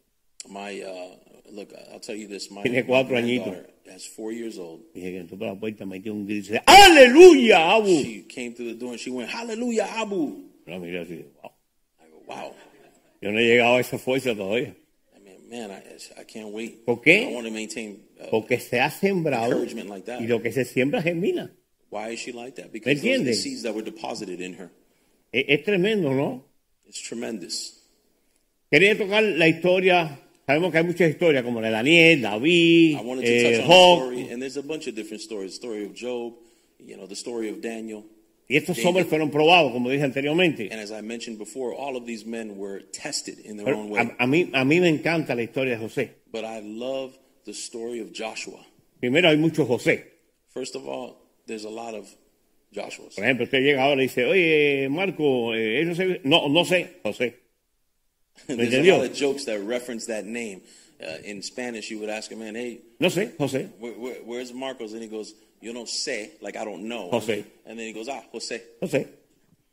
My 0.50 0.82
uh, 0.82 1.16
look, 1.52 1.70
I'll 1.92 2.00
tell 2.00 2.16
you 2.16 2.28
this. 2.28 2.52
My, 2.52 2.64
Tiene 2.64 2.84
cuatro 2.86 3.16
añitos. 3.18 3.56
is 3.86 4.06
four 4.06 4.32
years 4.32 4.58
old. 4.58 4.82
Dije 4.94 5.12
que 5.12 5.20
entró 5.20 5.38
por 5.38 5.48
la 5.48 5.56
puerta, 5.56 5.86
metió 5.86 6.14
un 6.14 6.26
grito 6.26 6.54
¡Aleluya, 6.66 7.72
Abu! 7.76 8.02
She 8.04 8.26
came 8.28 8.54
through 8.54 8.74
the 8.74 8.80
door 8.80 8.92
and 8.92 9.00
she 9.00 9.10
went, 9.12 9.30
Hallelujah, 9.30 9.88
Abu. 9.98 10.44
La 10.66 10.78
miré 10.80 11.02
así, 11.02 11.26
wow. 11.42 11.52
I 12.00 12.10
go, 12.10 12.24
wow. 12.28 12.54
Yo 13.22 13.32
no 13.32 13.40
he 13.40 13.44
llegado 13.44 13.76
a 13.76 13.80
esa 13.82 13.98
fuerza 13.98 14.36
todavía. 14.36 14.76
I 15.16 15.20
mean, 15.20 15.50
man, 15.50 15.72
I, 15.72 16.22
I 16.22 16.24
can't 16.26 16.50
wait. 16.54 16.86
¿Por 16.86 17.02
qué? 17.02 17.30
I 17.30 17.34
want 17.34 17.46
to 17.48 17.52
maintain. 17.54 18.02
Uh, 18.20 18.30
Porque 18.30 18.60
se 18.60 18.80
ha 18.80 18.90
sembrado 18.90 19.52
Encouragement 19.54 19.90
like 19.90 20.06
that. 20.06 20.22
y 20.22 20.28
lo 20.28 20.42
que 20.42 20.52
se 20.52 20.66
siembra 20.66 21.02
germina. 21.02 21.52
why 21.90 22.10
is 22.10 22.20
she 22.20 22.32
like 22.32 22.56
that? 22.56 22.72
Because 22.72 23.02
the 23.02 23.34
seeds 23.34 23.64
that 23.64 23.76
were 23.76 23.84
deposited 23.84 24.42
in 24.42 24.54
her. 24.56 24.72
Es, 25.34 25.46
es 25.48 25.64
tremendo, 25.64 26.14
¿no? 26.14 26.46
It's 26.88 27.02
tremendous. 27.02 27.82
Quería 28.72 28.98
tocar 28.98 29.24
la 29.24 29.48
historia. 29.48 30.20
Sabemos 30.46 30.72
que 30.72 30.78
hay 30.78 30.84
muchas 30.84 31.10
historias, 31.10 31.44
como 31.44 31.60
la 31.62 31.68
de 31.68 31.74
Daniel, 31.74 32.22
David, 32.22 32.98
eh, 33.24 33.64
Job. 33.66 34.14
and 34.32 34.42
there's 34.42 34.58
a 34.58 34.62
bunch 34.62 34.88
of 34.88 34.96
different 34.96 35.22
stories. 35.22 35.52
The 35.52 35.68
story 35.68 35.86
of 35.86 35.94
Job, 35.94 36.34
you 36.80 36.96
know, 36.98 37.08
the 37.08 37.16
story 37.16 37.50
of 37.50 37.62
Daniel. 37.62 38.04
Y 38.50 38.58
estos 38.58 38.78
hombres 38.84 39.08
fueron 39.08 39.32
probados, 39.32 39.72
como 39.72 39.90
dije 39.90 40.04
anteriormente. 40.04 40.70
And 40.72 40.82
as 40.82 40.92
I 40.92 41.02
mentioned 41.02 41.40
before, 41.40 41.74
all 41.74 41.96
of 41.96 42.06
these 42.06 42.26
men 42.26 42.58
were 42.58 42.82
tested 42.92 43.40
in 43.40 43.56
their 43.56 43.66
Pero 43.66 43.80
own 43.80 43.90
way. 43.90 44.02
a, 44.02 44.24
a 44.24 44.28
mí, 44.28 44.50
a 44.54 44.66
mí 44.66 44.82
me 44.82 44.90
encanta 44.90 45.34
la 45.34 45.44
historia 45.44 45.78
de 45.78 45.84
José. 45.84 46.12
But 46.32 46.44
I 46.44 46.60
love 46.62 47.18
the 47.46 47.54
story 47.54 48.02
of 48.02 48.12
Joshua. 48.12 48.60
Primero 49.00 49.30
hay 49.30 49.38
muchos 49.38 49.68
José. 49.68 50.04
First 50.50 50.76
of 50.76 50.88
all, 50.88 51.16
there's 51.48 51.64
a 51.64 51.70
lot 51.70 51.96
of 51.96 52.08
Joshuas. 52.74 53.16
Por 53.16 53.24
ejemplo, 53.24 53.46
usted 53.46 53.60
llega 53.62 53.84
ahora 53.84 54.02
y 54.02 54.08
dice, 54.08 54.26
oye, 54.26 54.88
Marco, 54.90 55.54
eh, 55.54 55.82
eso 55.82 55.96
se... 55.96 56.22
No, 56.24 56.48
no 56.50 56.66
sé, 56.66 57.00
José. 57.04 57.36
there's 58.48 58.60
a 58.60 58.64
entendió? 58.78 58.98
lot 58.98 59.06
of 59.12 59.14
jokes 59.16 59.46
that 59.46 59.60
reference 59.62 60.08
that 60.08 60.26
name. 60.26 60.62
Uh, 61.02 61.18
in 61.26 61.42
Spanish, 61.42 61.90
you 61.92 62.00
would 62.00 62.10
ask 62.10 62.32
a 62.32 62.36
man, 62.36 62.56
hey, 62.56 62.80
No 63.00 63.10
sé, 63.10 63.36
José. 63.38 63.70
where, 63.80 63.94
where, 63.94 64.16
where's 64.26 64.54
Marcos? 64.54 64.94
And 64.94 65.02
he 65.02 65.08
goes, 65.10 65.34
yo 65.62 65.74
no 65.74 65.84
sé, 65.84 66.32
like 66.42 66.56
I 66.56 66.64
don't 66.64 66.84
know. 66.88 67.10
José. 67.12 67.44
And 67.66 67.78
then 67.78 67.88
he 67.88 67.94
goes, 67.94 68.08
ah, 68.08 68.22
Jose. 68.32 68.62
José. 68.82 69.08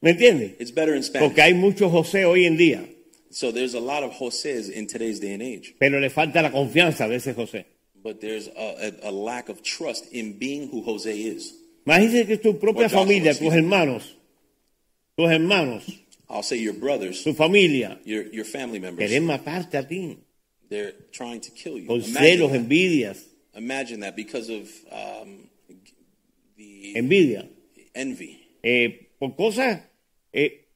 ¿Me 0.02 0.12
entiende? 0.12 0.57
It's 0.59 0.71
better 0.73 0.95
in 0.95 1.02
Spanish. 1.02 1.28
Porque 1.28 1.42
hay 1.42 1.54
muchos 1.54 1.92
José 1.92 2.25
hoy 2.25 2.47
en 2.47 2.57
día, 2.57 2.85
So 3.30 3.52
there's 3.52 3.75
a 3.75 3.80
lot 3.80 4.02
of 4.02 4.12
Joses 4.14 4.69
in 4.71 4.88
today's 4.88 5.21
day 5.21 5.33
and 5.35 5.42
age. 5.42 5.75
pero 5.78 6.00
le 6.00 6.11
falta 6.11 6.42
la 6.42 6.50
confianza 6.50 7.07
de 7.09 7.14
ese 7.16 7.33
José. 7.35 7.64
But 8.02 8.21
there's 8.21 8.49
a, 8.49 8.88
a, 9.04 9.11
a 9.11 9.12
lack 9.12 9.49
of 9.50 9.62
trust 9.62 10.11
in 10.11 10.37
being 10.38 10.69
who 10.69 10.83
Jose 10.83 11.12
is. 11.14 11.52
Imagínese 11.87 12.27
que 12.27 12.37
tu 12.37 12.59
propia 12.59 12.89
familia, 12.89 13.35
tus 13.35 13.53
hermanos, 13.53 14.17
tus 15.17 15.31
hermanos, 15.31 15.85
I'll 16.29 16.43
say 16.43 16.59
your 16.59 16.75
brothers, 16.75 17.25
tu 17.25 17.35
familia, 17.35 17.99
your, 18.05 18.27
your 18.33 18.45
family 18.45 18.79
members, 18.79 19.09
quieren 19.09 19.25
matarte 19.25 19.77
a 19.79 19.83
ti. 19.83 20.19
they're 20.69 20.93
trying 21.13 21.41
to 21.41 21.51
kill 21.51 21.79
you. 21.79 21.89
Celos, 22.03 22.53
that. 22.53 22.61
envidias, 22.61 23.19
Imagine 23.55 24.01
that 24.01 24.15
because 24.15 24.49
of 24.49 24.69
um, 24.93 25.49
the 26.57 26.95
envidia. 26.97 27.49
envy. 27.95 28.39
Eh, 28.63 29.09
por 29.19 29.35
cosas, 29.35 29.81
eh, 30.33 30.67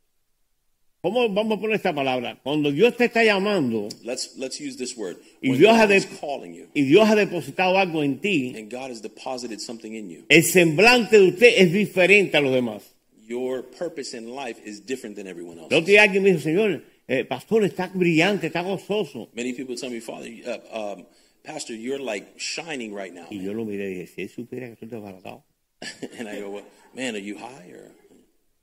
¿cómo 1.04 1.28
vamos 1.28 1.58
a 1.58 1.60
poner 1.60 1.76
esta 1.76 1.94
palabra? 1.94 2.40
Cuando 2.42 2.72
Dios 2.72 2.96
te 2.96 3.04
está 3.04 3.22
llamando 3.22 3.88
Let's 4.02 4.36
let's 4.38 4.58
use 4.58 4.76
this 4.78 4.96
word. 4.96 5.18
y 5.42 5.52
Dios, 5.52 5.76
ha 5.76 5.86
de- 5.86 6.00
you 6.00 6.66
y 6.72 6.82
Dios 6.82 7.08
ha 7.08 7.14
depositado 7.14 7.76
algo 7.76 8.02
en 8.02 8.18
ti, 8.20 8.54
and 8.56 8.70
God 8.70 8.90
has 8.90 9.02
deposited 9.02 9.60
something 9.60 9.92
in 9.92 10.08
you, 10.08 10.24
el 10.30 10.42
semblante 10.42 11.18
de 11.18 11.28
usted 11.28 11.52
es 11.58 11.72
diferente 11.72 12.38
a 12.38 12.40
los 12.40 12.52
demás. 12.52 12.82
your 13.26 13.62
purpose 13.62 14.14
in 14.14 14.34
life 14.34 14.58
is 14.64 14.80
different 14.80 15.16
than 15.16 15.26
everyone 15.26 15.58
else. 15.58 15.68
El 15.70 15.82
otro 15.82 15.86
día 15.92 16.02
alguien 16.02 16.22
me 16.22 16.30
dijo, 16.30 16.42
Señor, 16.42 16.82
eh, 17.06 17.24
pastor, 17.24 17.64
está 17.64 17.90
brillante, 17.92 18.46
está 18.46 18.62
gozoso. 18.62 19.28
Many 19.34 19.52
people 19.52 19.76
tell 19.76 19.90
me, 19.90 20.00
Father, 20.00 20.30
uh, 20.46 20.94
um, 20.94 21.06
Pastor, 21.44 21.74
you're 21.74 21.98
like 21.98 22.38
shining 22.38 22.94
right 22.94 23.12
now. 23.12 23.26
Y 23.30 23.42
yo 23.42 23.52
lo 23.52 23.66
miré 23.66 23.90
y 23.90 23.94
dije, 23.94 24.06
si 24.06 24.22
él 24.22 24.30
supiera 24.30 24.66
que 24.66 24.72
estoy 24.72 24.88
desbaratado. 24.88 25.44
and 26.18 26.26
I 26.26 26.40
go, 26.40 26.50
well, 26.50 26.64
man, 26.94 27.14
are 27.14 27.18
you 27.18 27.36
high 27.36 27.70
or? 27.70 27.90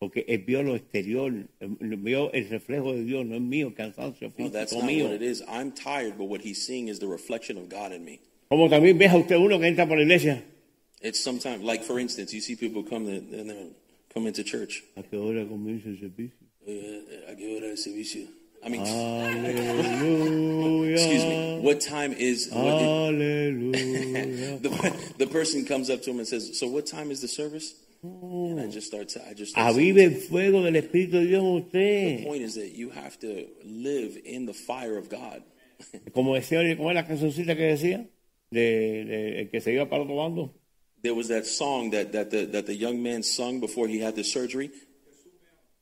Porque 0.01 0.25
él 0.27 0.39
vio 0.39 0.63
lo 0.63 0.75
exterior, 0.75 1.31
eh, 1.59 1.67
vio 1.79 2.31
el 2.33 2.49
reflejo 2.49 2.91
de 2.91 3.03
Dios, 3.03 3.23
no 3.23 3.35
es 3.35 3.41
mío, 3.41 3.71
cansancio 3.75 4.33
No, 4.35 4.49
that's 4.49 4.73
not 4.73 4.83
mío. 4.83 5.05
what 5.05 5.13
it 5.13 5.21
is. 5.21 5.43
I'm 5.47 5.71
tired, 5.71 6.17
but 6.17 6.25
what 6.25 6.41
he's 6.41 6.65
seeing 6.65 6.87
is 6.87 6.97
the 6.97 7.05
reflection 7.05 7.55
of 7.55 7.69
God 7.69 7.91
in 7.91 8.03
me. 8.03 8.19
Como 8.49 8.67
también 8.67 8.97
ves 8.97 9.11
a 9.11 9.17
usted 9.17 9.35
uno 9.37 9.59
que 9.59 9.67
entra 9.67 9.87
por 9.87 9.97
la 9.97 10.01
iglesia. 10.03 10.41
It's 11.03 11.19
sometimes, 11.19 11.63
like 11.63 11.83
for 11.83 11.99
instance, 11.99 12.33
you 12.33 12.41
see 12.41 12.55
people 12.55 12.81
come 12.81 13.05
to, 13.05 13.11
and 13.11 13.47
they 13.47 13.67
come 14.11 14.25
into 14.25 14.43
church. 14.43 14.83
¿A 14.97 15.03
qué 15.03 15.17
hora 15.17 15.45
comienza 15.45 15.87
el 15.89 15.99
servicio? 15.99 16.35
Uh, 16.65 17.31
¿A 17.31 17.35
qué 17.35 17.55
hora 17.55 17.69
el 17.69 17.77
servicio? 17.77 18.27
I 18.65 18.69
mean, 18.69 18.81
excuse 20.93 21.25
me. 21.25 21.59
What 21.61 21.79
time 21.79 22.13
is? 22.13 22.49
What, 22.51 22.73
Aleluya. 22.81 24.61
the, 24.63 25.13
the 25.19 25.27
person 25.27 25.63
comes 25.63 25.91
up 25.91 26.01
to 26.01 26.09
him 26.09 26.17
and 26.17 26.27
says, 26.27 26.57
"So 26.59 26.65
what 26.65 26.87
time 26.87 27.11
is 27.11 27.21
the 27.21 27.27
service?" 27.27 27.75
And 28.03 28.59
I 28.59 28.67
just 28.67 28.87
start. 28.87 29.09
To, 29.09 29.21
I 29.29 29.33
just. 29.35 29.51
Start 29.51 29.75
saying, 29.75 29.91
Avive 29.95 30.03
el 30.05 30.15
fuego 30.21 30.61
del 30.63 30.75
Espíritu 30.75 31.11
de 31.19 31.25
Dios 31.27 31.43
en 31.43 31.53
the 31.53 31.61
usted. 31.67 32.23
point 32.25 32.41
is 32.43 32.55
that 32.55 32.75
you 32.75 32.89
have 32.89 33.19
to 33.19 33.47
live 33.63 34.17
in 34.25 34.45
the 34.47 34.53
fire 34.53 34.97
of 34.97 35.07
God. 35.09 35.43
Como 36.13 36.33
decía, 36.35 36.59
¿cómo 36.77 36.89
es 36.89 36.95
la 36.95 37.05
cancioncita 37.05 37.55
que 37.55 37.63
decía? 37.63 38.07
De, 38.49 39.05
de- 39.05 39.41
el 39.41 39.49
que 39.49 39.61
se 39.61 39.73
iba 39.73 39.87
para 39.89 40.03
otro 40.03 40.15
bando. 40.15 40.53
There 41.03 41.13
was 41.13 41.27
that 41.29 41.45
song 41.45 41.91
that 41.91 42.11
that 42.11 42.29
the 42.31 42.45
that 42.47 42.65
the 42.65 42.75
young 42.75 43.01
man 43.01 43.23
sung 43.23 43.59
before 43.59 43.87
he 43.87 43.99
had 44.03 44.15
the 44.15 44.23
surgery. 44.23 44.71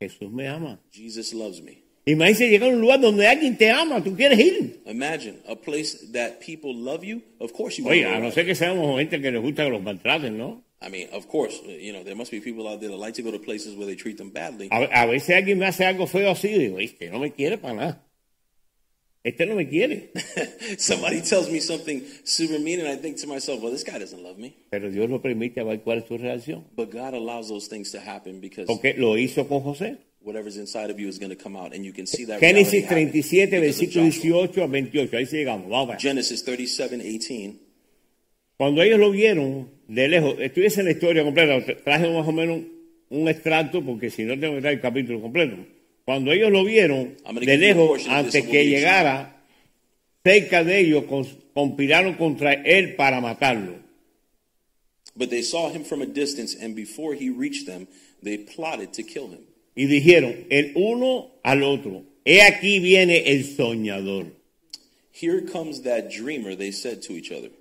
Jesús 0.01 0.32
me 0.32 0.47
ama. 0.47 0.79
Jesus 0.91 1.34
loves 1.34 1.62
me. 1.62 1.84
Imagínese 2.05 2.49
llegar 2.49 2.69
a 2.69 2.73
un 2.73 2.82
lugar 2.82 2.99
donde 3.01 3.27
alguien 3.27 3.58
te 3.58 3.69
ama, 3.69 4.01
tú 4.03 4.15
quieres 4.15 4.39
ir. 4.39 4.82
Imagine 4.86 5.39
a 5.47 5.55
place 5.55 6.12
that 6.13 6.39
people 6.39 6.73
love 6.73 7.03
you. 7.03 7.21
Of 7.39 7.51
course 7.53 7.77
you. 7.77 7.88
Oye, 7.88 8.05
a 8.05 8.19
no 8.19 8.32
ser 8.32 8.45
que 8.45 8.55
seamos 8.55 8.97
gente 8.99 9.21
que 9.21 9.32
les 9.32 9.41
gusta 9.41 9.65
que 9.65 9.69
los 9.69 9.82
maltraten, 9.84 10.38
¿no? 10.38 10.63
I 10.82 10.89
mean, 10.89 11.10
of 11.12 11.28
course, 11.28 11.60
uh, 11.65 11.72
you 11.72 11.92
know 11.92 12.04
there 12.04 12.15
must 12.15 12.32
be 12.32 12.39
people 12.39 12.68
out 12.68 12.80
there 12.80 12.89
that 12.89 12.98
like 12.98 13.15
to 13.15 13.22
go 13.22 13.32
to 13.32 13.39
places 13.39 13.76
where 13.76 13.86
they 13.86 13.96
treat 13.96 14.18
them 14.18 14.30
badly. 14.30 14.70
A, 14.72 15.04
a 15.04 15.08
veces 15.08 15.36
alguien 15.36 15.58
me 15.58 15.65
hace 15.65 15.86
algo 15.86 16.08
feo 16.08 16.32
así 16.32 16.50
y 16.50 16.58
digo, 16.58 16.80
este 16.80 17.10
no 17.12 17.20
me 17.20 17.32
quiere 17.32 17.58
para 17.58 17.74
nada. 17.74 18.06
Este 19.22 19.46
no 19.46 19.56
me 19.56 19.68
quiere. 19.68 20.12
Somebody 20.78 21.22
tells 21.22 21.50
me 21.50 21.60
something 21.60 22.02
super 22.24 22.58
mean, 22.60 22.80
and 22.80 22.88
I 22.88 22.96
think 22.96 23.18
to 23.18 23.28
myself, 23.28 23.62
well, 23.62 23.72
this 23.72 23.84
guy 23.84 24.00
doesn't 24.00 24.24
love 24.24 24.38
me. 24.38 24.56
Pero 24.72 24.89
Dios 24.89 25.10
lo 25.10 25.22
permite 25.22 25.60
a 25.60 25.65
ver 25.65 25.82
cuál 25.82 25.98
es 25.98 26.06
tu 26.06 26.18
reacción. 26.18 26.63
But 26.74 26.92
God 26.92 27.13
allows 27.13 27.50
those 27.50 27.68
things 27.68 27.92
to 27.92 28.00
happen 28.00 28.39
because 28.39 28.68
Porque 28.68 28.96
lo 28.98 29.18
hizo 29.18 29.48
con 29.50 29.62
José. 29.62 29.98
whatever's 30.22 30.58
inside 30.58 30.89
of 30.89 31.00
you 31.00 31.08
is 31.10 31.18
going 31.20 31.30
to 31.30 31.36
come 31.36 31.58
out, 31.58 31.74
and 31.74 31.84
you 31.84 31.92
can 31.92 32.06
see 32.06 32.24
that. 32.26 32.39
Génesis 32.39 32.72
reality 32.72 32.82
happen 32.82 33.12
37, 33.12 33.62
because 33.62 33.82
of 33.82 33.89
versículo 33.89 34.44
18 34.44 34.63
a 34.63 34.68
28. 34.68 35.18
Ahí 35.18 35.26
sí 35.26 35.38
llegamos. 35.38 35.70
Vamos. 35.70 35.98
Genesis 36.02 36.44
37, 36.44 37.02
18. 37.04 37.60
Cuando 38.60 38.84
ellos 38.84 39.00
lo 39.00 39.10
vieron 39.12 39.69
de 39.88 40.10
lejos, 40.10 40.36
estuviese 40.38 40.82
en 40.82 40.88
la 40.88 40.91
historia 40.91 41.24
completa, 41.24 41.63
traje 41.82 42.10
más 42.10 42.28
o 42.28 42.32
menos 42.34 42.60
un 43.10 43.30
extracto 43.30 43.82
porque 43.82 44.10
si 44.10 44.24
no 44.26 44.38
tengo 44.38 44.56
que 44.56 44.60
traer 44.60 44.76
el 44.76 44.82
capítulo 44.82 45.22
completo. 45.22 45.56
Cuando 46.04 46.34
ellos 46.34 46.52
lo 46.52 46.65
vieron 46.65 47.15
de 47.41 47.58
lejos, 47.58 48.06
antes 48.10 48.45
que 48.45 48.65
llegara 48.67 49.45
cerca 50.26 50.65
de 50.65 50.82
ellos, 50.82 51.06
cons- 51.06 51.38
conspiraron 51.54 52.15
contra 52.15 52.52
él 52.52 52.98
para 52.98 53.22
matarlo. 53.22 53.76
But 55.15 55.30
they 55.30 55.41
saw 55.41 55.69
him 55.72 55.86
from 55.86 56.02
a 56.02 56.06
distance, 56.06 56.54
and 56.62 56.76
before 56.76 57.13
he 57.15 57.30
reached 57.30 57.65
them, 57.65 57.88
they 58.22 58.39
plotted 58.39 58.91
to 58.95 59.04
kill 59.04 59.30
him. 59.30 59.45
Y 59.74 59.86
dijeron 59.86 60.48
el 60.50 60.74
uno 60.76 61.32
al 61.43 61.63
otro, 61.63 62.04
he 62.26 62.41
aquí 62.41 62.80
viene 62.82 63.24
el 63.32 63.45
soñador. 63.45 64.34
Here 65.13 65.43
comes 65.50 65.84
that 65.84 66.10
dreamer, 66.10 66.58
they 66.58 66.72
said 66.74 67.02
to 67.04 67.13
each 67.13 67.32
other. 67.32 67.52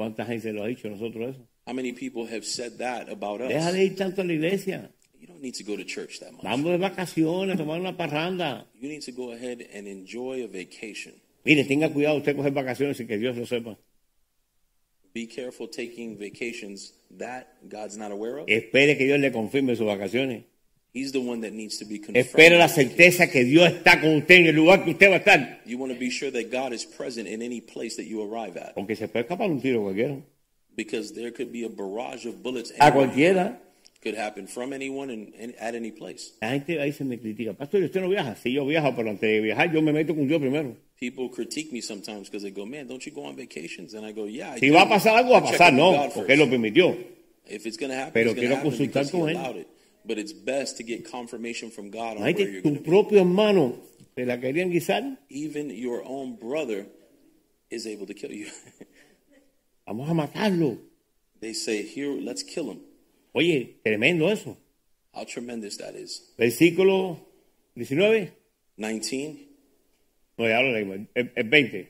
¿Cuánta 0.00 0.24
gente 0.24 0.50
lo 0.50 0.64
ha 0.64 0.66
dicho 0.66 0.88
nosotros 0.88 1.36
eso? 1.36 1.46
How 1.66 1.74
many 1.74 1.92
people 1.92 2.24
have 2.24 2.42
said 2.42 2.78
that 2.78 3.10
about 3.10 3.42
Deja 3.46 3.68
us? 3.68 3.74
de 3.74 3.84
ir 3.84 3.96
tanto 3.96 4.22
a 4.22 4.24
la 4.24 4.32
iglesia. 4.32 4.90
You 5.20 5.26
don't 5.26 5.42
need 5.42 5.54
to 5.56 5.62
go 5.62 5.76
to 5.76 5.84
church 5.84 6.20
that 6.20 6.32
much. 6.32 6.42
Vamos 6.42 6.70
de 6.70 6.78
vacaciones, 6.78 7.58
tomar 7.58 7.78
una 7.78 7.94
parranda. 7.94 8.66
You 8.80 8.88
need 8.88 9.02
to 9.02 9.12
go 9.12 9.32
ahead 9.32 9.60
and 9.74 9.86
enjoy 9.86 10.42
a 10.42 10.48
vacation. 10.48 11.12
Mire, 11.44 11.64
tenga 11.64 11.90
cuidado 11.90 12.16
usted 12.16 12.34
coger 12.34 12.50
vacaciones 12.54 12.96
sin 12.96 13.08
que 13.08 13.18
Dios 13.18 13.36
lo 13.36 13.44
sepa. 13.44 13.76
Be 15.12 15.26
careful 15.26 15.68
taking 15.68 16.16
vacations 16.16 16.94
that 17.18 17.48
God's 17.68 17.98
not 17.98 18.10
aware 18.10 18.38
of. 18.38 18.48
Espere 18.48 18.96
que 18.96 19.04
Dios 19.04 19.20
le 19.20 19.30
confirme 19.30 19.76
sus 19.76 19.86
vacaciones. 19.86 20.44
He's 20.92 21.12
the 21.12 21.20
one 21.20 21.42
that 21.42 21.52
needs 21.52 21.78
to 21.78 21.84
be 21.84 22.00
Espere 22.14 22.58
la 22.58 22.66
certeza 22.68 23.30
que 23.30 23.44
Dios 23.44 23.70
está 23.70 24.00
con 24.00 24.16
usted 24.16 24.36
en 24.36 24.46
el 24.46 24.56
lugar 24.56 24.84
que 24.84 24.90
usted 24.90 25.08
va 25.08 25.14
a 25.14 25.18
estar. 25.18 25.60
You 25.64 25.78
want 25.78 25.92
to 25.92 25.98
be 25.98 26.10
sure 26.10 26.32
that 26.32 26.50
God 26.50 26.72
is 26.72 26.84
present 26.84 27.28
in 27.28 27.42
any 27.42 27.60
place 27.60 27.94
that 27.96 28.06
you 28.06 28.20
arrive 28.22 28.56
at. 28.56 28.74
Porque 28.74 28.96
se 28.96 29.06
puede 29.06 29.24
escapar 29.24 29.48
un 29.48 29.60
tiro 29.60 29.82
cualquiera. 29.82 30.20
Because 30.76 31.12
there 31.14 31.30
could 31.30 31.52
be 31.52 31.64
a 31.64 31.68
barrage 31.68 32.26
of 32.26 32.42
bullets. 32.42 32.72
A 32.80 32.90
cualquiera. 32.90 33.58
Could 34.02 34.16
happen 34.16 34.46
from 34.46 34.72
anyone 34.72 35.10
and, 35.10 35.32
and 35.38 35.54
at 35.60 35.74
any 35.74 35.90
place. 35.92 36.32
La 36.40 36.52
gente 36.52 36.80
ahí 36.80 36.90
se 36.92 37.04
me 37.04 37.18
critica. 37.18 37.52
Pastor, 37.52 37.82
¿usted 37.82 38.00
no 38.00 38.08
viaja? 38.08 38.34
Sí, 38.34 38.52
yo 38.52 38.64
viajo, 38.64 38.96
pero 38.96 39.10
antes 39.10 39.28
de 39.30 39.40
viajar 39.42 39.70
yo 39.72 39.82
me 39.82 39.92
meto 39.92 40.14
con 40.14 40.26
Dios 40.26 40.40
primero. 40.40 40.74
People 40.98 41.28
critique 41.30 41.70
me 41.70 41.82
sometimes 41.82 42.28
because 42.30 42.42
they 42.42 42.50
go, 42.50 42.64
"Man, 42.66 42.88
don't 42.88 43.04
you 43.04 43.12
go 43.12 43.24
on 43.26 43.36
vacations?" 43.36 43.94
And 43.94 44.04
I 44.06 44.12
go, 44.12 44.26
"Yeah." 44.26 44.56
I 44.56 44.58
Si 44.58 44.68
do. 44.68 44.74
va 44.74 44.82
a 44.82 44.88
pasar 44.88 45.16
algo, 45.16 45.32
va 45.32 45.38
a 45.38 45.44
pasar. 45.44 45.72
No, 45.72 46.08
porque 46.14 46.32
Él 46.32 46.40
lo 46.40 46.48
permitió. 46.48 46.96
If 47.46 47.66
it's 47.66 47.76
going 47.76 47.90
to 47.90 47.96
happen, 47.96 48.12
Pero 48.14 48.30
it's 48.30 48.36
going 48.40 48.48
quiero 48.48 48.54
to 48.54 48.68
happen 48.68 48.70
consultar 48.70 49.10
con 49.10 49.28
él. 49.28 49.66
But 50.04 50.18
it's 50.18 50.32
best 50.32 50.76
to 50.78 50.82
get 50.82 51.10
confirmation 51.10 51.70
from 51.70 51.90
God 51.90 52.16
on 52.16 52.22
where 52.22 52.38
you're 52.38 52.62
tu 52.62 52.80
propio 52.80 53.20
hermano 53.20 53.78
te 54.16 54.24
la 54.24 54.36
querían 54.36 54.72
guisar. 54.72 55.18
Even 55.28 55.70
your 55.70 56.02
own 56.04 56.36
brother 56.36 56.86
is 57.70 57.86
able 57.86 58.06
to 58.06 58.14
kill 58.14 58.32
you. 58.32 58.48
Vamos 59.86 60.08
a 60.08 60.14
matarlo. 60.14 60.78
they 61.40 61.52
say, 61.52 61.82
"Here, 61.82 62.12
let's 62.12 62.42
kill 62.42 62.70
him." 62.70 62.80
Oye, 63.34 63.76
tremendo 63.84 64.30
eso. 64.30 64.56
How 65.14 65.24
tremendous 65.24 65.76
that 65.78 65.94
is. 65.94 66.22
Versículo 66.38 67.18
19. 67.76 68.32
19. 68.76 69.48
No, 70.38 70.48
ya 70.48 70.60
lo 70.60 70.72
leímos. 70.72 71.06
El, 71.14 71.32
el 71.36 71.48
20. 71.48 71.88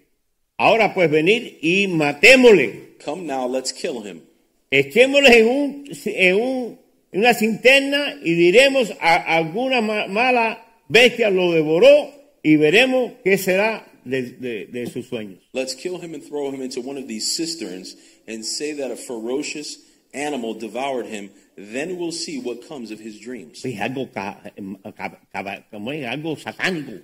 Ahora 0.59 0.93
pues 0.93 1.11
venid 1.11 1.59
y 1.63 1.87
matémosle. 1.87 2.97
Come 3.05 3.23
now, 3.23 3.47
let's 3.47 3.73
kill 3.73 4.03
him. 4.03 4.23
Echémosle 4.71 5.39
en, 5.39 5.49
un, 5.49 5.85
en, 6.05 6.35
un, 6.37 6.79
una 7.13 7.35
cinterna 7.35 8.15
y 8.23 8.35
diremos 8.35 8.93
a 9.01 9.17
alguna 9.37 9.81
mala 9.81 10.65
bestia 10.89 11.31
lo 11.31 11.53
devoró 11.53 12.11
y 12.43 12.57
veremos 12.57 13.13
qué 13.25 13.37
será 13.39 13.87
de, 14.05 14.23
de- 14.23 14.67
de 14.67 14.87
sus 14.87 15.07
sueños. 15.09 15.41
Let's 15.53 15.75
kill 15.75 15.99
him 16.01 16.15
and 16.15 16.23
throw 16.23 16.51
him 16.51 16.63
into 16.63 16.81
one 16.81 16.97
of 16.99 17.07
these 17.07 17.35
cisterns 17.37 17.97
and 18.27 18.45
say 18.45 18.73
that 18.75 18.91
a 18.91 18.97
ferocious 18.97 19.79
animal 20.15 20.55
devoured 20.55 21.07
him. 21.07 21.31
Then 21.57 21.99
we'll 21.99 22.13
see 22.13 22.41
what 22.41 22.67
comes 22.67 22.91
of 22.91 22.99
his 23.01 23.21
dreams. 23.21 23.63
Es 23.65 23.79
algo, 23.81 24.09
como 25.71 25.93
es 25.93 26.07
algo 26.07 26.37
satánico. 26.37 27.03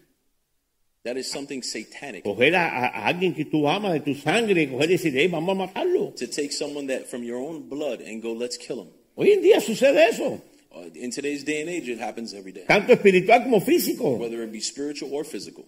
That 1.04 1.16
is 1.16 1.30
something 1.30 1.62
satanic. 1.62 2.24
Coger 2.24 2.56
a, 2.56 3.06
alguien 3.06 3.34
que 3.34 3.44
tú 3.44 3.68
amas 3.68 3.92
de 3.92 4.00
tu 4.00 4.14
sangre, 4.14 4.68
coger 4.68 4.90
y 4.90 4.94
decir, 4.94 5.16
"Ey, 5.16 5.28
vamos 5.28 5.52
a 5.52 5.66
matarlo. 5.66 6.12
To 6.16 6.26
take 6.26 6.50
someone 6.50 6.86
that 6.88 7.06
from 7.06 7.22
your 7.22 7.38
own 7.38 7.68
blood 7.68 8.00
and 8.00 8.20
go, 8.22 8.32
let's 8.32 8.56
kill 8.56 8.80
him. 8.80 8.88
Hoy 9.16 9.32
en 9.32 9.42
día 9.42 9.60
sucede 9.60 10.08
eso, 10.10 10.40
Uh, 10.70 10.90
in 10.94 11.10
today's 11.10 11.42
day 11.42 11.62
and 11.62 11.70
age, 11.70 11.88
it 11.90 11.98
happens 11.98 12.34
every 12.34 12.52
day, 12.52 12.64
tanto 12.68 12.92
espiritual 12.92 13.42
como 13.44 13.60
físico. 13.62 14.18
whether 14.18 14.42
it 14.44 14.52
be 14.52 14.60
spiritual 14.60 15.10
or 15.14 15.24
physical. 15.24 15.64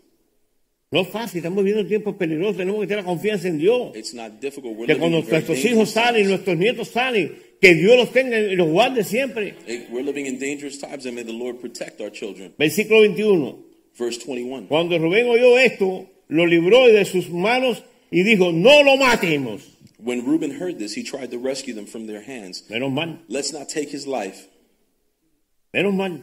No 0.91 1.01
es 1.01 1.09
fácil, 1.09 1.39
estamos 1.39 1.65
viviendo 1.65 1.87
tiempos 1.89 2.15
peligrosos, 2.17 2.59
tenemos 2.59 2.81
que 2.83 2.87
tener 2.89 3.05
la 3.05 3.09
confianza 3.11 3.49
en 3.49 3.57
Dios. 3.59 3.97
It's 3.97 4.13
not 4.13 4.39
difficult. 4.41 4.77
We're 4.77 4.87
Que 4.87 4.95
living 4.95 5.01
cuando 5.01 5.19
nuestros 5.31 5.59
hijos 5.65 5.65
dangerous 5.65 5.91
salen, 5.95 6.15
times. 6.25 6.29
nuestros 6.29 6.57
nietos 6.59 6.89
salen, 6.89 7.39
que 7.59 7.75
Dios 7.75 7.97
los 7.97 8.13
tenga 8.13 8.39
y 8.39 8.55
los 8.55 8.69
guarde 8.69 9.03
siempre. 9.03 9.55
Eh, 9.67 9.87
We're 9.91 10.05
living 10.05 10.27
in 10.27 10.39
dangerous 10.39 10.79
times, 10.79 11.07
and 11.07 11.15
may 11.15 11.25
the 11.25 11.33
Lord 11.33 11.59
protect 11.59 12.01
our 12.03 12.11
children. 12.13 12.53
Versículo 12.59 13.01
21. 13.01 13.57
Verse 13.99 14.19
21. 14.27 14.67
Cuando 14.69 14.99
Rubén 14.99 15.27
oyó 15.27 15.59
esto, 15.59 16.07
lo 16.29 16.45
libró 16.47 16.87
de 16.87 17.03
sus 17.07 17.31
manos 17.31 17.83
y 18.11 18.23
dijo, 18.25 18.53
no 18.53 18.83
lo 18.83 18.97
matemos. 18.99 19.63
When 19.99 20.25
Reuben 20.25 20.53
heard 20.61 20.79
this, 20.79 20.95
he 20.95 21.03
tried 21.03 21.31
to 21.33 21.39
rescue 21.39 21.75
them 21.75 21.87
from 21.87 22.07
their 22.07 22.23
hands. 22.23 22.63
Menos 22.71 22.93
mal, 22.93 23.19
Let's 23.29 23.53
not 23.53 23.69
take 23.69 23.91
his 23.91 24.07
life. 24.07 24.47
menos 25.75 25.93
mal. 25.95 26.23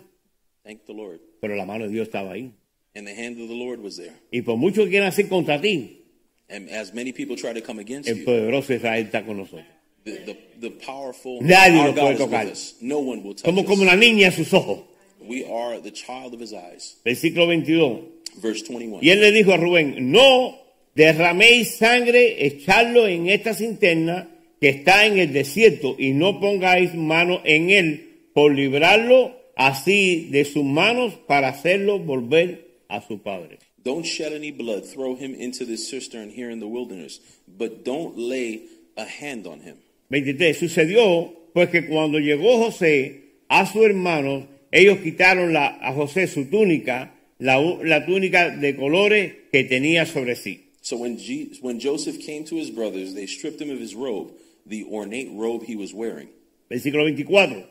Thank 0.63 0.85
the 0.85 0.93
Lord. 0.93 1.19
Pero 1.41 1.55
la 1.55 1.65
mano 1.65 1.85
de 1.85 1.91
Dios 1.91 2.07
estaba 2.07 2.31
ahí. 2.33 2.51
And 2.95 3.05
the 3.05 3.13
hand 3.13 3.39
of 3.41 3.49
the 3.49 3.55
Lord 3.55 3.81
was 3.81 3.97
there. 3.97 4.13
Y 4.31 4.41
por 4.41 4.57
mucho 4.57 4.83
que 4.83 4.89
quieran 4.91 5.09
hacer 5.09 5.27
contra 5.27 5.59
ti, 5.61 6.01
And 6.49 6.69
as 6.69 6.93
many 6.93 7.11
people 7.11 7.35
try 7.35 7.53
to 7.53 7.61
come 7.61 7.79
against 7.79 8.07
el 8.07 8.17
you, 8.17 8.23
Israel 8.23 9.03
está 9.03 9.25
con 9.25 9.38
nosotros. 9.38 9.65
the, 10.05 10.11
the, 10.25 10.38
the 10.61 10.69
powerful 10.69 11.41
Nadie 11.41 11.79
our 11.81 11.91
God 11.91 12.15
puede 12.15 12.17
tocar. 12.19 12.45
us. 12.51 12.75
No 12.81 12.99
one 12.99 13.23
will 13.23 13.33
touch 13.33 13.45
Somos 13.45 13.65
como 13.65 13.81
us. 13.83 13.88
la 13.88 13.95
niña 13.95 14.27
a 14.27 14.31
sus 14.31 14.53
ojos. 14.53 14.83
We 15.19 15.43
are 15.43 15.79
the 15.81 15.91
child 15.91 16.33
of 16.33 16.39
his 16.39 16.53
eyes. 16.53 16.95
Versículo 17.03 17.47
22. 17.47 18.03
Verse 18.41 18.61
21. 18.63 19.01
Y 19.01 19.09
él 19.09 19.19
le 19.21 19.31
dijo 19.31 19.51
a 19.53 19.57
Rubén, 19.57 20.11
no 20.11 20.55
derraméis 20.95 21.75
sangre, 21.77 22.45
echadlo 22.45 23.08
en 23.08 23.29
esta 23.29 23.53
cinterna 23.53 24.29
que 24.60 24.69
está 24.69 25.05
en 25.05 25.19
el 25.19 25.34
desierto 25.34 25.95
y 25.99 26.12
no 26.13 26.39
pongáis 26.39 26.93
mano 26.95 27.41
en 27.43 27.69
él 27.69 28.29
por 28.34 28.53
librarlo 28.53 29.36
así 29.55 30.29
de 30.31 30.45
sus 30.45 30.63
manos 30.63 31.13
para 31.27 31.49
hacerlo 31.49 31.99
volver 31.99 32.65
a 32.88 33.01
su 33.01 33.21
padre. 33.21 33.60
Don't 33.84 34.05
shed 34.05 34.34
any 34.34 34.51
blood. 34.51 34.84
Throw 34.84 35.15
him 35.15 35.36
into 35.39 35.63
this 35.65 35.88
cistern 35.88 36.31
here 36.31 36.49
in 36.51 36.60
the 36.60 36.65
wilderness. 36.65 37.21
But 37.47 37.84
don't 37.86 38.17
lay 38.17 38.62
a 38.97 39.05
hand 39.05 39.45
on 39.45 39.60
him. 39.62 39.75
23. 40.10 40.58
Sucedió 40.58 41.34
pues 41.53 41.69
que 41.69 41.86
cuando 41.86 42.17
llegó 42.19 42.58
José 42.58 43.21
a 43.47 43.65
su 43.65 43.86
hermano, 43.86 44.47
ellos 44.71 44.97
quitaron 44.99 45.53
la- 45.53 45.77
a 45.81 45.93
José 45.93 46.25
su 46.27 46.45
túnica, 46.45 47.13
la, 47.38 47.60
la 47.84 48.05
túnica 48.05 48.49
de 48.49 48.75
colores 48.75 49.34
que 49.51 49.63
tenía 49.65 50.05
sobre 50.08 50.36
sí. 50.36 50.64
So 50.86 50.98
when, 50.98 51.17
G- 51.17 51.58
when 51.62 51.80
Joseph 51.80 52.21
came 52.21 52.45
to 52.45 52.56
his 52.58 52.69
brothers, 52.69 53.15
they 53.15 53.26
stripped 53.26 53.60
him 53.60 53.71
of 53.71 53.80
his 53.80 53.95
robe, 53.95 54.34
the 54.67 54.86
ornate 54.86 55.32
robe 55.34 55.63
he 55.63 55.76
was 55.76 55.95
wearing. 55.95 56.30
Versículo 56.69 57.02
24. 57.12 57.65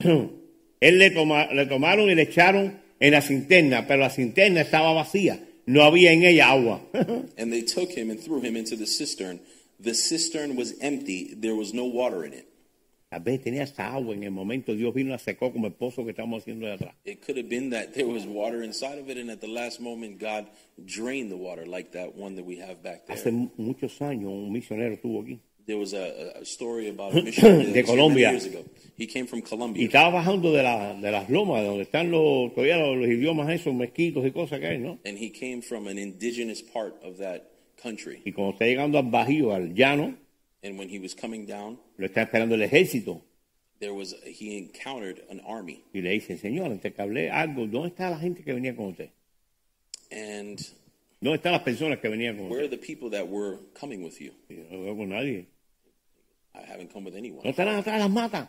Él 0.80 0.98
le, 0.98 1.10
toma- 1.10 1.48
le 1.52 1.66
tomaron 1.66 2.08
y 2.08 2.14
le 2.14 2.22
echaron 2.22 2.78
en 3.00 3.12
la 3.14 3.20
cinterna, 3.20 3.84
pero 3.88 4.02
la 4.02 4.10
cinterna 4.10 4.60
estaba 4.60 4.92
vacía. 4.92 5.44
No 5.66 5.82
había 5.82 6.12
en 6.12 6.22
ella 6.22 6.52
agua. 6.52 6.80
And 7.36 7.52
they 7.52 7.62
took 7.62 7.90
him 7.90 8.10
and 8.10 8.20
threw 8.20 8.40
him 8.40 8.54
into 8.54 8.76
the 8.76 8.86
cistern. 8.86 9.40
The 9.80 9.94
cistern 9.94 10.54
was 10.54 10.74
empty, 10.80 11.34
there 11.34 11.56
was 11.56 11.74
no 11.74 11.84
water 11.86 12.24
in 12.24 12.32
it. 12.32 12.46
Tal 13.10 13.22
vez 13.22 13.42
tenía 13.42 13.64
hasta 13.64 13.92
agua 13.92 14.14
en 14.14 14.22
el 14.22 14.30
momento. 14.30 14.72
Dios 14.72 14.94
vino 14.94 15.08
y 15.08 15.12
la 15.12 15.18
secó 15.18 15.52
como 15.52 15.66
el 15.66 15.72
pozo 15.72 16.04
que 16.04 16.10
estamos 16.10 16.42
haciendo 16.42 16.66
de 16.66 16.74
atrás. 16.74 16.94
It 17.04 17.18
could 17.26 17.36
have 17.36 17.48
been 17.48 17.68
that 17.70 17.88
there 17.92 18.06
was 18.06 18.24
water 18.24 18.62
inside 18.62 19.00
of 19.00 19.10
it, 19.10 19.18
and 19.18 19.28
at 19.30 19.40
the 19.40 19.48
last 19.48 19.80
moment, 19.80 20.20
God 20.20 20.46
drained 20.86 21.28
the 21.28 21.36
water 21.36 21.66
like 21.66 21.90
that 21.90 22.14
one 22.16 22.36
that 22.36 22.44
we 22.46 22.60
have 22.60 22.80
back 22.84 23.02
Hace 23.08 23.24
there. 23.24 23.32
mu- 23.32 23.48
muchos 23.56 24.00
años 24.00 24.30
un 24.32 24.52
misionero 24.52 24.94
estuvo 24.94 25.22
aquí. 25.22 25.40
There 25.66 25.76
was 25.76 25.92
a, 25.92 26.04
a- 26.36 26.38
a 26.38 26.44
story 26.44 26.88
about 26.88 27.12
a 27.16 27.22
missionary 27.24 27.72
De 27.72 27.82
Colombia. 27.82 28.30
years 28.30 28.46
ago. 28.46 28.64
He 28.96 29.08
came 29.08 29.26
from 29.26 29.40
Y 29.40 29.42
Colombia, 29.42 29.84
estaba 29.84 30.10
bajando 30.10 30.52
de, 30.52 30.62
la- 30.62 30.94
de 30.94 31.10
las 31.10 31.28
lomas, 31.28 31.62
de 31.62 31.66
donde 31.66 31.82
están 31.82 32.12
los, 32.12 32.54
todavía 32.54 32.76
los, 32.76 32.96
los 32.96 33.08
idiomas 33.08 33.50
esos, 33.50 33.74
mezquitos 33.74 34.24
y 34.24 34.30
cosas 34.30 34.60
que 34.60 34.66
hay, 34.68 34.78
¿no? 34.78 35.00
and 35.04 35.18
he 35.18 35.30
came 35.32 35.60
from 35.62 35.88
an 35.88 35.98
indigenous 35.98 36.62
part 36.62 36.94
of 37.02 37.18
that 37.18 37.42
country. 37.82 38.22
Y 38.24 38.30
cuando 38.30 38.52
está 38.52 38.66
llegando 38.66 38.98
al 38.98 39.10
bajío, 39.10 39.52
al 39.52 39.74
llano, 39.74 40.14
And 40.62 40.78
when 40.78 40.88
he 40.88 40.98
was 40.98 41.14
coming 41.14 41.46
down, 41.46 41.78
lo 41.96 42.06
está 42.06 42.22
esperando 42.22 42.54
el 42.54 42.62
ejército. 42.62 43.22
there 43.78 43.94
was 43.94 44.14
he 44.26 44.58
encountered 44.58 45.22
an 45.30 45.40
army, 45.46 45.82
Y 45.94 46.02
le 46.02 46.10
dice, 46.10 46.36
señor, 46.36 46.78
que 46.80 46.92
hablé 46.98 47.30
algo, 47.30 47.66
¿dónde 47.66 47.88
está 47.88 48.10
la 48.10 48.18
gente 48.18 48.42
que 48.42 48.52
venía 48.52 48.74
con 48.76 48.86
usted? 48.88 49.10
and 50.10 50.60
¿Dónde 51.20 51.36
están 51.36 51.52
las 51.52 51.62
personas 51.62 51.98
que 51.98 52.08
venían 52.08 52.36
con 52.36 52.50
where 52.50 52.64
usted? 52.64 52.72
are 52.72 52.76
the 52.76 52.86
people 52.86 53.10
that 53.10 53.26
were 53.28 53.58
coming 53.78 54.02
with 54.02 54.18
you? 54.20 54.32
Y 54.48 54.56
yo 54.56 54.64
no 54.70 54.82
veo 54.84 54.96
con 54.96 55.08
nadie. 55.10 55.46
I 56.54 56.62
haven't 56.70 56.90
come 56.92 57.04
with 57.06 57.14
anyone. 57.16 57.42
¿No 57.44 57.50
estarán 57.50 57.76
atrás 57.76 57.96
de 57.96 58.00
las 58.00 58.10
matas? 58.10 58.48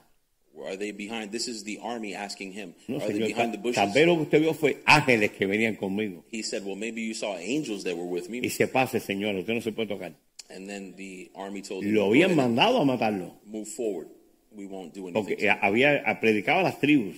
Or 0.53 0.67
are 0.67 0.75
they 0.77 0.91
behind? 0.91 1.31
This 1.31 1.47
is 1.47 1.63
the 1.63 1.79
army 1.81 2.13
asking 2.13 2.51
him. 2.51 2.73
No, 2.87 2.97
are 2.97 3.07
they 3.07 3.13
señor. 3.19 3.27
behind 3.27 3.53
the 3.53 3.57
bushes? 3.57 3.75
tal 3.75 3.91
vez 3.93 4.05
lo 4.05 4.15
que 4.15 4.21
usted 4.23 4.41
vio 4.41 4.53
fue 4.53 4.81
ángeles 4.85 5.31
que 5.31 5.45
venían 5.45 5.75
conmigo. 5.77 6.23
He 6.31 6.43
said, 6.43 6.63
Well, 6.65 6.75
maybe 6.75 7.01
you 7.01 7.13
saw 7.13 7.37
angels 7.37 7.83
that 7.83 7.95
were 7.95 8.05
with 8.07 8.25
Y 8.27 8.41
me. 8.41 8.49
se 8.49 8.67
pase, 8.67 8.99
señor, 8.99 9.35
usted 9.35 9.53
no 9.53 9.61
se 9.61 9.71
puede 9.71 9.87
tocar. 9.89 10.13
And 10.53 10.67
then 10.69 10.95
the 10.97 11.31
army 11.35 11.61
told 11.61 11.83
him, 11.83 11.95
Lo 11.95 12.05
"Go 12.07 12.11
habían 12.11 12.25
ahead 12.31 12.37
mandado 12.37 12.81
a 12.81 12.85
matarlo. 12.85 13.33
Move 13.45 13.67
forward. 13.69 14.07
We 14.51 14.65
won't 14.67 14.93
do 14.93 15.07
anything. 15.07 15.23
Porque 15.23 15.41
you." 15.41 15.49
había 15.49 16.03
predicaba 16.19 16.59
a 16.61 16.63
las 16.63 16.79
tribus. 16.79 17.15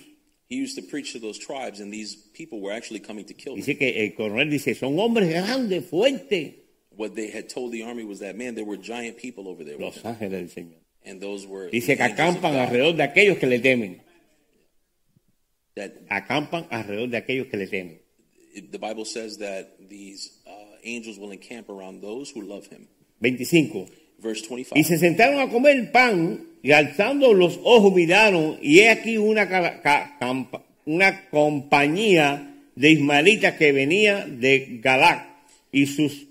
He 0.48 0.56
used 0.56 0.76
to 0.76 0.82
preach 0.82 1.12
to 1.14 1.18
those 1.18 1.38
tribes, 1.38 1.80
and 1.80 1.92
these 1.92 2.14
people 2.34 2.60
were 2.60 2.70
actually 2.72 3.00
coming 3.00 3.24
to 3.24 3.34
kill 3.34 3.54
him. 3.54 3.60
Dice 3.62 3.76
que 3.78 3.92
el 3.96 4.12
coronel 4.14 4.50
dice, 4.50 4.74
son 4.78 4.96
hombres 4.98 5.28
grandes, 5.28 5.84
fuertes. 5.88 6.54
What 6.96 7.14
they 7.16 7.30
had 7.30 7.48
told 7.48 7.72
the 7.72 7.82
army 7.82 8.04
was 8.04 8.20
that, 8.20 8.36
man, 8.36 8.54
there 8.54 8.64
were 8.64 8.76
giant 8.76 9.16
people 9.16 9.48
over 9.48 9.64
there. 9.64 9.76
With 9.78 9.96
Los 9.96 9.98
ángeles 10.04 10.30
del 10.30 10.48
Señor. 10.64 10.76
And 11.04 11.20
those 11.20 11.46
were 11.46 11.70
Dice 11.70 11.86
the 11.88 11.96
que 11.96 12.04
angels 12.04 12.36
of 12.36 12.42
acampan 12.42 12.52
God 12.52 12.68
alrededor 12.68 12.96
de 12.96 13.02
aquellos 13.02 13.38
que 13.40 13.48
le 13.48 13.58
temen. 13.58 14.00
that 15.76 16.08
Acampan 16.08 16.68
alrededor 16.70 17.10
de 17.10 17.16
aquellos 17.16 17.50
que 17.50 17.58
le 17.58 17.66
temen. 17.66 17.98
it- 18.54 18.70
the 18.70 18.78
Bible 18.78 19.04
says 19.04 19.38
that 19.38 19.88
these 19.88 20.38
uh, 20.46 20.50
angels 20.84 21.18
will 21.18 21.32
encamp 21.32 21.68
around 21.68 22.00
those 22.00 22.30
who 22.30 22.42
love 22.42 22.66
him. 22.66 22.86
25. 23.24 23.86
Verse 24.18 24.44
Y 24.44 24.54
25. 24.54 24.88
se 24.88 24.98
sentaron 24.98 25.40
a 25.40 25.48
comer 25.48 25.90
pan 25.92 26.46
y 26.62 26.72
alzando 26.72 27.32
los 27.32 27.58
ojos 27.62 27.94
miraron 27.94 28.58
y 28.62 28.80
he 28.80 28.90
aquí 28.90 29.16
una, 29.16 29.48
una 30.84 31.28
compañía 31.30 32.54
de 32.74 32.90
ismaelitas 32.90 33.54
que 33.54 33.72
venía 33.72 34.26
de 34.26 34.78
Galac 34.82 35.26
y 35.72 35.86
sus 35.86 36.26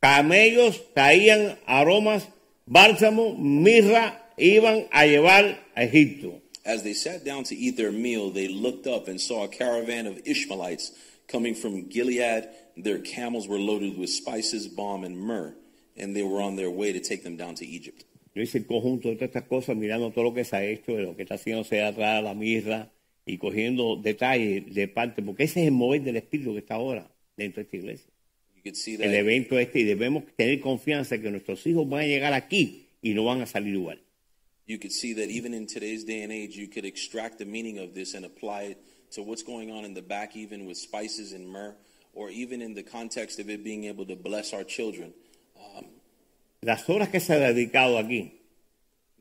camellos 0.00 0.82
traían 0.94 1.58
aromas, 1.66 2.28
bálsamo, 2.66 3.34
mirra, 3.34 4.30
iban 4.36 4.86
a 4.90 5.06
llevar 5.06 5.64
a 5.74 5.84
Egipto. 5.84 6.40
As 6.66 6.82
they 6.82 6.94
sat 6.94 7.24
down 7.24 7.44
to 7.44 7.54
eat 7.54 7.76
their 7.76 7.92
meal, 7.92 8.30
they 8.30 8.48
looked 8.48 8.86
up 8.86 9.08
and 9.08 9.20
saw 9.20 9.44
a 9.44 9.48
caravan 9.48 10.06
of 10.06 10.18
Ishmaelites 10.24 10.92
coming 11.28 11.54
from 11.54 11.88
Gilead. 11.88 12.48
Their 12.76 12.98
camels 12.98 13.46
were 13.46 13.58
loaded 13.58 13.96
with 13.96 14.10
spices, 14.10 14.66
balm, 14.66 15.04
and 15.04 15.16
myrrh. 15.16 15.54
and 15.96 16.14
they 16.14 16.22
were 16.22 16.42
on 16.42 16.56
their 16.56 16.70
way 16.70 16.92
to 16.92 17.00
take 17.00 17.22
them 17.22 17.36
down 17.36 17.54
to 17.56 17.64
Egypt. 17.64 18.04
Yo 18.34 18.42
hice 18.42 18.58
el 18.58 18.66
conjunto 18.66 19.08
de 19.08 19.14
todas 19.14 19.28
estas 19.28 19.44
cosas, 19.44 19.76
mirando 19.76 20.10
todo 20.10 20.24
lo 20.24 20.34
que 20.34 20.44
se 20.44 20.56
ha 20.56 20.64
hecho, 20.64 20.96
de 20.96 21.02
lo 21.02 21.14
que 21.14 21.22
está 21.22 21.36
haciéndose 21.36 21.82
atrás, 21.82 22.22
la 22.22 22.34
mirra, 22.34 22.90
y 23.26 23.38
cogiendo 23.38 23.96
detalles 23.96 24.74
de 24.74 24.88
parte, 24.88 25.22
porque 25.22 25.44
ese 25.44 25.62
es 25.62 25.68
el 25.68 25.72
mover 25.72 26.02
del 26.02 26.16
Espíritu 26.16 26.52
que 26.52 26.58
está 26.58 26.74
ahora 26.74 27.08
dentro 27.36 27.62
de 27.62 27.66
esta 27.66 27.76
iglesia. 27.76 28.10
You 28.56 28.62
could 28.62 28.76
see 28.76 28.94
El 28.94 29.14
evento 29.14 29.58
este, 29.58 29.80
y 29.80 29.84
debemos 29.84 30.24
tener 30.36 30.58
confianza 30.60 31.20
que 31.20 31.30
nuestros 31.30 31.64
hijos 31.66 31.88
van 31.88 32.00
a 32.00 32.06
llegar 32.06 32.32
aquí 32.32 32.86
y 33.02 33.14
no 33.14 33.24
van 33.24 33.40
a 33.40 33.46
salir 33.46 33.74
igual. 33.74 34.00
you 34.66 34.78
could 34.78 34.92
see 34.92 35.12
that 35.12 35.28
even 35.28 35.52
in 35.52 35.66
today's 35.66 36.04
day 36.04 36.22
and 36.22 36.32
age, 36.32 36.56
you 36.56 36.66
could 36.66 36.86
extract 36.86 37.38
the 37.38 37.44
meaning 37.44 37.78
of 37.78 37.94
this 37.94 38.14
and 38.14 38.24
apply 38.24 38.62
it 38.62 38.78
to 39.14 39.22
what's 39.22 39.42
going 39.42 39.70
on 39.70 39.84
in 39.84 39.94
the 39.94 40.02
back, 40.02 40.36
even 40.36 40.66
with 40.66 40.76
spices 40.76 41.32
and 41.32 41.48
myrrh, 41.48 41.74
or 42.12 42.30
even 42.30 42.62
in 42.62 42.74
the 42.74 42.82
context 42.82 43.38
of 43.38 43.48
it 43.50 43.64
being 43.64 43.84
able 43.84 44.06
to 44.06 44.16
bless 44.16 44.52
our 44.52 44.64
children. 44.64 45.12
Um, 45.56 45.86
las 46.62 46.84
horas 46.88 47.08
que 47.08 47.20
se 47.20 47.34
ha 47.34 47.38
dedicado 47.38 47.98
aquí, 47.98 48.32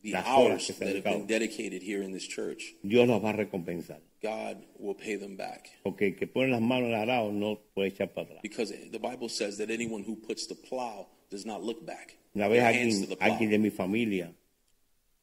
The 0.04 0.12
Las 0.12 0.28
hours 0.28 0.68
that 0.68 0.96
have 0.96 1.04
been 1.04 1.26
dedicated 1.28 1.82
here 1.82 2.04
in 2.04 2.12
this 2.12 2.28
church, 2.28 2.76
Dios 2.84 3.08
los 3.08 3.22
va 3.22 3.30
a 3.30 3.34
recompensar. 3.34 4.00
God 4.22 4.58
will 4.78 4.96
pay 4.96 5.16
them 5.16 5.38
back. 5.38 5.70
Porque 5.84 6.16
que 6.18 6.28
pone 6.28 6.50
las 6.50 6.62
manos 6.62 6.90
en 6.90 6.96
arado 6.96 7.32
no 7.32 7.60
puede 7.74 7.90
echar 7.90 8.14
para 8.14 8.28
atrás. 8.28 8.42
Because 8.42 8.74
the 8.92 9.00
Bible 9.00 9.30
says 9.30 9.58
that 9.58 9.70
anyone 9.70 10.04
who 10.04 10.16
puts 10.16 10.48
the 10.48 10.56
plow 10.56 11.08
does 11.30 11.46
not 11.46 11.64
look 11.64 11.86
back. 11.86 12.18
Una 12.36 12.50
vez 12.50 12.64
alguien, 12.64 13.02
to 13.02 13.08
the 13.08 13.16
plow. 13.16 13.32
alguien 13.32 13.50
de 13.50 13.60
mi 13.60 13.70
familia, 13.70 14.34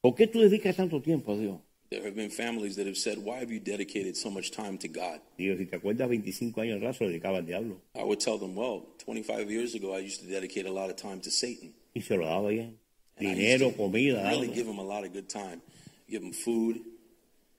¿por 0.01 0.15
qué 0.15 0.27
tú 0.27 0.41
dedicas 0.41 0.77
tanto 0.77 1.01
tiempo 1.03 1.33
a 1.33 1.39
Dios? 1.39 1.61
There 1.91 2.05
have 2.05 2.15
been 2.15 2.31
families 2.31 2.77
that 2.77 2.87
have 2.87 2.97
said, 2.97 3.19
Why 3.19 3.39
have 3.39 3.51
you 3.51 3.59
dedicated 3.59 4.17
so 4.17 4.31
much 4.31 4.53
time 4.53 4.79
to 4.79 4.87
God? 4.87 5.21
Digo, 5.37 5.59
si 5.59 5.67
te 5.67 5.77
acuerdas, 5.77 6.07
25 6.07 6.55
años 6.63 6.77
atrás 6.77 7.01
lo 7.01 7.09
dedicaba 7.09 7.39
al 7.39 7.45
diablo. 7.47 7.79
I 7.97 8.05
would 8.05 8.21
tell 8.21 8.39
them, 8.39 8.55
Well, 8.55 8.87
25 8.99 9.51
years 9.51 9.75
ago, 9.75 9.93
I 9.93 9.99
used 9.99 10.21
to 10.21 10.29
dedicate 10.29 10.67
a 10.67 10.73
lot 10.73 10.89
of 10.89 10.95
time 10.95 11.21
to 11.23 11.31
Satan. 11.33 11.73
Y 11.97 12.01
se 12.01 12.17
lo 12.17 12.27
daba 12.27 12.49
bien. 12.51 12.79
Dinero, 13.19 13.73
comida, 13.73 14.23
Really 14.31 14.47
daba. 14.47 14.55
give 14.55 14.67
him 14.69 14.79
a 14.79 14.85
lot 14.85 15.05
of 15.05 15.13
good 15.13 15.29
time. 15.29 15.61
Give 16.09 16.23
him 16.23 16.33
food. 16.33 16.79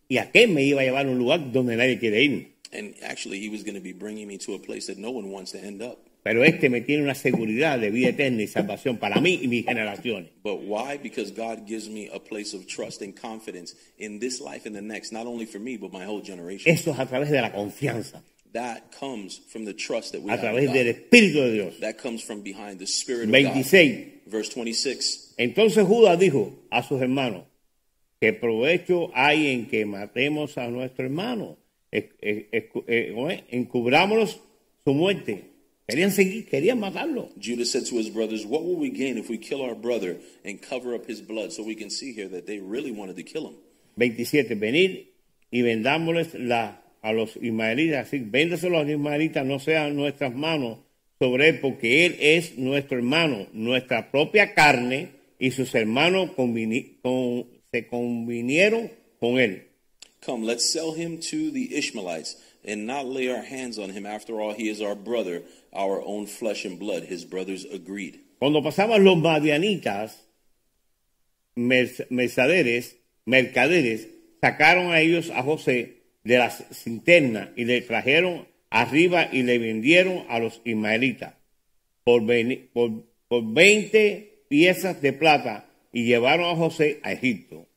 ¿Y 0.10 0.18
a 0.18 0.32
qué 0.32 0.48
me 0.48 0.64
iba 0.64 0.80
a 0.80 0.86
llevar 0.86 1.08
a 1.08 1.10
un 1.12 1.18
lugar 1.18 1.52
donde 1.52 1.76
nadie 1.76 2.00
quiere 2.00 2.24
ir? 2.24 2.48
And 2.72 2.96
actually, 3.04 3.42
he 3.42 3.50
was 3.50 3.64
going 3.64 3.76
to 3.76 3.82
be 3.82 3.92
bringing 3.92 4.30
me 4.30 4.38
to 4.38 4.54
a 4.54 4.60
place 4.60 4.88
that 4.88 4.98
no 4.98 5.12
one 5.12 5.30
wants 5.30 5.52
to 5.52 5.60
end 5.60 5.82
up. 5.82 5.98
Pero 6.24 6.44
este 6.44 6.70
me 6.70 6.82
tiene 6.82 7.04
una 7.04 7.16
seguridad 7.16 7.80
de 7.80 7.90
vida 7.90 8.10
eterna 8.10 8.44
y 8.44 8.48
salvación 8.48 8.98
para 8.98 9.20
mí 9.20 9.40
y 9.42 9.48
mis 9.48 9.66
generaciones. 9.66 10.30
But 10.44 10.60
why? 10.64 10.98
Because 11.02 11.32
God 11.32 11.66
gives 11.68 11.90
me 11.90 12.10
a 12.14 12.20
place 12.20 12.56
of 12.56 12.68
trust 12.68 13.02
and 13.02 13.16
confidence 13.20 13.76
in 13.98 14.20
this 14.20 14.40
life 14.40 14.68
and 14.68 14.76
the 14.76 14.82
next, 14.84 15.12
not 15.12 15.26
only 15.26 15.46
for 15.48 15.60
me, 15.60 15.78
but 15.78 15.92
my 15.92 16.06
whole 16.06 16.22
generation. 16.22 16.72
Eso 16.72 16.92
es 16.92 17.00
a 17.00 17.08
través 17.08 17.32
de 17.32 17.42
la 17.42 17.52
confianza, 17.52 18.22
That 18.54 18.92
comes 18.92 19.40
from 19.48 19.64
the 19.66 19.74
trust 19.74 20.12
that 20.12 20.22
we 20.22 20.30
a 20.30 20.34
have. 20.34 20.42
través 20.42 20.72
del 20.74 20.88
Espíritu 20.90 21.40
de 21.42 21.54
Dios. 21.54 21.80
That 21.80 21.98
comes 21.98 22.22
from 22.22 22.44
behind 22.44 22.80
the 22.80 22.86
Spirit 22.86 23.24
of 23.30 23.32
God. 23.32 23.54
26. 23.54 24.28
Verse 24.28 24.50
26. 24.54 25.36
Entonces 25.38 25.86
Judas 25.88 26.20
dijo 26.20 26.54
a 26.70 26.84
sus 26.84 27.02
hermanos, 27.02 27.46
¿qué 28.20 28.34
provecho 28.34 29.10
hay 29.16 29.48
en 29.48 29.68
que 29.68 29.86
matemos 29.86 30.58
a 30.58 30.68
nuestro 30.68 31.06
hermano? 31.06 31.58
Eh. 31.92 32.10
Encubrámonos 33.50 34.40
su 34.84 34.94
muerte. 34.94 35.46
Querían 35.88 36.12
seguir, 36.12 36.46
querían 36.48 36.80
matarlo. 36.80 37.30
Judas 37.38 37.72
said 37.72 37.86
to 37.88 37.98
his 37.98 38.10
brothers, 38.10 38.46
What 38.46 38.64
will 38.64 38.78
we 38.78 38.90
gain 38.92 39.18
if 39.18 39.30
we 39.30 39.38
kill 39.38 39.62
our 39.62 39.76
brother 39.76 40.18
and 40.46 40.62
cover 40.62 40.94
up 40.96 41.06
his 41.08 41.22
blood? 41.22 41.52
So 41.52 41.64
we 41.64 41.76
can 41.76 41.90
see 41.90 42.14
here 42.14 42.30
that 42.30 42.46
they 42.46 42.60
really 42.60 42.92
wanted 42.92 43.16
to 43.18 43.24
kill 43.24 43.48
him. 43.48 43.56
27. 43.98 44.56
Venid 44.60 45.08
y 45.52 45.62
vendámosles 45.64 46.34
la, 46.36 46.82
a 47.02 47.12
los 47.14 47.36
ismaelitas. 47.36 48.08
Así, 48.08 48.20
véndaselo 48.20 48.78
a 48.80 48.84
los 48.84 48.92
ismaelitas, 48.92 49.46
no 49.46 49.60
sean 49.60 49.96
nuestras 49.98 50.34
manos 50.34 50.78
sobre 51.20 51.50
él, 51.50 51.60
porque 51.60 52.06
él 52.06 52.16
es 52.20 52.58
nuestro 52.58 52.98
hermano, 52.98 53.48
nuestra 53.54 54.12
propia 54.12 54.54
carne, 54.54 55.10
y 55.40 55.52
sus 55.52 55.74
hermanos 55.76 56.32
convini- 56.38 57.00
con- 57.02 57.48
se 57.72 57.88
convinieron 57.88 58.92
con 59.20 59.40
él. 59.40 59.64
Come, 60.24 60.46
let's 60.46 60.72
sell 60.72 60.94
him 60.96 61.18
to 61.20 61.52
the 61.52 61.76
Ishmaelites 61.78 62.38
and 62.66 62.86
not 62.86 63.06
lay 63.06 63.30
our 63.30 63.44
hands 63.44 63.78
on 63.80 63.90
him. 63.92 64.06
After 64.06 64.40
all, 64.42 64.54
he 64.54 64.70
is 64.70 64.82
our 64.82 64.96
brother, 64.96 65.44
our 65.74 66.02
own 66.02 66.26
flesh 66.28 66.66
and 66.66 66.80
blood. 66.80 67.04
His 67.04 67.26
brothers 67.26 67.66
agreed. 67.66 68.20
Cuando 68.40 68.62
pasaban 68.62 69.04
los 69.04 69.18
madianitas, 69.18 70.16
mer- 71.56 72.08
mercaderes, 72.10 72.96
mercaderes, 73.26 74.08
sacaron 74.42 74.92
a 74.92 75.02
ellos 75.02 75.30
a 75.30 75.44
José 75.44 76.02
de 76.24 76.38
las 76.38 76.64
cinternas 76.72 77.50
y 77.56 77.66
le 77.66 77.82
trajeron 77.82 78.48
arriba 78.70 79.30
y 79.32 79.44
le 79.44 79.60
vendieron 79.60 80.26
a 80.30 80.40
los 80.40 80.62
ismaelitas 80.66 81.36
por, 82.04 82.24
por, 82.74 82.92
por 83.28 83.54
20 83.54 84.46
piezas 84.50 85.02
de 85.02 85.14
plata 85.14 85.70
y 85.94 86.06
llevaron 86.06 86.50
a 86.50 86.56
José 86.56 87.00
a 87.04 87.12
Egipto. 87.12 87.68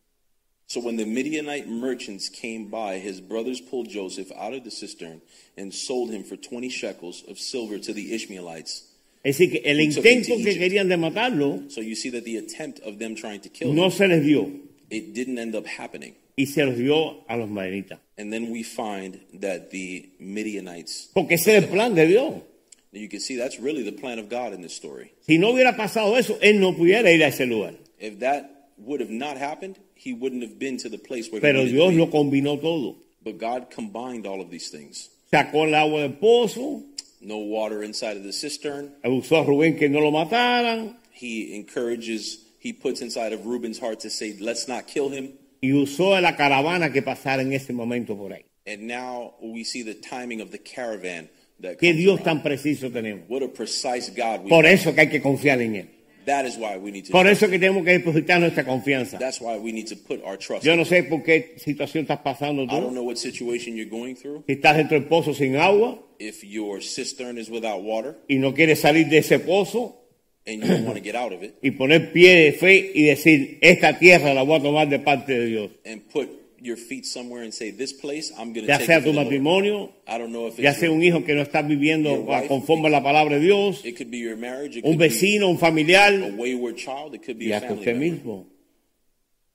So 0.75 0.81
when 0.81 0.97
the 0.97 1.05
Midianite 1.05 1.69
merchants 1.69 2.29
came 2.29 2.67
by, 2.67 2.99
his 2.99 3.21
brothers 3.21 3.61
pulled 3.61 3.89
Joseph 3.89 4.33
out 4.37 4.55
of 4.55 4.65
the 4.65 4.73
cistern 4.73 5.21
and 5.57 5.73
sold 5.73 6.11
him 6.11 6.25
for 6.25 6.35
20 6.35 6.69
shekels 6.69 7.23
of 7.29 7.39
silver 7.39 7.79
to 7.79 7.93
the 7.93 8.13
Ishmaelites. 8.13 8.83
Es 9.25 9.39
decir, 9.39 9.53
que 9.53 9.61
el 9.65 9.77
Who 9.77 9.93
took 9.93 10.05
him 10.05 10.19
intento 10.19 10.43
que 10.43 10.59
querían 10.59 10.89
de 10.89 10.97
matarlo 10.97 11.71
So 11.71 11.81
you 11.81 11.95
see 11.95 12.11
that 12.11 12.25
the 12.25 12.39
attempt 12.39 12.81
of 12.81 12.99
them 12.99 13.15
trying 13.15 13.41
to 13.43 13.49
kill 13.49 13.73
no 13.73 13.85
him, 13.85 13.91
se 13.93 14.09
les 14.09 14.25
dio 14.25 14.51
it 14.91 15.15
didn't 15.15 15.39
end 15.39 15.55
up 15.55 15.65
happening. 15.65 16.17
y 16.37 16.47
se 16.47 16.65
los 16.65 16.77
dio 16.77 17.23
a 17.29 17.37
los 17.37 17.49
madianitas. 17.49 18.01
And 18.19 18.33
then 18.33 18.51
we 18.51 18.65
find 18.65 19.21
that 19.41 19.71
the 19.71 20.09
Midianites, 20.19 21.09
Porque 21.15 21.35
ese 21.35 21.53
era 21.53 21.67
el 21.67 21.69
plan 21.69 21.95
de 21.95 22.05
Dios. 22.09 22.43
you 22.91 23.09
can 23.09 23.21
see 23.21 23.37
that's 23.37 23.61
really 23.61 23.85
the 23.85 23.93
plan 23.93 24.19
of 24.19 24.29
God 24.29 24.53
in 24.53 24.61
this 24.61 24.75
story. 24.75 25.13
Si 25.21 25.39
no 25.39 25.53
hubiera 25.53 25.77
pasado 25.77 26.17
eso, 26.19 26.37
él 26.43 26.59
no 26.59 26.73
pudiera 26.73 27.13
ir 27.13 27.23
a 27.23 27.29
ese 27.29 27.47
lugar. 27.47 27.75
If 28.01 28.19
that 28.19 28.54
would 28.79 29.01
have 29.01 29.11
not 29.11 29.37
happened, 29.37 29.79
he 29.95 30.13
wouldn't 30.13 30.43
have 30.43 30.59
been 30.59 30.77
to 30.79 30.89
the 30.89 30.99
place 30.99 31.31
where 31.31 31.41
he 31.41 31.47
Pero 31.47 31.65
needed 31.65 31.73
Dios 31.73 31.95
lo 31.95 32.07
combinó 32.11 32.61
todo. 32.61 32.97
But 33.23 33.39
God 33.39 33.71
combined 33.71 34.27
all 34.27 34.41
of 34.41 34.51
these 34.51 34.69
things. 34.71 35.09
Sacó 35.33 35.67
el 35.67 35.75
agua 35.75 36.01
del 36.01 36.13
pozo, 36.19 36.83
No 37.21 37.39
water 37.39 37.83
inside 37.83 38.17
of 38.19 38.23
the 38.25 38.33
cistern. 38.33 38.93
usó 39.05 39.39
a 39.39 39.45
Rubén 39.45 39.79
que 39.79 39.89
no 39.89 40.01
lo 40.01 40.11
mataran 40.11 40.97
He 41.13 41.55
encourages, 41.57 42.39
he 42.59 42.73
puts 42.73 43.01
inside 43.01 43.33
of 43.33 43.47
Reuben's 43.47 43.79
heart 43.79 44.01
to 44.01 44.11
say, 44.11 44.37
let's 44.41 44.69
not 44.69 44.87
kill 44.87 45.09
him. 45.11 45.33
y 45.63 45.73
usó 45.73 46.21
la 46.21 46.37
caravana 46.37 46.93
que 46.93 47.01
pasara 47.01 47.41
en 47.41 47.53
ese 47.55 47.73
momento 47.73 48.15
por 48.17 48.33
ahí. 48.33 48.45
And 48.67 48.87
now 48.87 49.35
we 49.41 49.65
see 49.65 49.83
the 49.83 49.95
timing 49.95 50.41
of 50.43 50.51
the 50.51 50.59
caravan 50.59 51.29
that 51.61 51.79
Qué 51.79 51.95
Dios 51.95 52.21
around. 52.21 52.25
tan 52.25 52.43
preciso 52.43 52.91
tenemos. 52.91 53.25
What 53.29 53.43
a 53.43 53.49
precise 53.49 54.11
God 54.11 54.43
we 54.45 54.51
Por 54.51 54.67
eso 54.67 54.93
que 54.95 55.01
hay 55.03 55.09
que 55.09 55.23
confiar 55.23 55.61
en 55.63 55.77
Él. 55.77 55.89
That 56.27 56.47
is 56.47 56.57
why 56.57 56.77
we 56.79 56.91
need 56.91 57.05
to 57.07 57.13
Por 57.13 57.27
eso 57.27 57.49
que 57.49 57.59
tenemos 57.59 57.85
que 57.85 57.93
depositar 57.93 58.41
nuestra 58.41 58.65
confianza. 58.65 59.19
That's 59.19 59.41
why 59.41 59.57
we 59.59 59.73
need 59.73 59.87
to 59.89 59.97
put 59.97 60.23
our 60.25 60.39
trust 60.39 60.65
Yo 60.65 60.75
no 60.77 60.85
sé 60.85 61.03
por 61.05 61.23
qué 61.23 61.55
situación 61.59 62.03
estás 62.05 62.21
pasando 62.21 62.63
I 62.63 62.67
don't 62.67 62.89
tú. 62.89 62.91
know 62.93 63.03
what 63.05 63.17
situation 63.17 63.77
you're 63.77 63.91
going 63.91 64.15
through. 64.15 64.43
Si 64.47 64.53
estás 64.55 64.77
dentro 64.77 64.99
del 64.99 65.09
pozo 65.09 65.35
sin 65.35 65.57
agua 65.57 66.01
If 66.19 66.43
your 66.45 66.81
cistern 66.83 67.39
is 67.39 67.51
without 67.51 67.83
water 67.83 68.17
y 68.29 68.37
no 68.39 68.55
quieres 68.55 68.81
salir 68.81 69.09
de 69.09 69.19
ese 69.19 69.39
pozo 69.41 70.01
and 70.47 70.63
you 70.63 70.69
don't 70.69 70.85
want 70.87 70.97
to 70.97 71.03
get 71.03 71.17
out 71.17 71.33
of 71.33 71.43
it 71.43 71.55
y 71.63 71.71
poner 71.73 72.13
pie 72.13 72.35
de 72.37 72.53
fe 72.53 72.93
y 72.95 73.03
decir, 73.05 73.59
esta 73.61 73.99
tierra 73.99 74.33
la 74.35 74.43
voy 74.43 74.59
a 74.59 74.63
tomar 74.63 74.89
de 74.89 74.99
parte 75.01 75.33
de 75.39 75.47
Dios. 75.47 75.71
and 75.85 76.03
put 76.13 76.29
your 76.65 76.77
feet 76.77 77.05
somewhere 77.07 77.43
and 77.45 77.53
say, 77.53 77.71
This 77.71 77.93
place, 77.93 78.31
I'm 78.33 78.53
going 78.53 78.67
to 78.67 78.73
Ya 78.73 78.79
take 78.79 78.87
sea 78.87 78.95
tu 79.01 79.01
the 79.01 79.13
Lord." 79.13 79.27
matrimonio, 79.27 79.93
I 80.07 80.19
don't 80.19 80.33
know 80.33 80.47
if 80.49 80.59
ya 80.59 80.71
it's 80.71 80.81
sea 80.81 80.91
un 80.91 81.03
hijo 81.03 81.25
que 81.25 81.35
no 81.35 81.43
está 81.43 81.63
viviendo 81.63 82.13
wife. 82.23 82.49
conforme 82.49 82.87
a 82.89 82.91
la 82.91 83.03
palabra 83.03 83.39
de 83.39 83.45
Dios, 83.45 83.85
it 83.85 83.97
could 83.97 84.11
be 84.11 84.19
your 84.19 84.37
marriage, 84.37 84.77
it 84.79 84.85
un 84.85 84.93
could 84.93 84.99
be 84.99 85.09
vecino, 85.09 85.49
un 85.49 85.57
a 85.57 85.59
familiar, 85.59 86.33
wayward 86.37 86.77
child, 86.77 87.15
it 87.15 87.23
could 87.25 87.39
be 87.39 87.47
y 87.49 87.53
a 87.53 87.57
hasta 87.59 87.69
family 87.69 87.81
usted 87.81 87.97
member. 87.97 88.17
mismo, 88.25 88.47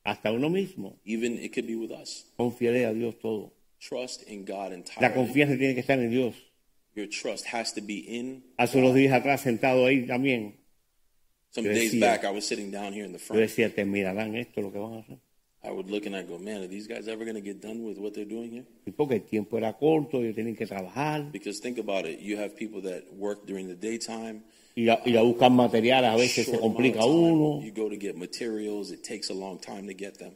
hasta 0.04 0.32
uno 0.32 0.50
mismo. 0.50 0.98
Even 1.06 1.38
it 1.39 1.54
could 1.54 1.67
be 1.67 1.76
with 1.76 1.91
us. 1.91 2.26
Confiaré 2.38 2.86
a 2.86 2.93
Dios 2.93 3.15
todo. 3.19 3.54
Trust 3.80 4.24
in 4.28 4.43
God 4.45 4.69
La 4.69 4.76
entirely. 4.76 5.13
confianza 5.13 5.58
tiene 5.58 5.74
que 5.74 5.82
estar 5.82 6.00
en 6.00 6.10
Dios. 6.12 6.36
Your 6.95 7.08
trust 7.08 7.45
has 7.54 7.74
to 7.76 7.82
be 7.82 8.00
in. 8.08 8.43
Hace 8.58 8.78
unos 8.78 8.93
días 8.95 9.13
atrás, 9.13 9.41
sentado 9.41 9.86
ahí 9.86 10.06
también, 10.06 10.56
Some 11.52 11.67
Yo 11.67 11.74
days 11.74 11.93
decía- 11.93 12.00
back, 12.02 12.24
I 12.26 12.30
was 12.32 12.45
sitting 12.45 12.69
down 12.72 12.93
here 12.93 13.06
in 13.06 13.12
the 13.12 13.17
yo 13.17 13.24
front. 13.26 13.41
decía, 13.41 13.74
terminarán 13.74 14.36
esto 14.36 14.62
lo 14.62 14.72
que 14.72 14.78
van 14.80 14.93
a 14.95 15.00
hacer. 15.00 15.17
I 15.62 15.72
would 15.72 15.89
look 15.89 16.06
and 16.06 16.15
I 16.15 16.24
go, 16.24 16.38
Man, 16.38 16.62
are 16.63 16.67
these 16.67 16.88
guys 16.88 17.08
ever 17.08 17.26
going 17.26 17.36
to 17.36 17.41
get 17.41 17.62
done 17.62 17.84
with 17.84 17.98
what 17.98 18.13
they're 18.13 18.24
doing 18.26 18.50
here? 18.52 18.65
Porque 18.95 19.15
el 19.15 19.22
tiempo 19.24 19.58
era 19.58 19.74
corto, 19.74 20.22
ellos 20.22 20.36
tienen 20.36 20.56
que 20.56 20.65
trabajar 20.65 21.32
Because 21.32 21.60
think 21.60 21.78
about 21.80 22.06
it. 22.06 22.19
You 22.22 22.38
have 22.38 22.56
people 22.56 22.82
that 22.84 23.04
work 23.13 23.45
during 23.45 23.67
the 23.67 23.76
daytime. 23.76 24.43
y 24.76 24.88
a, 24.88 25.02
y 25.06 25.17
a 25.17 25.22
buscar 25.22 25.52
materiales, 25.52 26.10
a 26.12 26.15
veces 26.15 26.45
se 26.45 26.58
complica 26.60 27.06
uno. 27.06 27.62
You 27.62 27.74
go 27.74 27.89
to 27.89 27.98
get 27.98 28.15
materials. 28.15 28.91
It 28.91 29.04
takes 29.04 29.30
a 29.30 29.34
long 29.34 29.60
time 29.60 29.88
to 29.88 29.93
get 29.93 30.17
them. 30.17 30.32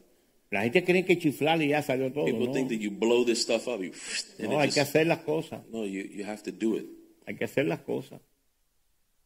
La 0.50 0.62
gente 0.62 0.84
cree 0.84 1.04
que 1.04 1.18
chiflar 1.18 1.60
y 1.62 1.68
ya 1.68 1.82
salió 1.82 2.12
todo. 2.12 2.26
People 2.26 2.46
No, 2.46 2.52
think 2.52 2.68
that 2.68 2.78
you 2.78 2.90
blow 2.90 3.24
this 3.24 3.40
stuff 3.40 3.66
up. 3.66 3.80
You, 3.82 3.92
No, 4.38 4.60
hay 4.60 4.70
que 4.70 4.80
hacer 4.80 5.06
las 5.06 5.20
cosas. 5.20 5.62
no, 5.72 5.84
you, 5.86 6.02
you 6.02 6.24
have 6.24 6.42
to 6.42 6.52
do 6.52 6.76
it. 6.76 6.84
Hay 7.26 7.34
que 7.36 7.44
hacer 7.44 7.66
las 7.66 7.80
cosas. 7.80 8.20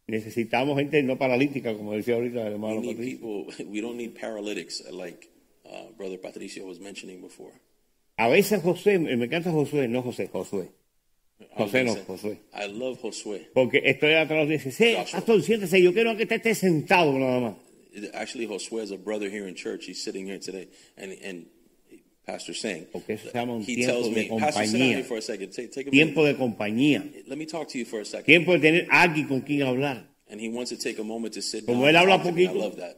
Necesitamos 0.06 0.78
gente 0.78 1.02
no 1.02 1.18
paralítica, 1.18 1.74
como 1.74 1.92
decía 1.92 2.14
ahorita 2.14 2.46
el 2.46 2.54
We 2.54 2.78
need 2.78 2.96
people. 2.96 3.52
We 3.66 3.80
don't 3.80 3.96
need 3.96 4.14
paralytics 4.14 4.82
like 4.90 5.28
uh, 5.70 5.90
Brother 5.96 6.18
Patricio 6.18 6.64
was 6.66 6.80
mentioning 6.80 7.20
before. 7.20 7.52
A 8.16 8.28
veces 8.28 8.62
José, 8.62 8.98
me 8.98 9.12
encanta 9.26 9.50
Josué, 9.52 9.88
no 9.88 10.02
José, 10.02 10.28
Josué. 10.28 10.68
I 11.56 11.62
was 11.62 11.70
José 11.70 11.84
no, 11.84 11.94
say, 11.94 12.02
Josué. 12.06 12.38
I 12.52 12.66
love 12.66 12.98
Josué. 13.00 13.46
Porque 13.54 13.80
estoy 13.84 14.14
atrás 14.14 14.48
dice, 14.48 14.72
sí, 14.72 14.94
Joshua. 14.96 15.20
pastor, 15.20 15.40
siéntese, 15.42 15.80
yo 15.80 15.92
quiero 15.92 16.16
que 16.16 16.24
usted 16.24 16.36
esté 16.36 16.54
sentado 16.54 17.12
nada 17.12 17.38
más. 17.40 17.54
Actually, 18.14 18.46
Josué 18.48 18.82
is 18.82 18.90
a 18.90 18.96
brother 18.96 19.30
here 19.30 19.46
in 19.48 19.54
church. 19.54 19.86
He's 19.86 20.02
sitting 20.02 20.26
here 20.26 20.38
today, 20.38 20.68
and 20.96 21.12
and 21.24 21.46
Pastor 22.26 22.54
saying, 22.54 22.86
Porque 22.92 23.10
eso 23.14 23.30
se 23.30 23.38
llama 23.38 23.54
un 23.54 23.62
he 23.62 23.74
tiempo 23.76 23.92
tells 23.92 24.08
de 24.08 24.14
me, 24.14 24.28
Pastor, 24.40 24.66
sit 24.66 24.72
down 24.72 24.80
compañía. 24.82 24.94
here 24.96 25.04
for 25.04 25.16
a 25.16 25.22
second. 25.22 25.50
Take, 25.52 25.72
take 25.72 25.86
a 25.88 25.90
Tiempo 25.90 26.22
minute. 26.22 26.38
de 26.38 26.44
compañía. 26.44 27.26
Let 27.26 27.38
me 27.38 27.46
talk 27.46 27.68
to 27.68 27.78
you 27.78 27.84
for 27.86 28.00
a 28.00 28.04
second. 28.04 28.26
Tiempo 28.26 28.52
de 28.52 28.58
tener 28.58 28.86
alguien 28.90 29.28
con 29.28 29.40
quien 29.42 29.62
hablar. 29.62 30.04
And 30.30 30.38
he 30.40 30.48
wants 30.50 30.70
to 30.70 30.76
take 30.76 30.98
a 31.00 31.04
moment 31.04 31.34
to 31.34 31.40
sit 31.42 31.64
Como 31.66 31.82
down. 31.86 31.94
él 31.94 31.96
habla 31.96 32.16
talk 32.18 32.26
to 32.26 32.32
me. 32.32 32.46
I 32.46 32.52
love 32.52 32.76
that 32.76 32.96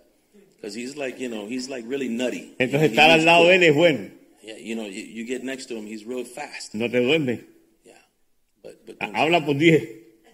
because 0.61 0.75
he's 0.75 0.97
like, 0.97 1.19
you 1.19 1.29
know, 1.29 1.47
he's 1.47 1.69
like 1.69 1.85
really 1.89 2.09
nutty. 2.09 2.55
Entonces 2.59 2.91
estar 2.91 3.11
al 3.11 3.25
lado 3.25 3.47
de 3.47 3.57
él 3.57 3.63
es 3.63 3.75
bueno. 3.75 4.11
Yeah, 4.43 4.57
you 4.59 4.75
know, 4.75 4.87
you, 4.87 5.03
you 5.03 5.25
get 5.27 5.43
next 5.45 5.67
to 5.67 5.77
him, 5.77 5.87
he's 5.87 6.05
real 6.05 6.25
fast. 6.25 6.75
No 6.75 6.89
te 6.89 6.99
duermes. 6.99 7.41
Yeah, 7.85 7.93
but 8.63 8.87
but 8.87 8.97
ah, 9.01 9.07
don't- 9.07 9.17
Habla 9.17 9.45
por 9.45 9.55
10. 9.55 9.89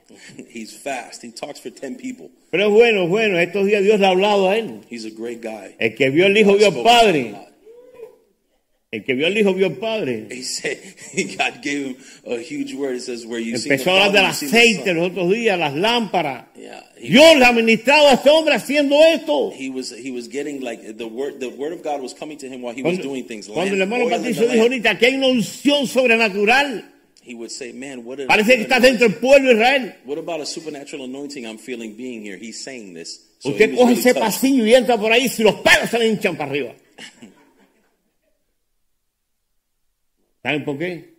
he's 0.49 0.77
fast. 0.77 1.23
He 1.23 1.31
talks 1.33 1.61
for 1.61 1.71
ten 1.71 1.97
people. 1.97 2.31
Pero 2.51 2.67
es 2.69 2.73
bueno, 2.73 3.03
es 3.05 3.09
bueno. 3.09 3.39
Estos 3.39 3.67
días 3.67 3.83
Dios 3.83 3.99
le 4.01 4.07
ha 4.07 4.11
hablado 4.11 4.49
a 4.49 4.57
él. 4.57 4.81
He's 4.89 5.05
a 5.05 5.11
great 5.11 5.43
guy. 5.43 5.75
El 5.79 5.95
que 5.95 6.11
vio 6.11 6.27
al 6.27 6.37
hijo 6.37 6.57
vio 6.57 6.69
al 6.69 6.83
padre. 6.83 7.35
El 8.97 9.05
que 9.05 9.15
vio 9.15 9.27
al 9.27 9.37
hijo 9.37 9.53
vio 9.53 9.67
al 9.67 9.75
padre. 9.75 10.27
He 10.31 10.43
said 10.43 10.79
God 11.37 11.63
gave 11.63 11.87
him 11.87 11.97
a 12.27 12.37
huge 12.39 12.75
word. 12.75 12.97
It 12.97 13.03
says 13.03 13.27
where 13.27 13.39
you 13.39 13.55
Empezó 13.57 13.91
a 13.91 14.07
hablar 14.07 14.13
del 14.13 14.25
aceite 14.25 14.95
los 14.95 15.11
otros 15.11 15.31
días, 15.31 15.59
las 15.59 15.75
lámparas. 15.75 16.47
Yeah, 16.57 16.83
he, 16.97 17.11
Dios 17.11 17.37
le 17.37 17.45
ha 17.45 17.53
ministrado 17.53 18.09
a 18.09 18.15
este 18.15 18.31
hombre 18.31 18.55
haciendo 18.55 18.97
esto. 19.13 19.53
he 19.55 19.69
was 19.69 19.93
he 19.93 20.11
was 20.11 20.29
getting 20.29 20.63
like 20.63 20.97
the 20.97 21.07
word 21.07 21.41
the 21.41 21.49
word 21.49 21.73
of 21.73 21.83
God 21.83 22.01
was 22.01 22.15
coming 22.15 22.39
to 22.39 22.47
him 22.49 22.63
while 22.63 22.75
he 22.75 22.83
was 22.83 22.95
Cuando, 22.97 23.03
doing 23.03 23.25
things. 23.27 23.47
cuando 23.49 23.75
el 23.75 23.83
hermano 23.83 24.09
Patricio 24.09 24.49
dijo 24.49 24.63
ahorita 24.63 24.99
que 24.99 25.07
hay 25.07 25.15
una 25.17 25.29
unción 25.29 25.87
sobrenatural, 25.87 26.93
He 27.23 27.35
would 27.35 27.51
say, 27.51 27.73
"Man, 27.73 28.05
what 28.05 28.21
a, 28.21 28.27
parece 28.27 28.55
que 28.55 28.63
what 28.63 28.71
está 28.71 28.77
a- 28.77 28.81
dentro 28.81 29.09
del 29.09 29.19
pueblo 29.19 29.49
de 29.49 29.55
Israel. 29.55 29.95
What 30.07 30.19
about 30.19 30.41
a 30.41 30.47
supernatural 30.47 31.05
anointing 31.05 31.45
I'm 31.45 31.59
feeling 31.59 31.97
being 31.97 32.23
here? 32.23 32.39
He's 32.39 32.63
saying 32.63 32.95
this. 32.95 33.21
So 33.41 33.51
he 33.51 33.55
Usted 33.55 33.71
was 33.73 33.79
coge 33.81 33.89
really 33.89 34.01
ese 34.01 34.15
pasillo 34.15 34.65
y 34.67 34.75
entra 34.75 34.97
por 34.97 35.13
ahí, 35.13 35.29
si 35.29 35.43
los 35.43 35.57
pelos 35.57 35.91
se 35.91 35.99
le 35.99 36.07
hinchan 36.09 36.37
para 36.37 36.51
arriba. 36.51 36.73
¿Saben 40.47 40.65
por 40.65 40.79
qué? 40.79 41.17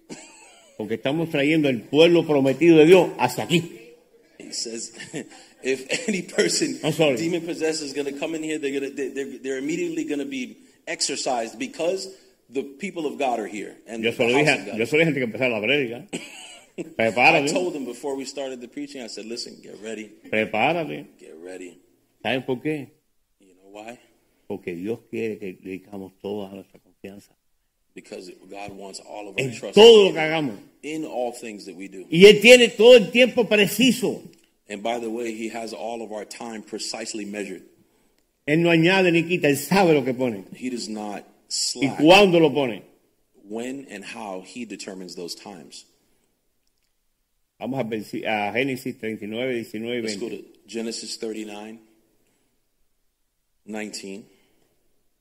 Porque 0.77 0.93
estamos 0.93 1.29
trayendo 1.29 1.67
el 1.67 1.81
pueblo 1.81 2.25
prometido 2.25 2.77
de 2.77 2.85
Dios 2.85 3.09
hacia 3.19 3.43
aquí. 3.43 3.91
He 4.39 4.53
says, 4.53 4.93
if 5.61 5.85
any 6.07 6.21
person 6.21 6.79
demon 7.17 7.41
possessed 7.41 7.81
is 7.81 7.93
going 7.93 8.05
to 8.05 8.17
come 8.17 8.35
in 8.35 8.41
here, 8.41 8.57
they're 8.57 8.79
to 8.79 8.89
they're, 8.89 9.37
they're 9.39 9.57
immediately 9.57 10.05
going 10.05 10.19
to 10.19 10.25
be 10.25 10.59
exorcised 10.87 11.59
because 11.59 12.07
the 12.49 12.63
people 12.63 13.05
of 13.05 13.19
God 13.19 13.41
are 13.41 13.47
here 13.47 13.75
and 13.85 14.01
Yo 14.01 14.13
solo 14.13 14.29
dije, 14.29 14.77
yo 14.77 14.85
solo 14.85 15.03
dije 15.03 15.09
antes 15.09 15.19
que 15.19 15.25
empezara 15.25 15.49
la 15.49 15.59
prédica. 15.59 16.07
I 16.77 16.83
Prepárate, 16.83 17.51
told 17.51 17.73
them 17.73 17.83
before 17.83 18.15
we 18.15 18.23
started 18.23 18.61
the 18.61 18.69
preaching. 18.69 19.01
I 19.01 19.07
said, 19.07 19.25
"Listen, 19.25 19.57
get 19.61 19.75
ready, 19.83 20.09
prepárate. 20.31 21.05
get 21.19 21.35
ready." 21.43 21.81
¿Saben 22.23 22.45
por 22.45 22.61
qué? 22.61 22.91
You 23.41 23.55
know 23.55 23.71
why? 23.73 23.99
Porque 24.47 24.73
Dios 24.73 24.99
quiere 25.09 25.37
que 25.37 25.51
dedicamos 25.61 26.13
toda 26.21 26.49
nuestra 26.53 26.79
confianza 26.79 27.37
Because 27.97 28.29
God 28.47 28.73
wants 28.73 28.99
all 28.99 29.27
of 29.27 29.39
our 29.39 29.43
en 29.43 29.55
trust 29.55 29.73
todo 29.73 30.05
lo 30.05 30.12
que 30.12 30.19
hagamos. 30.19 30.55
in 30.83 31.03
all 31.03 31.31
things 31.31 31.65
that 31.65 31.75
we 31.75 31.88
do. 31.88 32.05
Y 32.12 32.25
Él 32.27 32.39
tiene 32.41 32.67
todo 32.77 32.93
el 32.95 33.10
tiempo 33.10 33.45
preciso. 33.45 34.21
And 34.69 34.83
by 34.83 34.99
the 34.99 35.10
way, 35.10 35.33
He 35.33 35.49
has 35.49 35.73
all 35.73 36.03
of 36.03 36.12
our 36.12 36.23
time 36.23 36.62
precisely 36.62 37.25
measured. 37.25 37.63
Él 38.47 38.60
no 38.60 38.69
añade 38.69 39.12
ni 39.12 39.23
quita, 39.23 39.47
Él 39.49 39.57
sabe 39.57 39.95
lo 39.95 40.03
que 40.03 40.13
pone 40.13 40.45
He 40.53 40.69
does 40.69 40.88
not 40.88 41.23
y 41.23 41.88
slack 41.88 41.97
cuándo 41.97 42.39
lo 42.39 42.51
pone. 42.51 42.83
when 43.49 43.88
and 43.89 44.05
how 44.05 44.41
He 44.45 44.63
determines 44.63 45.15
those 45.15 45.33
times. 45.33 45.86
Vamos 47.60 47.79
a, 47.79 47.83
Génesis 47.83 48.99
39, 48.99 49.55
19 49.55 49.97
y 49.97 50.01
Let's 50.01 50.17
go 50.17 50.29
to 50.29 50.43
Genesis 50.67 51.17
39, 51.17 51.79
19. 53.65 54.25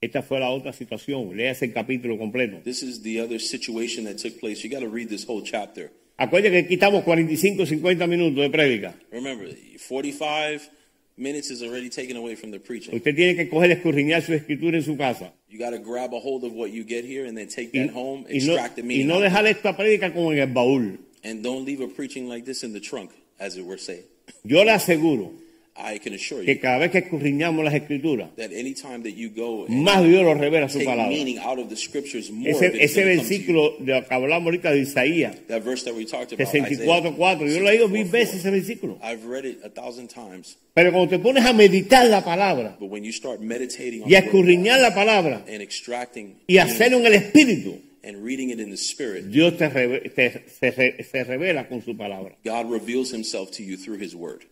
Esta 0.01 0.23
fue 0.23 0.39
la 0.41 0.51
otra 0.51 0.73
situación. 0.73 1.35
Léase 1.37 1.65
el 1.67 1.73
capítulo 1.73 2.19
completo. 2.19 2.59
This 2.63 2.83
is 2.83 3.03
the 3.03 3.21
other 3.21 3.41
situation 3.41 4.05
that 4.05 4.17
took 4.19 4.39
place. 4.39 4.63
You 4.63 4.71
got 4.71 4.81
to 4.81 4.89
read 4.89 5.09
this 5.09 5.25
whole 5.27 5.43
chapter. 5.43 5.91
Acuérdense 6.19 6.51
que 6.53 6.59
aquí 6.65 6.75
estamos 6.75 7.03
45, 7.05 7.67
50 7.67 8.07
minutos 8.07 8.43
de 8.43 8.51
prédica. 8.51 8.95
Remember, 9.11 9.49
45 9.89 10.71
minutes 11.17 11.51
is 11.51 11.63
already 11.63 11.89
taken 11.89 12.17
away 12.17 12.35
from 12.37 12.51
the 12.51 12.59
preaching. 12.59 12.95
Usted 12.95 13.15
tiene 13.15 13.37
que 13.37 13.49
coger, 13.49 13.71
escurriñar 13.71 14.23
su 14.23 14.33
escritura 14.35 14.77
en 14.77 14.83
su 14.83 14.97
casa. 14.97 15.33
You 15.49 15.59
got 15.59 15.71
to 15.71 15.79
grab 15.79 16.13
a 16.15 16.19
hold 16.21 16.45
of 16.45 16.53
what 16.53 16.71
you 16.71 16.85
get 16.85 17.05
here 17.05 17.27
and 17.27 17.37
then 17.37 17.49
take 17.49 17.71
Y, 17.73 17.87
that 17.87 17.95
home, 17.95 18.25
y 18.29 18.39
no, 18.45 18.53
extract 18.55 18.77
the 18.77 18.83
y 18.83 18.87
meaning. 18.87 19.07
no 19.09 19.17
of 19.17 19.21
it. 19.23 19.25
dejar 19.31 19.47
esta 19.47 19.77
prédica 19.77 20.13
como 20.13 20.33
en 20.33 20.39
el 20.39 20.49
baúl. 20.53 20.99
And 21.25 21.43
don't 21.43 21.65
leave 21.67 21.81
a 21.83 21.89
preaching 21.89 22.29
like 22.29 22.45
this 22.45 22.63
in 22.63 22.73
the 22.73 22.81
trunk, 22.81 23.11
as 23.41 23.57
it 23.57 23.65
were 23.65 23.79
saying. 23.79 24.05
Yo 24.45 24.63
le 24.65 24.73
aseguro 24.73 25.33
I 25.79 25.99
can 25.99 26.15
assure 26.15 26.43
que 26.45 26.55
you 26.55 26.61
cada 26.61 26.79
vez 26.79 26.91
que 26.91 26.99
escurriñamos 26.99 27.63
las 27.65 27.75
escrituras, 27.75 28.31
that 28.37 28.51
anytime 28.53 29.03
that 29.03 29.15
you 29.15 29.29
go 29.31 29.67
and 29.67 29.85
más 29.85 30.03
Dios 30.03 30.23
lo 30.25 30.35
revela 30.35 30.69
su 30.69 30.79
take 30.79 30.89
palabra. 30.89 31.09
meaning 31.15 31.39
out 31.39 31.59
of 31.59 31.69
the 31.69 31.77
scriptures, 31.77 32.31
more 32.31 32.51
of 32.51 32.63
it 32.63 32.75
Ese, 32.75 32.85
is 32.85 32.91
ese 32.93 32.95
gonna 32.97 33.17
come 33.17 33.29
to 33.29 33.35
you. 33.35 33.39
versículo 33.47 33.79
de 33.79 33.93
lo 33.93 34.01
que 34.09 34.15
hablamos 34.15 34.45
ahorita 34.47 34.71
de 34.73 34.81
Isaías, 34.81 35.37
That 35.49 35.63
verse 35.63 35.85
that 35.85 35.95
we 35.95 36.05
talked 36.07 36.33
about, 36.33 36.49
64.4, 36.49 37.47
yo 37.47 37.61
lo 37.61 37.69
he 37.69 37.73
leído 37.77 37.89
mil 37.89 38.07
veces 38.09 38.37
ese 38.45 38.51
versículo. 38.51 38.99
I've 39.03 39.27
read 39.27 39.45
it 39.45 39.61
a 39.65 39.69
thousand 39.69 40.09
times, 40.09 40.57
Pero 40.75 40.93
cuando 40.93 41.11
te 41.11 41.19
pones 41.19 41.45
a 41.45 41.53
meditar 41.53 42.07
la 42.09 42.23
palabra 42.25 42.77
but 42.81 42.91
when 42.91 43.05
you 43.05 43.13
start 43.13 43.41
meditating 43.41 44.03
on 44.03 44.09
y 44.11 44.15
a 44.15 44.21
the 44.23 44.27
word 44.27 44.35
of 44.35 44.35
escurriñar 44.35 44.77
God 44.79 44.83
la 44.83 44.95
palabra 44.95 45.43
and 45.49 45.61
extracting 45.63 46.35
y 46.49 46.59
hacerlo 46.59 46.99
en 46.99 47.07
el 47.07 47.15
espíritu, 47.15 47.81
and 48.03 48.25
reading 48.25 48.51
it 48.51 48.61
in 48.61 48.71
the 48.71 48.77
spirit, 48.77 49.31
Dios 49.31 49.57
te, 49.59 49.69
reve- 49.69 50.11
te- 50.15 50.43
se, 50.49 50.71
re- 50.71 51.03
se 51.05 51.25
revela 51.25 51.69
con 51.69 51.83
su 51.83 51.97
palabra. 51.97 52.35
God 52.45 52.71
reveals 52.71 53.11
himself 53.13 53.51
to 53.53 53.63
you 53.63 53.77
through 53.77 53.99
his 54.01 54.15
word. 54.15 54.45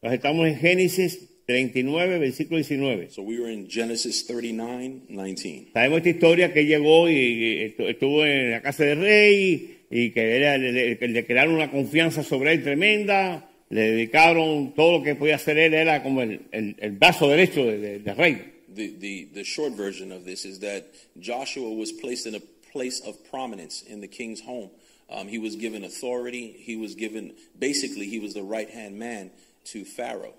Entonces 0.00 0.18
estamos 0.18 0.46
en 0.48 0.56
Génesis 0.56 1.28
39, 1.46 2.18
versículo 2.18 2.56
19. 2.58 3.10
So 3.10 3.22
we 3.22 3.38
were 3.40 3.52
in 3.52 3.68
Genesis 3.68 4.26
39, 4.26 5.02
19. 5.08 5.70
Sabemos 5.72 5.98
esta 5.98 6.10
historia 6.10 6.52
que 6.52 6.64
llegó 6.66 7.08
y, 7.08 7.14
y 7.14 7.58
estu- 7.64 7.88
estuvo 7.88 8.24
en 8.24 8.50
la 8.52 8.62
casa 8.62 8.84
del 8.84 9.00
rey 9.00 9.78
y 9.90 10.10
que 10.10 10.36
era- 10.36 10.58
le, 10.58 10.94
le- 10.96 11.24
crearon 11.26 11.54
una 11.54 11.70
confianza 11.70 12.22
sobre 12.22 12.52
él 12.52 12.62
tremenda, 12.62 13.50
le 13.70 13.80
dedicaron 13.92 14.74
todo 14.74 14.98
lo 14.98 15.02
que 15.04 15.14
podía 15.14 15.36
hacer 15.36 15.58
él, 15.58 15.74
era 15.74 16.02
como 16.02 16.22
el, 16.22 16.42
el, 16.52 16.76
el 16.78 16.92
brazo 16.92 17.28
derecho 17.28 17.64
de- 17.64 17.78
de- 17.78 17.98
del 18.00 18.16
rey. 18.16 18.42
The, 18.74 18.88
the, 19.00 19.28
the 19.34 19.42
short 19.44 19.72
version 19.74 20.12
of 20.12 20.24
this 20.24 20.44
is 20.44 20.60
that 20.60 20.84
Joshua 21.18 21.68
was 21.70 21.90
placed 21.90 22.26
in 22.26 22.34
a 22.36 22.40
place 22.72 23.00
of 23.04 23.16
prominence 23.30 23.82
in 23.82 24.00
the 24.00 24.06
king's 24.08 24.40
home. 24.42 24.70
Um, 25.10 25.26
he 25.26 25.38
was 25.38 25.56
given 25.56 25.82
authority. 25.84 26.52
He 26.64 26.76
was 26.76 26.94
given, 26.94 27.32
basically, 27.58 28.06
he 28.06 28.20
was 28.20 28.34
the 28.34 28.42
right 28.42 28.68
hand 28.68 28.98
man 28.98 29.30
to 29.72 29.84
Pharaoh. 29.84 30.34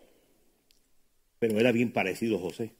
Pero 1.39 1.58
era 1.60 1.72
bien 1.72 1.92
parecido 1.92 2.38
a 2.38 2.39
José. 2.39 2.72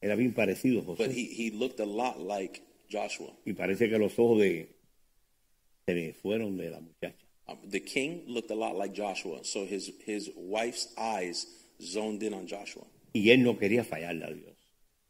Era 0.00 0.14
bien 0.14 0.32
parecido 0.34 0.80
a 0.80 0.84
But 0.84 0.98
José. 0.98 1.12
he, 1.12 1.24
he 1.26 1.50
looked 1.50 1.80
a 1.80 1.86
lot 1.86 2.20
like 2.20 2.62
Joshua. 2.90 3.32
Y 3.44 3.52
parece 3.54 3.88
que 3.88 3.98
los 3.98 4.18
ojos 4.18 4.40
de 4.40 4.68
se 5.86 5.94
le 5.94 6.12
fueron 6.14 6.56
de 6.56 6.70
la 6.70 6.80
muchacha. 6.80 7.16
Um, 7.48 7.56
the 7.70 7.80
king 7.80 8.24
looked 8.26 8.50
a 8.50 8.54
lot 8.54 8.76
like 8.76 8.92
Joshua. 8.94 9.42
So 9.42 9.64
his, 9.64 9.90
his 10.04 10.30
wife's 10.36 10.88
eyes 10.98 11.46
zoned 11.82 12.22
in 12.22 12.34
on 12.34 12.46
Joshua. 12.46 12.84
Y 13.14 13.30
él 13.30 13.42
no 13.42 13.56
quería 13.58 13.84
fallarle 13.84 14.24
a 14.26 14.34
Dios. 14.34 14.54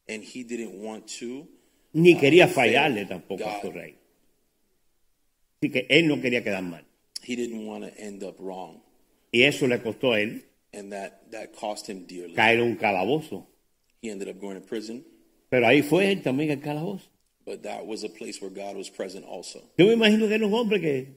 And 0.08 0.22
he 0.22 0.44
didn't 0.44 0.74
want 0.80 1.08
to. 1.18 1.46
Ni 1.92 2.14
Ah, 2.14 2.20
quería 2.20 2.46
fallarle 2.48 3.06
tampoco 3.06 3.44
a 3.44 3.54
God. 3.54 3.62
su 3.62 3.70
rey. 3.72 3.96
Así 5.60 5.72
que 5.72 5.86
él 5.90 6.06
no 6.06 6.20
quería 6.20 6.42
quedar 6.44 6.62
mal. 6.62 6.84
He 7.24 7.34
didn't 7.34 7.66
want 7.66 7.84
to 7.84 7.90
end 8.00 8.22
up 8.22 8.36
wrong. 8.38 8.80
Y 9.32 9.42
eso 9.42 9.66
le 9.66 9.80
costó 9.82 10.12
a 10.12 10.20
él 10.20 10.44
And 10.72 10.92
that, 10.92 11.30
that 11.30 11.52
cost 11.52 11.88
him 11.88 12.06
dearly. 12.06 12.34
caer 12.34 12.58
en 12.60 12.64
un 12.66 12.76
calabozo. 12.76 13.46
He 14.02 14.10
ended 14.10 14.28
up 14.28 14.38
going 14.40 14.54
to 14.60 14.66
prison. 14.66 15.04
Pero 15.50 15.66
ahí 15.66 15.82
fue 15.82 16.10
él 16.12 16.22
también 16.22 16.60
calabozo. 16.60 17.08
But 17.46 17.62
that 17.62 17.86
was 17.86 18.04
a 18.04 18.08
place 18.10 18.40
where 18.42 18.50
God 18.50 18.76
was 18.76 18.90
present 18.90 19.24
also. 19.24 19.60
Yo 19.78 19.86
me 19.86 19.94
imagino 19.94 20.28
que 20.28 20.34
era 20.34 20.46
un 20.46 20.52
hombre 20.54 20.80
que 20.80 21.16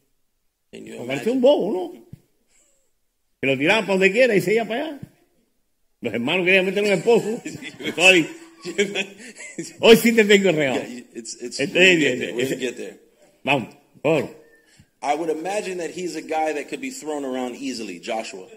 And 0.73 0.85
you 0.87 0.95
parecía 1.05 1.31
un 1.33 1.39
imagine, 1.39 1.41
bobo, 1.41 1.71
¿no? 1.73 2.05
Que 3.41 3.47
lo 3.47 3.57
tiraban 3.57 3.85
para 3.85 3.93
donde 3.99 4.11
quiera 4.13 4.33
y 4.35 4.41
se 4.41 4.53
iba 4.55 4.65
para 4.65 4.85
allá. 4.85 4.99
Los 5.99 6.13
hermanos 6.13 6.45
querían 6.45 6.65
meter 6.65 6.83
un 6.83 6.91
esposo. 6.91 7.41
Hoy, 7.97 8.27
hoy 9.79 9.95
sí 9.97 10.13
te 10.13 10.23
tengo 10.25 10.51
real. 10.51 10.77
it's, 11.13 11.35
it's, 11.41 11.59
we're 11.59 11.67
gonna 11.67 11.95
get 11.95 12.19
there. 12.19 12.33
We're 12.33 12.43
ese- 12.45 12.49
gonna 12.55 12.61
get 12.61 12.77
there. 12.77 12.99
Vamos, 13.43 13.75
por. 14.01 14.29
I 15.01 15.15
would 15.15 15.29
imagine 15.29 15.77
that 15.79 15.91
he's 15.91 16.15
a 16.15 16.21
guy 16.21 16.53
that 16.53 16.69
could 16.69 16.79
be 16.81 16.91
thrown 16.91 17.25
around 17.25 17.55
easily, 17.55 17.99
Joshua. 17.99 18.47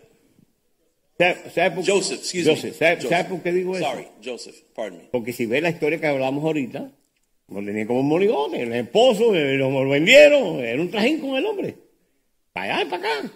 ¿Sabe- 1.19 1.51
sabe 1.55 1.71
por- 1.77 1.85
Joseph, 1.85 2.19
excuse 2.21 2.47
Joseph, 2.47 2.73
me. 2.73 2.79
¿sabe, 2.79 2.97
Joseph. 2.97 3.11
sabe 3.11 3.29
por 3.29 3.43
qué 3.43 3.53
digo 3.53 3.77
eso? 3.77 3.85
Sorry, 3.85 4.09
Joseph, 4.23 4.57
pardon 4.75 4.99
me. 4.99 5.05
Porque 5.11 5.33
si 5.33 5.47
ve 5.47 5.61
la 5.61 5.71
historia 5.71 5.99
que 6.01 6.07
hablamos 6.07 6.45
ahorita, 6.45 6.91
lo 7.49 7.65
tenía 7.65 7.87
como 7.87 8.01
un 8.01 8.09
morigote, 8.09 8.61
el 8.63 8.73
esposo, 8.75 9.35
eh, 9.35 9.55
lo 9.57 9.89
vendieron, 9.89 10.59
era 10.61 10.81
un 10.83 10.91
trajín 10.91 11.21
con 11.21 11.37
el 11.37 11.47
hombre. 11.47 11.77
Para 12.53 12.77
allá 12.79 12.83
y 12.83 12.91
para 12.91 13.09
acá. 13.19 13.31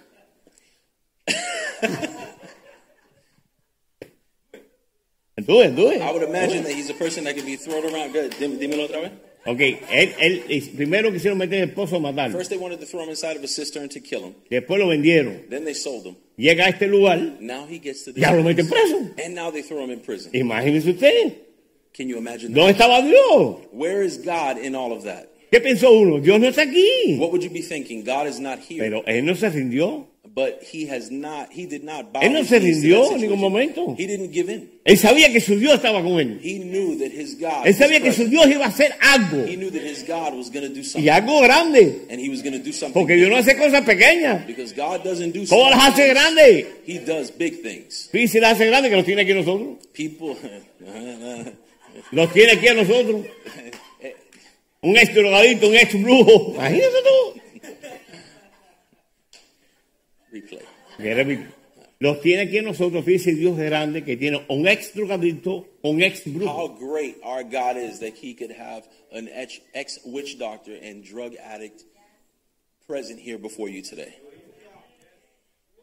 Do 5.46 5.62
it, 5.62 5.76
do 5.76 5.92
it. 5.92 6.02
I 6.02 6.10
would 6.12 6.22
imagine 6.24 6.64
that 6.64 6.72
he's 6.72 6.90
a 6.90 6.94
person 6.94 7.24
that 7.24 7.34
could 7.36 7.46
be 7.46 7.56
thrown 7.56 7.84
around. 7.84 8.12
Good. 8.12 8.32
Dímelo 8.34 8.84
otra 8.86 9.00
vez. 9.00 9.12
Ok, 9.46 9.60
él, 9.90 10.72
primero 10.76 11.10
quisieron 11.12 11.38
meter 11.38 11.62
el 11.62 11.72
pozo 11.72 11.96
a 11.96 12.00
matarlo. 12.00 12.36
First, 12.36 12.50
they 12.50 12.58
wanted 12.58 12.80
to 12.80 12.86
throw 12.86 13.02
him 13.02 13.10
inside 13.10 13.36
of 13.36 13.44
a 13.44 13.48
cistern 13.48 13.88
to 13.88 14.00
kill 14.00 14.20
him. 14.24 14.34
Después 14.50 14.78
lo 14.78 14.88
vendieron. 14.88 15.48
Then 15.48 15.64
they 15.64 15.74
sold 15.74 16.04
him. 16.04 16.16
Llega 16.36 16.66
a 16.66 16.68
este 16.68 16.86
lugar, 16.86 17.18
Now 17.40 17.66
he 17.66 17.78
gets 17.78 18.04
to 18.04 18.12
the 18.12 18.20
ya 18.20 18.32
lo 18.32 18.42
meten 18.42 18.68
preso. 18.68 19.10
and 19.24 19.34
now 19.34 19.50
they 19.50 19.62
throw 19.62 19.82
him 19.82 19.90
in 19.90 20.00
prison. 20.00 20.32
Imagínense 20.32 20.86
usted. 20.90 21.34
Can 21.94 22.08
you 22.08 22.18
imagine 22.18 22.52
¿Dónde 22.52 22.72
estaba 22.72 23.02
Dios? 23.02 23.56
Where 23.72 24.02
is 24.04 24.18
God 24.18 24.58
in 24.58 24.74
all 24.74 24.92
of 24.92 25.04
that? 25.04 25.28
¿Qué 25.50 25.60
pensó 25.60 25.90
uno? 25.92 26.20
Dios 26.20 26.38
no 26.38 26.46
está 26.48 26.62
aquí. 26.62 27.16
What 27.18 27.30
would 27.32 27.42
you 27.42 27.50
be 27.50 27.62
thinking? 27.62 28.04
God 28.04 28.26
is 28.28 28.38
not 28.38 28.58
here. 28.58 28.80
Pero 28.84 29.02
él 29.06 29.24
no 29.24 29.34
se 29.34 29.48
rindió. 29.48 30.06
But 30.34 30.62
he 30.62 30.86
has 30.86 31.10
not, 31.10 31.52
he 31.52 31.66
did 31.66 31.84
not 31.84 32.12
bow 32.12 32.20
Él 32.20 32.32
no 32.32 32.44
se 32.44 32.58
rindió 32.58 33.12
en 33.12 33.20
ningún 33.20 33.40
momento. 33.40 33.94
He 33.98 34.06
didn't 34.06 34.32
give 34.32 34.52
in. 34.52 34.70
Él 34.84 34.98
sabía 34.98 35.32
que 35.32 35.40
su 35.40 35.58
Dios 35.58 35.74
estaba 35.74 36.02
con 36.02 36.18
él. 36.18 36.40
He 36.42 36.58
knew 36.58 36.98
that 36.98 37.10
his 37.12 37.38
God 37.38 37.66
Él 37.66 37.74
sabía 37.74 38.00
que 38.00 38.12
su. 38.12 38.28
Dios 38.28 38.46
iba 38.48 38.64
a 38.64 38.68
hacer 38.68 38.94
algo. 39.00 39.46
He 39.46 39.56
knew 39.56 39.70
that 39.70 39.82
his 39.82 40.04
God 40.06 40.34
was 40.34 40.50
do 40.50 40.98
Y 40.98 41.08
algo 41.08 41.40
grande. 41.40 42.06
And 42.10 42.20
he 42.20 42.28
was 42.28 42.42
do 42.42 42.72
something. 42.72 42.92
Porque 42.92 43.14
Dios 43.14 43.30
no 43.30 43.36
hace 43.36 43.56
cosas 43.56 43.82
pequeñas. 43.84 44.46
Because 44.46 44.74
God 44.74 45.02
doesn't 45.02 45.32
do 45.32 45.44
Todas 45.46 45.70
las 45.70 45.92
hace 45.92 46.08
grandes. 46.08 46.66
He 46.86 46.98
does 46.98 47.30
big 47.30 47.62
things. 47.62 48.08
Sí, 48.10 48.28
si 48.28 48.40
las 48.40 48.54
hace 48.54 48.66
grandes 48.66 48.90
que 48.90 48.96
los 48.96 49.06
tiene 49.06 49.22
aquí 49.22 49.34
nosotros. 49.34 49.78
People, 49.92 50.36
Los 52.12 52.32
tiene 52.32 52.52
aquí 52.52 52.68
a 52.68 52.74
nosotros. 52.74 53.22
Un 54.80 54.96
ex 54.96 55.12
drogadito, 55.12 55.68
un 55.68 55.74
ex 55.74 56.00
brujo. 56.00 56.52
Imagínate 56.54 56.96
tú. 57.02 57.37
Replay. 60.40 60.64
Que 60.98 61.46
Los 62.00 62.20
tiene 62.20 62.42
aquí 62.42 62.60
nosotros. 62.60 63.04
Dios 63.04 63.56
grande 63.56 64.04
que 64.04 64.16
tiene 64.16 64.44
un 64.48 64.68
ex 64.68 64.94
drogadito, 64.94 65.66
un 65.82 66.00
ex 66.02 66.22
How 66.26 66.68
great 66.78 67.16
our 67.24 67.42
God 67.42 67.76
is 67.76 67.98
that 68.00 68.14
he 68.22 68.34
could 68.34 68.52
have 68.52 68.84
an 69.12 69.28
ex 69.74 69.98
witch 70.04 70.38
doctor 70.38 70.74
and 70.80 71.02
drug 71.04 71.34
addict 71.42 71.82
present 72.86 73.18
here 73.18 73.36
before 73.38 73.68
you 73.68 73.82
today. 73.82 74.14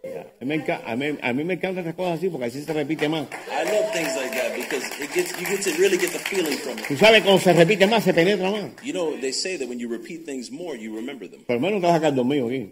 A 0.06 0.46
mí, 0.46 0.48
me 0.50 0.56
enca- 0.64 0.82
a 0.86 0.96
mí- 0.96 1.18
a 1.20 1.34
mí 1.34 1.44
me 1.44 1.56
encantan 1.56 1.80
estas 1.80 1.96
cosas 1.96 2.20
así 2.20 2.30
porque 2.30 2.46
así 2.46 2.62
se 2.64 2.72
repite 2.74 3.10
más. 3.10 3.28
I 3.50 3.64
love 3.66 3.92
things 3.92 4.16
like 4.16 4.32
that 4.38 4.56
because 4.56 4.86
it 5.04 5.12
gets 5.12 5.32
you 5.40 5.48
get 5.48 5.62
to 5.64 5.72
really 5.82 5.98
get 5.98 6.12
the 6.12 6.20
feeling 6.20 6.56
from 6.58 6.78
it. 6.78 6.86
Tú 6.88 6.96
sabes, 6.96 7.24
cuando 7.24 7.40
se 7.42 7.52
repite 7.54 7.88
más, 7.88 8.04
se 8.04 8.14
penetra 8.14 8.52
más. 8.52 8.72
You 8.84 8.94
know, 8.94 9.20
they 9.20 9.34
say 9.34 9.58
that 9.58 9.68
when 9.68 9.80
you 9.80 9.90
repeat 9.90 10.24
things 10.24 10.52
more, 10.52 10.78
you 10.78 10.96
remember 10.96 11.28
them. 11.28 11.42
Por 11.46 11.56
lo 11.56 11.60
menos 11.62 11.82
no 11.82 11.88
te 11.88 11.88
vas 11.88 11.96
a 11.96 12.00
sacar 12.00 12.14
dormido 12.16 12.48
aquí. 12.48 12.70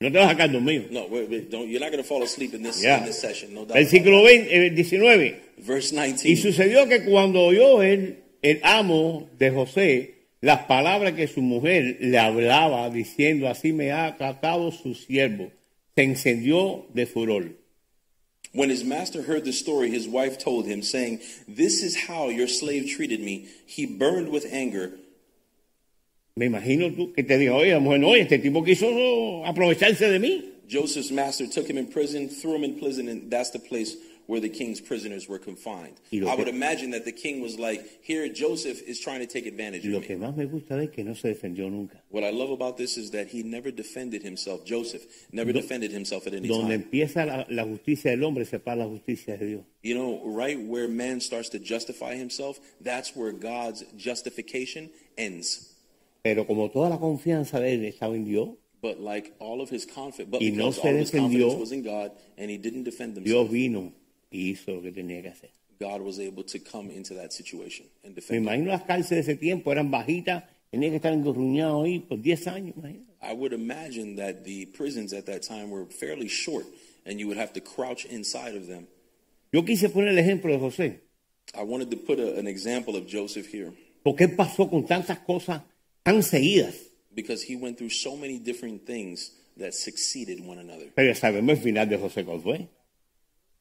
No 0.00 0.12
te 0.12 0.18
vas 0.18 0.26
a 0.28 0.30
sacar 0.30 0.52
dormido. 0.52 0.84
No, 0.90 1.06
wait, 1.06 1.28
wait, 1.28 1.50
don't. 1.50 1.68
You're 1.68 1.80
not 1.80 1.90
going 1.90 2.02
to 2.02 2.08
fall 2.08 2.22
asleep 2.22 2.54
in 2.54 2.62
this 2.62 2.82
Ya. 2.82 2.98
in 2.98 3.06
this 3.06 3.18
session, 3.20 3.52
no 3.52 3.64
doubt. 3.64 3.76
Versículo 3.76 4.22
20, 4.22 4.48
eh, 4.54 4.70
19. 4.70 5.40
Verse 5.58 5.92
Y 6.24 6.36
sucedió 6.36 6.88
que 6.88 7.04
cuando 7.04 7.42
oyó 7.42 7.82
el, 7.82 8.18
el 8.42 8.60
amo 8.62 9.28
de 9.38 9.50
José 9.50 10.14
las 10.40 10.66
palabras 10.66 11.14
que 11.14 11.26
su 11.26 11.42
mujer 11.42 11.96
le 12.00 12.16
hablaba, 12.16 12.88
diciendo, 12.90 13.48
así 13.48 13.72
me 13.72 13.90
ha 13.90 14.16
tratado 14.16 14.70
su 14.70 14.94
siervo, 14.94 15.50
se 15.96 16.02
encendió 16.04 16.86
de 16.94 17.06
furor. 17.06 17.56
When 18.54 18.70
his 18.70 18.84
master 18.84 19.22
heard 19.22 19.44
the 19.44 19.52
story, 19.52 19.90
his 19.90 20.06
wife 20.06 20.38
told 20.38 20.66
him, 20.66 20.82
saying, 20.82 21.20
"This 21.46 21.82
is 21.82 22.08
how 22.08 22.30
your 22.30 22.48
slave 22.48 22.86
treated 22.86 23.20
me." 23.20 23.46
He 23.66 23.84
burned 23.84 24.30
with 24.30 24.46
anger. 24.50 24.92
Me 26.38 26.46
imagino 26.46 26.92
tú 26.94 27.12
que 27.12 27.24
te 27.24 27.36
diga, 27.36 27.54
oye, 27.56 27.72
la 27.72 27.80
mujer, 27.80 27.98
no, 28.00 28.14
este 28.14 28.38
tipo 28.38 28.62
quiso 28.62 29.44
aprovecharse 29.44 30.08
de 30.08 30.18
mí. 30.20 30.44
Joseph's 30.70 31.10
master 31.10 31.48
took 31.48 31.66
him 31.68 31.78
in 31.78 31.86
prison, 31.88 32.28
threw 32.28 32.54
him 32.54 32.62
in 32.64 32.78
prison, 32.78 33.08
and 33.08 33.30
that's 33.30 33.50
the 33.50 33.58
place 33.58 33.96
where 34.26 34.38
the 34.40 34.50
king's 34.50 34.78
prisoners 34.82 35.26
were 35.26 35.38
confined. 35.38 35.94
I 36.12 36.34
would 36.36 36.48
imagine 36.48 36.90
that 36.90 37.06
the 37.06 37.12
king 37.12 37.40
was 37.40 37.58
like, 37.58 37.82
"Here, 38.02 38.28
Joseph 38.28 38.82
is 38.86 39.00
trying 39.00 39.20
to 39.20 39.26
take 39.26 39.46
advantage 39.46 39.86
Lo 39.86 39.96
of 39.98 40.04
que 40.06 40.16
me." 40.16 40.26
más 40.26 40.36
me 40.36 40.44
gusta 40.44 40.76
de 40.76 40.90
que 40.90 41.02
no 41.02 41.14
se 41.14 41.28
defendió 41.28 41.70
nunca. 41.70 42.02
What 42.10 42.22
I 42.24 42.30
love 42.30 42.50
about 42.52 42.76
this 42.76 42.98
is 42.98 43.10
that 43.12 43.28
he 43.32 43.42
never 43.42 43.70
defended 43.74 44.22
himself. 44.22 44.66
Joseph 44.66 45.06
never 45.32 45.54
Do- 45.54 45.60
defended 45.62 45.90
himself 45.90 46.26
at 46.26 46.34
any 46.34 46.46
Donde 46.46 46.64
time. 46.68 46.74
empieza 46.74 47.24
la, 47.24 47.46
la 47.48 47.64
justicia 47.64 48.10
del 48.10 48.22
hombre, 48.22 48.44
se 48.44 48.58
para 48.58 48.76
la 48.84 48.86
justicia 48.86 49.38
de 49.38 49.46
Dios. 49.46 49.62
You 49.82 49.94
know, 49.94 50.20
right 50.26 50.58
where 50.60 50.86
man 50.88 51.22
starts 51.22 51.48
to 51.48 51.58
justify 51.58 52.14
himself, 52.14 52.60
that's 52.84 53.16
where 53.16 53.32
God's 53.32 53.86
justification 53.96 54.90
ends. 55.16 55.74
Pero 56.22 56.46
como 56.46 56.70
toda 56.70 56.88
la 56.90 56.98
confianza 56.98 57.60
de 57.60 57.74
él 57.74 57.84
estaba 57.84 58.14
en 58.16 58.24
Dios, 58.24 58.50
But 58.80 59.00
like 59.00 59.32
all 59.40 59.60
of 59.60 59.70
his 59.72 59.84
confidence, 59.86 60.30
but 60.30 60.40
Y 60.40 60.50
no 60.52 60.66
because 60.68 60.80
se 60.82 60.88
all 60.88 60.94
of 60.94 61.00
his 61.00 61.10
defendió. 61.10 61.48
confidence 61.48 61.60
was 61.60 61.72
in 61.72 61.82
God, 61.82 62.12
and 62.36 62.48
he 62.50 62.58
didn't 62.58 62.84
defend 62.84 63.14
Dios 63.16 63.24
himself, 63.48 63.50
vino 63.50 63.92
y 64.30 64.50
hizo 64.52 64.72
lo 64.76 64.82
que 64.82 64.92
tenía 64.92 65.20
que 65.22 65.30
hacer. 65.30 65.50
God 65.80 66.00
was 66.02 66.18
able 66.20 66.44
to 66.44 66.58
come 66.60 66.90
into 66.90 67.14
that 67.14 67.32
situation 67.32 67.86
and 68.04 68.10
Me 68.14 68.14
defend. 68.16 68.36
him. 68.38 68.42
imagino 68.44 68.70
las 68.70 68.82
cárceles 68.82 69.26
de 69.26 69.32
ese 69.32 69.40
tiempo 69.40 69.72
eran 69.72 69.90
bajitas, 69.90 70.44
tenía 70.70 70.90
que 70.90 70.96
estar 70.96 71.12
engorruñado 71.12 71.82
ahí 71.82 71.98
por 72.00 72.20
10 72.20 72.46
años. 72.48 72.76
imagínate. 72.76 73.08
I 73.20 73.32
would 73.34 73.52
imagine 73.52 74.14
that 74.16 74.44
the 74.44 74.66
prisons 74.66 75.12
at 75.12 75.24
that 75.26 75.42
time 75.42 75.70
were 75.70 75.86
fairly 75.86 76.28
short, 76.28 76.64
and 77.04 77.18
you 77.18 77.26
would 77.26 77.36
have 77.38 77.52
to 77.54 77.60
crouch 77.60 78.04
inside 78.06 78.56
of 78.56 78.68
them. 78.68 78.86
Yo 79.52 79.64
quise 79.64 79.88
poner 79.88 80.10
el 80.10 80.18
ejemplo 80.18 80.52
de 80.52 80.58
José, 80.58 81.00
I 81.54 81.62
wanted 81.64 81.90
to 81.90 81.96
put 81.96 82.20
a, 82.20 82.38
an 82.38 82.46
example 82.46 82.94
of 82.96 83.06
Joseph 83.08 83.46
here 83.52 83.72
porque 84.04 84.24
él 84.24 84.36
pasó 84.36 84.68
con 84.70 84.84
tantas 84.86 85.18
cosas 85.20 85.62
tan 86.08 86.22
seguidas. 86.22 86.74
because 87.14 87.42
he 87.42 87.56
went 87.56 87.76
through 87.76 87.90
so 87.90 88.16
many 88.16 88.38
different 88.38 88.86
things 88.86 89.32
that 89.56 89.74
succeeded 89.74 90.40
one 90.40 90.58
another. 90.58 90.86
Pero 90.94 91.14
sabemos 91.14 91.56
el 91.56 91.62
final 91.62 91.88
de 91.88 91.98
José 91.98 92.24
cuál 92.24 92.40
fue. 92.42 92.68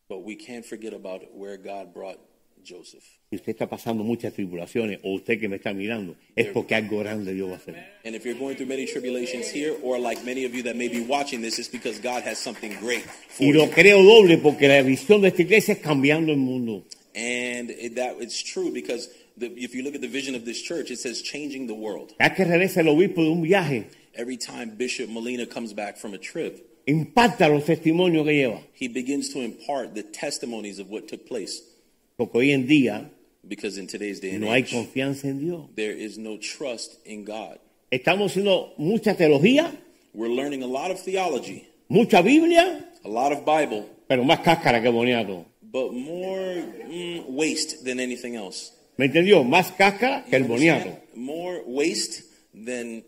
But 0.07 0.23
we 0.23 0.35
can't 0.35 0.65
forget 0.65 0.93
about 0.93 1.23
where 1.35 1.57
God 1.57 1.93
brought 1.93 2.19
Joseph. 2.63 3.03
Si 3.29 3.35
usted 3.35 3.51
está 3.51 3.67
pasando 3.67 4.03
muchas 4.03 4.33
tribulaciones, 4.33 4.99
o 5.03 5.15
usted 5.15 5.39
que 5.39 5.49
me 5.49 5.57
está 5.57 5.73
mirando, 5.73 6.15
es 6.35 6.47
porque 6.47 6.75
algo 6.75 6.99
grande 6.99 7.33
Dios 7.33 7.49
va 7.49 7.53
a 7.53 7.57
hacer. 7.57 7.75
And 8.05 8.15
if 8.15 8.23
you're 8.25 8.37
going 8.37 8.55
through 8.55 8.69
many 8.69 8.85
tribulations 8.85 9.49
here, 9.49 9.75
or 9.83 9.99
like 9.99 10.23
many 10.23 10.45
of 10.45 10.53
you 10.53 10.63
that 10.63 10.75
may 10.75 10.87
be 10.87 11.01
watching 11.01 11.41
this, 11.41 11.59
it's 11.59 11.69
because 11.69 11.99
God 11.99 12.23
has 12.23 12.37
something 12.37 12.73
great 12.79 13.03
for 13.29 13.43
Y 13.43 13.51
lo 13.53 13.65
you. 13.65 13.71
creo 13.71 14.01
doble 14.03 14.37
porque 14.37 14.67
la 14.67 14.81
visión 14.81 15.21
de 15.21 15.29
esta 15.29 15.41
iglesia 15.41 15.73
es 15.73 15.79
cambiando 15.79 16.31
el 16.31 16.37
mundo. 16.37 16.85
And 17.15 17.71
it, 17.71 17.95
that 17.95 18.17
it's 18.21 18.41
true 18.43 18.71
because 18.71 19.09
the, 19.37 19.47
if 19.55 19.73
you 19.75 19.83
look 19.83 19.95
at 19.95 20.01
the 20.01 20.07
vision 20.07 20.35
of 20.35 20.45
this 20.45 20.61
church, 20.61 20.91
it 20.91 20.97
says 20.99 21.21
changing 21.21 21.67
the 21.67 21.73
world. 21.75 22.13
Cada 22.19 22.35
que 22.35 22.45
regresa 22.45 22.77
el 22.81 22.87
obispo 22.89 23.23
de 23.23 23.29
un 23.31 23.43
viaje, 23.43 23.85
Every 24.15 24.37
time 24.37 24.71
Bishop 24.75 25.09
Molina 25.09 25.45
comes 25.45 25.73
back 25.73 25.97
from 25.97 26.13
a 26.13 26.17
trip, 26.17 26.65
impacta 26.87 27.47
los 27.49 27.65
testimonios 27.65 28.25
que 28.25 28.33
lleva. 28.33 28.61
he 28.73 28.87
begins 28.87 29.29
to 29.33 29.39
impart 29.41 29.93
the 29.93 30.03
testimonies 30.03 30.79
of 30.79 30.89
what 30.89 31.07
took 31.07 31.27
place. 31.27 31.61
Porque 32.17 32.33
hoy 32.35 32.51
en 32.51 32.67
día 32.67 33.09
Because 33.47 33.77
in 33.77 33.87
today's 33.87 34.19
day 34.19 34.31
and 34.31 34.41
no 34.41 34.47
hay 34.51 34.59
age, 34.61 34.71
confianza 34.73 35.25
en 35.25 35.39
Dios. 35.39 35.69
there 35.75 35.91
is 35.93 36.17
no 36.17 36.37
trust 36.37 36.97
in 37.05 37.23
God. 37.23 37.59
Estamos 37.91 38.31
haciendo 38.31 38.73
mucha 38.77 39.15
teología, 39.15 39.71
We're 40.13 40.29
learning 40.29 40.63
a 40.63 40.67
lot 40.67 40.89
of 40.91 40.99
theology, 40.99 41.67
mucha 41.89 42.21
Biblia, 42.23 42.83
a 43.05 43.07
lot 43.07 43.31
of 43.31 43.45
Bible, 43.45 43.85
pero 44.09 44.23
más 44.23 44.39
cáscara 44.39 44.81
que 44.81 44.89
boniato. 44.89 45.45
but 45.61 45.93
more 45.93 46.55
mm, 46.89 47.25
waste 47.29 47.85
than 47.85 47.99
anything 47.99 48.35
else. 48.35 48.71
¿Me 48.97 49.05
entendió? 49.05 49.43
Más 49.43 49.71
cáscara 49.71 50.25
que 50.29 50.35
el 50.35 50.43
boniato. 50.45 50.89
More 51.15 51.61
waste 51.65 52.23
than 52.53 53.03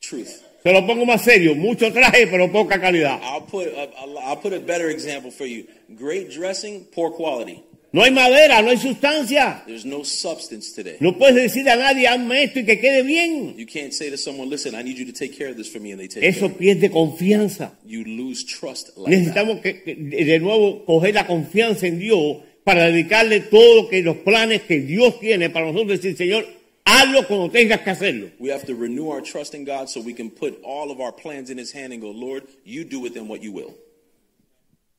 truth. 0.00 0.28
Se 0.62 0.72
lo 0.72 0.86
pongo 0.86 1.06
más 1.06 1.22
serio, 1.24 1.54
mucho 1.54 1.90
traje, 1.92 2.26
pero 2.26 2.50
poca 2.52 2.78
calidad. 2.80 3.18
I'll 3.22 3.46
put 3.46 3.66
a, 3.68 3.88
I'll 4.28 4.36
put 4.40 4.52
a 4.52 4.58
better 4.58 4.90
example 4.90 5.30
for 5.30 5.46
you. 5.46 5.64
Great 5.96 6.30
dressing, 6.30 6.84
poor 6.94 7.10
quality. 7.10 7.62
No 7.92 8.02
hay 8.04 8.10
madera, 8.12 8.62
no 8.62 8.70
hay 8.70 8.76
sustancia. 8.76 9.64
There's 9.66 9.84
no 9.84 10.04
substance 10.04 10.72
today. 10.74 10.98
No 11.00 11.16
puedes 11.18 11.34
decirle 11.34 11.70
a 11.72 11.76
nadie, 11.76 12.06
hazme 12.06 12.44
esto 12.44 12.60
y 12.60 12.64
que 12.64 12.78
quede 12.78 13.02
bien. 13.02 13.56
You 13.56 13.66
can't 13.66 13.92
say 13.92 14.10
to 14.10 14.16
someone, 14.16 14.48
"Listen, 14.50 14.74
I 14.76 14.84
need 14.84 14.96
you 14.96 15.06
to 15.06 15.12
take 15.12 15.36
care 15.36 15.48
of 15.50 15.56
this 15.56 15.68
for 15.68 15.80
me," 15.80 15.90
and 15.92 15.98
they 16.00 16.06
take 16.08 16.24
Eso 16.24 16.48
care. 16.48 16.58
pierde 16.58 16.90
confianza. 16.90 17.72
You 17.84 18.04
lose 18.04 18.44
trust 18.44 18.90
like 18.96 19.10
that. 19.10 19.10
Necesitamos 19.10 19.60
que, 19.60 19.82
que 19.82 19.94
de 19.96 20.38
nuevo 20.38 20.84
coger 20.84 21.14
la 21.14 21.26
confianza 21.26 21.86
en 21.88 21.98
Dios 21.98 22.36
para 22.64 22.86
dedicarle 22.86 23.40
todo 23.40 23.88
que 23.88 24.02
los 24.02 24.18
planes 24.18 24.62
que 24.62 24.80
Dios 24.80 25.18
tiene 25.20 25.50
para 25.50 25.66
nosotros. 25.72 26.00
Decir, 26.00 26.16
Señor, 26.16 26.46
hazlo 26.84 27.26
cuando 27.26 27.50
tengas 27.50 27.80
que 27.80 27.90
hacerlo. 27.90 28.30
We 28.38 28.50
have 28.52 28.64
to 28.66 28.74
renew 28.74 29.10
our 29.10 29.22
trust 29.22 29.54
in 29.54 29.64
God 29.64 29.88
so 29.88 30.00
we 30.00 30.14
can 30.14 30.30
put 30.30 30.60
all 30.62 30.90
of 30.90 31.00
our 31.00 31.12
plans 31.12 31.50
in 31.50 31.58
His 31.58 31.72
hand 31.72 31.92
and 31.92 32.00
go, 32.02 32.10
Lord, 32.10 32.44
you 32.64 32.84
do 32.84 33.00
with 33.00 33.14
them 33.14 33.28
what 33.28 33.42
you 33.42 33.52
will. 33.52 33.74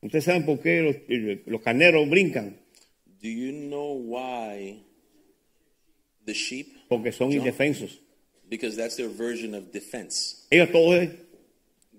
Ustedes 0.04 0.24
saben 0.26 0.46
por 0.46 0.58
qué 0.58 0.82
los, 0.82 1.38
los 1.46 1.62
carneros 1.62 2.10
brincan, 2.10 2.56
Do 3.22 3.30
you 3.30 3.52
know 3.52 3.94
why 3.94 4.80
the 6.26 6.34
sheep? 6.34 6.74
porque 6.90 7.12
son 7.12 7.32
indefensos. 7.32 8.00
Because 8.50 8.76
that's 8.76 8.96
their 8.98 9.10
version 9.10 9.54
of 9.54 9.72
defense. 9.72 10.48
Ellos 10.52 10.72
todos 10.72 10.96
es, 11.04 11.10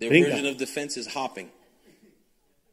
Their 0.00 0.10
version 0.10 0.46
of 0.46 0.58
defense 0.58 0.96
is 0.96 1.06
hopping. 1.06 1.48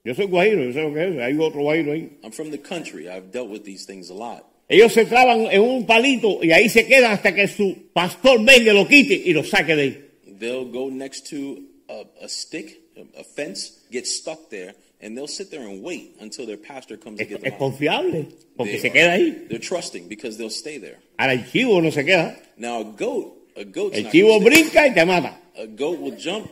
Yo 0.09 0.15
soy 0.15 0.25
guajiro, 0.25 0.63
yo 0.63 0.73
sé 0.73 0.81
lo 0.81 0.93
que 0.93 1.07
es, 1.07 1.17
hay 1.19 1.37
otro 1.37 1.61
guajiro 1.61 1.91
ahí. 1.93 2.09
I'm 2.23 2.31
from 2.31 2.49
the 2.49 2.57
country. 2.57 3.07
I've 3.07 3.31
dealt 3.31 3.49
with 3.49 3.63
these 3.63 3.85
things 3.85 4.09
a 4.09 4.13
lot. 4.15 4.43
Ellos 4.67 4.91
se 4.93 5.05
traban 5.05 5.47
en 5.51 5.61
un 5.61 5.85
palito 5.85 6.39
y 6.43 6.51
ahí 6.51 6.67
se 6.69 6.85
quedan 6.85 7.11
hasta 7.11 7.33
que 7.33 7.47
su 7.47 7.75
pastor 7.93 8.43
venga 8.43 8.73
lo 8.73 8.87
quite 8.87 9.13
y 9.13 9.33
lo 9.33 9.43
saque 9.43 9.75
de 9.75 9.81
ahí. 9.81 10.05
They'll 10.39 10.65
go 10.71 10.89
next 10.89 11.27
to 11.31 11.59
a, 11.89 12.05
a 12.23 12.27
stick, 12.29 12.79
a, 13.17 13.23
fence, 13.23 13.79
get 13.91 14.05
stuck 14.07 14.49
there 14.49 14.73
and 15.01 15.15
they'll 15.15 15.27
sit 15.27 15.49
there 15.49 15.61
and 15.67 15.83
wait 15.83 16.15
until 16.21 16.45
their 16.45 16.57
pastor 16.57 16.97
comes 16.97 17.17
to 17.17 17.23
Es, 17.23 17.29
get 17.29 17.37
es 17.37 17.43
them 17.43 17.53
out. 17.53 17.59
confiable, 17.59 18.27
porque 18.57 18.71
They 18.73 18.79
se 18.79 18.89
queda 18.91 19.13
ahí. 19.13 19.47
They're 19.49 19.59
trusting 19.59 20.07
because 20.07 20.37
they'll 20.37 20.49
stay 20.51 20.77
there. 20.79 20.97
Ahora 21.17 21.33
el 21.33 21.45
chivo 21.51 21.81
no 21.81 21.89
se 21.91 22.03
queda. 22.03 22.35
Now 22.57 22.81
a 22.81 22.83
goat, 22.83 23.37
a 23.57 23.63
goat's 23.63 23.97
El 23.97 24.03
not 24.03 24.11
chivo 24.11 24.37
stay. 24.39 24.49
brinca 24.49 24.87
y 24.87 24.93
te 24.93 25.05
mata. 25.05 25.39
A 25.57 25.65
goat 25.65 25.99
will 25.99 26.15
jump 26.17 26.49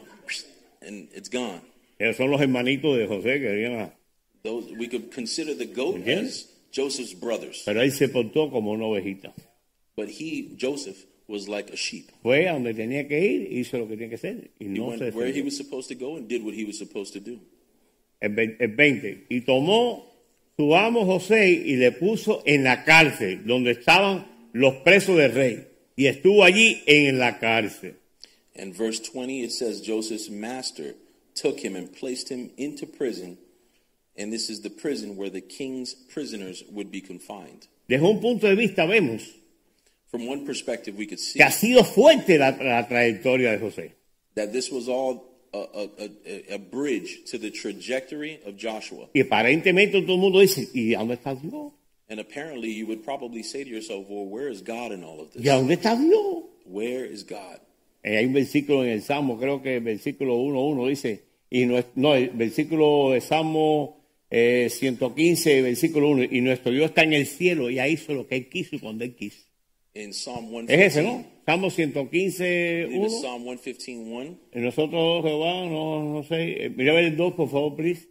and 0.81 1.07
it's 1.13 1.29
gone. 1.29 1.61
Esos 1.99 2.17
son 2.17 2.31
los 2.31 2.41
hermanitos 2.41 2.97
de 2.97 3.07
José 3.07 3.39
que 3.39 3.47
venían 3.49 3.79
a- 3.79 3.93
Those 4.43 4.71
we 4.77 4.87
could 4.87 5.09
consider 5.13 5.55
the 5.57 5.65
goat 5.65 6.07
as 6.07 6.47
Joseph's 6.73 7.13
brothers, 7.19 7.63
Pero 7.65 7.81
él 7.81 7.91
se 7.91 8.07
portó 8.09 8.49
como 8.49 8.71
una 8.71 8.85
ovejita. 8.85 9.33
but 9.95 10.07
he 10.09 10.49
Joseph 10.59 11.05
was 11.27 11.47
like 11.47 11.71
a 11.73 11.75
sheep. 11.75 12.09
Fue 12.21 12.47
a 12.47 12.53
donde 12.53 12.73
tenía 12.73 13.07
que 13.07 13.19
ir, 13.19 13.51
hizo 13.51 13.77
lo 13.79 13.87
que 13.87 13.95
tenía 13.95 14.09
que 14.09 14.15
hacer 14.15 14.51
y 14.59 14.65
He 14.65 14.69
no 14.69 14.87
went 14.89 14.99
se 15.01 15.09
where 15.11 15.31
he 15.35 15.41
was 15.41 15.57
supposed 15.57 15.89
to 15.89 15.95
go 15.95 16.15
and 16.17 16.27
did 16.27 16.43
what 16.43 16.53
he 16.53 16.63
was 16.65 16.77
supposed 16.77 17.13
to 17.13 17.19
do. 17.19 17.39
El 18.19 18.29
20. 18.75 19.25
Y 19.29 19.41
tomó 19.41 20.05
su 20.55 20.75
amo 20.75 21.05
José 21.05 21.49
y 21.51 21.75
le 21.75 21.91
puso 21.91 22.41
en 22.45 22.63
la 22.63 22.83
cárcel 22.83 23.45
donde 23.45 23.71
estaban 23.71 24.25
los 24.53 24.75
presos 24.77 25.17
del 25.17 25.31
rey. 25.33 25.67
Y 25.95 26.05
estuvo 26.07 26.43
allí 26.43 26.81
en 26.85 27.19
la 27.19 27.39
cárcel. 27.39 27.95
And 28.55 28.73
verse 28.75 28.99
20 29.01 29.43
it 29.43 29.51
says 29.51 29.81
Joseph's 29.85 30.29
master 30.31 30.95
took 31.39 31.59
him 31.59 31.75
and 31.75 31.91
placed 31.93 32.29
him 32.29 32.49
into 32.57 32.85
prison, 32.85 33.37
and 34.17 34.31
this 34.33 34.49
is 34.49 34.61
the 34.61 34.69
prison 34.69 35.15
where 35.15 35.29
the 35.29 35.41
king's 35.41 35.93
prisoners 35.93 36.63
would 36.71 36.91
be 36.91 37.01
confined. 37.01 37.67
Desde 37.87 38.03
un 38.03 38.19
punto 38.19 38.47
de 38.47 38.55
vista 38.55 38.85
vemos 38.87 39.21
From 40.09 40.25
one 40.25 40.45
perspective, 40.45 40.95
we 40.97 41.05
could 41.05 41.19
see 41.19 41.37
que 41.39 41.45
ha 41.45 41.51
sido 41.51 41.83
fuerte 41.83 42.37
la, 42.39 42.49
la 42.51 42.87
trayectoria 42.87 43.51
de 43.51 43.59
José. 43.59 43.91
that 44.35 44.51
this 44.53 44.71
was 44.71 44.87
all 44.87 45.25
a, 45.53 45.57
a, 45.57 46.09
a, 46.25 46.53
a 46.55 46.57
bridge 46.59 47.23
to 47.31 47.37
the 47.37 47.49
trajectory 47.51 48.39
of 48.45 48.55
Joshua. 48.57 49.07
Y 49.13 49.21
aparentemente 49.21 50.01
todo 50.01 50.13
el 50.15 50.19
mundo 50.19 50.39
dice, 50.39 50.67
¿y 50.73 50.93
a 50.93 50.99
dónde 50.99 51.15
está 51.15 51.35
Dios? 51.35 51.73
And 52.09 52.21
apparently, 52.21 52.71
you 52.71 52.87
would 52.87 53.03
probably 53.03 53.43
say 53.43 53.65
to 53.65 53.69
yourself, 53.69 54.05
well, 54.09 54.25
where 54.25 54.47
is 54.47 54.61
God 54.61 54.93
in 54.93 55.03
all 55.03 55.19
of 55.19 55.27
¿Y 55.35 55.39
a 55.49 55.55
this? 55.57 55.61
dónde 55.61 55.73
está 55.75 55.95
Dios? 55.97 56.43
Where 56.65 57.03
is 57.05 57.23
God? 57.23 57.59
Eh, 58.03 58.15
hay 58.17 58.25
un 58.25 58.33
versículo 58.33 58.83
en 58.85 58.91
el 58.91 59.01
Salmo, 59.01 59.37
creo 59.37 59.61
que 59.61 59.75
el 59.75 59.81
versículo 59.83 60.37
1.1 60.37 60.87
dice, 60.87 61.23
y 61.49 61.65
no, 61.65 61.83
no, 61.95 62.15
el 62.15 62.29
versículo 62.31 63.11
de 63.11 63.21
Salmo 63.21 63.97
eh, 64.29 64.67
115, 64.69 65.61
versículo 65.61 66.09
1, 66.09 66.23
y 66.31 66.41
nuestro 66.41 66.71
Dios 66.71 66.85
está 66.85 67.03
en 67.03 67.13
el 67.13 67.25
cielo 67.27 67.69
y 67.69 67.79
ahí 67.79 67.93
hizo 67.93 68.13
lo 68.13 68.27
que 68.27 68.35
él 68.35 68.49
quiso 68.49 68.75
y 68.75 68.79
cuando 68.79 69.03
él 69.03 69.15
quiso. 69.15 69.45
Psalm 70.11 70.65
Es 70.67 70.79
ese, 70.79 71.01
115, 71.01 71.03
¿no? 71.03 71.25
Salmo 71.45 71.69
115, 71.71 72.43
I 72.45 72.83
believe 72.83 73.05
it's 73.05 73.13
1. 73.15 73.21
Psalm 73.21 73.43
115, 73.43 74.37
Y 74.53 74.59
nosotros, 74.59 75.23
Jehová, 75.23 75.65
no, 75.65 76.03
no 76.13 76.23
sé. 76.23 76.65
eh, 76.65 76.69
Mira 76.69 76.91
a 76.91 76.95
ver 76.95 77.05
el 77.05 77.15
2, 77.17 77.33
por 77.33 77.49
favor, 77.49 77.75
please. 77.75 78.07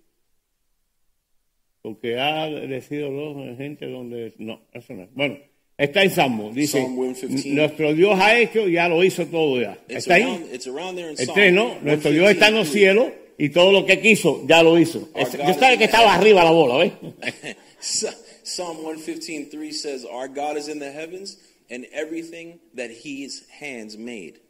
Porque 1.82 2.18
ha 2.18 2.46
decidido 2.48 3.10
los 3.10 3.56
gente 3.56 3.86
donde. 3.86 4.34
No, 4.38 4.60
eso 4.72 4.94
no 4.94 5.04
es. 5.04 5.14
Bueno, 5.14 5.38
está 5.78 6.02
en 6.02 6.10
Salmo. 6.10 6.50
Dice: 6.52 6.80
Psalm 6.80 6.96
115. 7.14 7.50
Nuestro 7.50 7.94
Dios 7.94 8.18
ha 8.18 8.36
hecho, 8.36 8.66
ya 8.68 8.88
lo 8.88 9.04
hizo 9.04 9.24
todo 9.26 9.60
ya. 9.60 9.78
It's 9.88 9.98
Está 9.98 10.14
ahí. 10.14 10.22
around, 10.24 10.54
it's 10.54 10.66
around 10.66 10.96
there 10.96 11.10
in 11.12 11.16
El 11.16 11.24
Psalm 11.26 11.34
3, 11.36 11.52
¿no? 11.52 11.78
Nuestro 11.82 12.10
Dios 12.10 12.30
está 12.30 12.48
en 12.48 12.54
los 12.56 12.68
115. 12.68 12.72
cielos 12.78 13.25
y 13.38 13.50
todo 13.50 13.72
lo 13.72 13.84
que 13.84 14.00
quiso, 14.00 14.44
ya 14.46 14.62
lo 14.62 14.78
hizo. 14.78 15.08
God 15.14 15.32
yo 15.46 15.54
sabía 15.54 15.78
que 15.78 15.84
estaba 15.84 16.14
arriba 16.14 16.42
la 16.44 16.50
bola, 16.50 16.78
¿ves? 16.78 17.56
Psalm 18.42 18.78
115.3 18.78 19.72
says, 19.72 20.04
Our 20.04 20.28
God 20.28 20.56
is 20.56 20.68
in 20.68 20.78
the 20.78 20.90
heavens 20.90 21.36
and 21.68 21.84
everything 21.92 22.60
that 22.74 22.90
his 22.90 23.44
hands 23.50 23.98
made. 23.98 24.40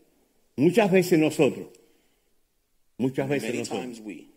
Muchas 0.56 0.90
veces 0.90 1.18
nosotros, 1.18 1.66
muchas 2.98 3.28
veces 3.28 3.48
Many 3.48 3.58
nosotros, 3.58 3.80
times 3.82 4.00
we. 4.00 4.28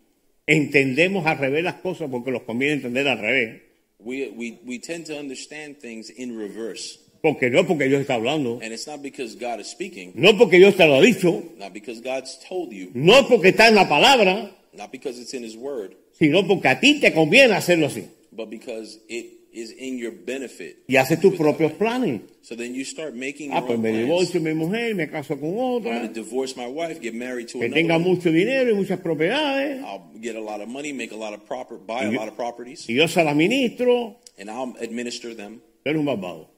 entendemos 0.46 1.26
al 1.26 1.38
revés 1.38 1.62
las 1.62 1.76
cosas 1.76 2.10
porque 2.10 2.30
nos 2.30 2.42
conviene 2.42 2.74
entender 2.74 3.06
al 3.08 3.18
revés. 3.18 3.62
We, 3.98 4.30
we, 4.30 4.58
we 4.64 4.78
tend 4.78 5.06
to 5.06 5.18
understand 5.18 5.78
things 5.78 6.10
in 6.10 6.36
reverse. 6.36 6.98
Porque 7.22 7.50
no 7.50 7.66
porque 7.66 7.84
Dios 7.88 8.00
está 8.00 8.14
hablando, 8.14 8.60
And 8.62 8.72
it's 8.72 8.86
not 8.86 9.02
because 9.02 9.34
God 9.36 9.60
is 9.60 9.66
speaking, 9.68 10.12
no 10.14 10.36
porque 10.38 10.56
Dios 10.58 10.74
te 10.76 10.86
lo 10.86 10.94
ha 10.96 11.00
dicho, 11.02 11.42
not 11.58 11.72
because 11.74 12.00
God's 12.00 12.38
told 12.48 12.72
you, 12.72 12.90
no 12.94 13.26
porque 13.28 13.48
está 13.50 13.68
en 13.68 13.74
la 13.74 13.88
palabra, 13.88 14.50
not 14.72 14.90
because 14.90 15.20
it's 15.20 15.34
in 15.34 15.44
his 15.44 15.54
word, 15.56 15.94
sino 16.12 16.46
porque 16.46 16.68
a 16.68 16.80
ti 16.80 16.98
te 17.00 17.12
conviene 17.12 17.52
hacerlo 17.54 17.86
así. 17.88 18.04
but 18.32 18.48
because 18.48 18.98
it 19.08 19.26
is 19.52 19.72
in 19.72 19.98
your 19.98 20.12
benefit. 20.12 20.78
Y 20.88 20.94
haces 20.96 21.20
tus 21.20 21.34
propios 21.34 21.72
planes. 21.72 22.22
So 22.40 22.54
then 22.56 22.72
you 22.74 22.84
start 22.84 23.14
making 23.14 23.50
Ah, 23.52 23.56
your 23.58 23.66
pues 23.66 23.76
own 23.78 23.82
me 23.82 23.92
divorcio 23.92 24.40
mi 24.40 24.54
mujer, 24.54 24.94
me 24.94 25.08
caso 25.10 25.38
con 25.38 25.58
otra, 25.58 26.02
to 26.02 26.08
divorce 26.08 26.56
my 26.56 26.68
wife, 26.68 27.00
get 27.02 27.12
married 27.14 27.48
to 27.48 27.58
que 27.58 27.66
another 27.66 27.74
tenga 27.82 27.96
one. 27.96 28.04
mucho 28.04 28.30
dinero 28.30 28.70
y 28.70 28.74
muchas 28.74 29.00
propiedades, 29.00 29.82
I'll 29.84 30.08
get 30.22 30.36
a 30.36 30.40
lot 30.40 30.60
of 30.62 30.68
money, 30.68 30.92
make 30.92 31.12
a 31.12 31.16
lot 31.18 31.34
of 31.34 31.44
proper, 31.46 31.76
buy 31.76 32.04
a 32.04 32.08
Y- 32.10 32.16
lot 32.16 32.28
of 32.28 32.34
properties, 32.36 32.88
y 32.88 32.94
yo 32.94 33.08
se 33.08 33.22
la 33.24 33.34
ministro, 33.34 34.16
and 34.38 34.48
I'll 34.48 34.74
administer 34.80 35.34
them. 35.36 35.60
eres 35.84 35.98
un 35.98 36.04
malvado. 36.06 36.48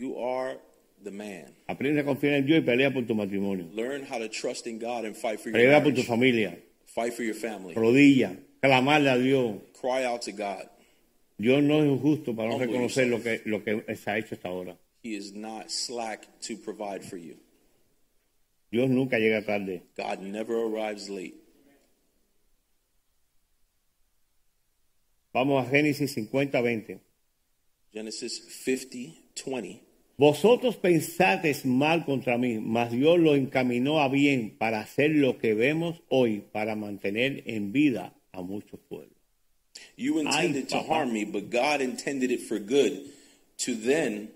You 0.00 0.16
are 0.18 0.56
the 1.04 1.10
man. 1.10 1.54
Aprende 1.68 2.00
a 2.00 2.04
confiar 2.04 2.34
en 2.34 2.46
Dios 2.46 2.58
y 2.60 2.62
pelea 2.62 2.90
por 2.90 3.04
tu 3.06 3.14
matrimonio. 3.14 3.66
Learn 3.74 4.02
how 4.02 4.18
to 4.18 4.28
trust 4.30 4.66
in 4.66 4.78
God 4.78 5.04
and 5.04 5.14
fight 5.14 5.38
for 5.40 5.50
your 5.50 5.58
Pelea 5.58 5.82
por 5.82 5.92
tu 5.92 6.02
marriage. 6.02 6.06
familia. 6.06 6.56
Fight 6.86 7.12
for 7.12 7.22
your 7.22 7.34
family. 7.34 7.74
Rodilla. 7.74 8.34
Clamarle 8.62 9.10
a 9.12 9.18
Dios. 9.18 9.60
Cry 9.78 10.04
out 10.04 10.22
to 10.22 10.32
God. 10.32 10.68
Dios 11.38 11.62
no 11.62 11.80
es 11.82 11.86
injusto 11.86 12.34
para 12.34 12.48
no 12.48 12.54
Humble 12.56 12.66
reconocer 12.66 13.08
lo 13.08 13.22
que, 13.22 13.42
lo 13.44 13.62
que 13.62 13.94
se 13.94 14.10
ha 14.10 14.16
hecho 14.18 14.34
hasta 14.36 14.48
ahora. 14.48 14.76
He 15.02 15.14
is 15.14 15.34
not 15.34 15.70
slack 15.70 16.26
to 16.46 16.56
provide 16.56 17.02
for 17.04 17.18
you. 17.18 17.36
Dios 18.72 18.88
nunca 18.88 19.18
llega 19.18 19.44
tarde. 19.44 19.82
God 19.98 20.20
never 20.22 20.54
arrives 20.64 21.10
late. 21.10 21.34
Vamos 25.34 25.66
a 25.66 25.70
Génesis 25.70 26.12
50, 26.14 26.60
20. 26.60 27.00
Genesis 27.92 28.42
50, 28.64 29.14
20. 29.34 29.89
Vosotros 30.20 30.76
pensasteis 30.76 31.64
mal 31.64 32.04
contra 32.04 32.36
mí, 32.36 32.58
mas 32.60 32.90
Dios 32.92 33.18
lo 33.18 33.34
encaminó 33.34 34.00
a 34.02 34.08
bien 34.08 34.54
para 34.58 34.80
hacer 34.80 35.12
lo 35.12 35.38
que 35.38 35.54
vemos 35.54 36.02
hoy, 36.10 36.42
para 36.52 36.76
mantener 36.76 37.42
en 37.46 37.72
vida 37.72 38.12
a 38.30 38.42
muchos 38.42 38.78
pueblos. 38.86 39.16
You 39.96 40.18
intended 40.20 40.68
to 40.68 40.76
papá. 40.76 40.88
harm 40.88 41.14
me, 41.14 41.24
but 41.24 41.48
God 41.50 41.80
intended 41.80 42.30
it 42.30 42.42
for 42.42 42.58
good 42.58 43.00
to 43.64 43.74
then 43.74 44.28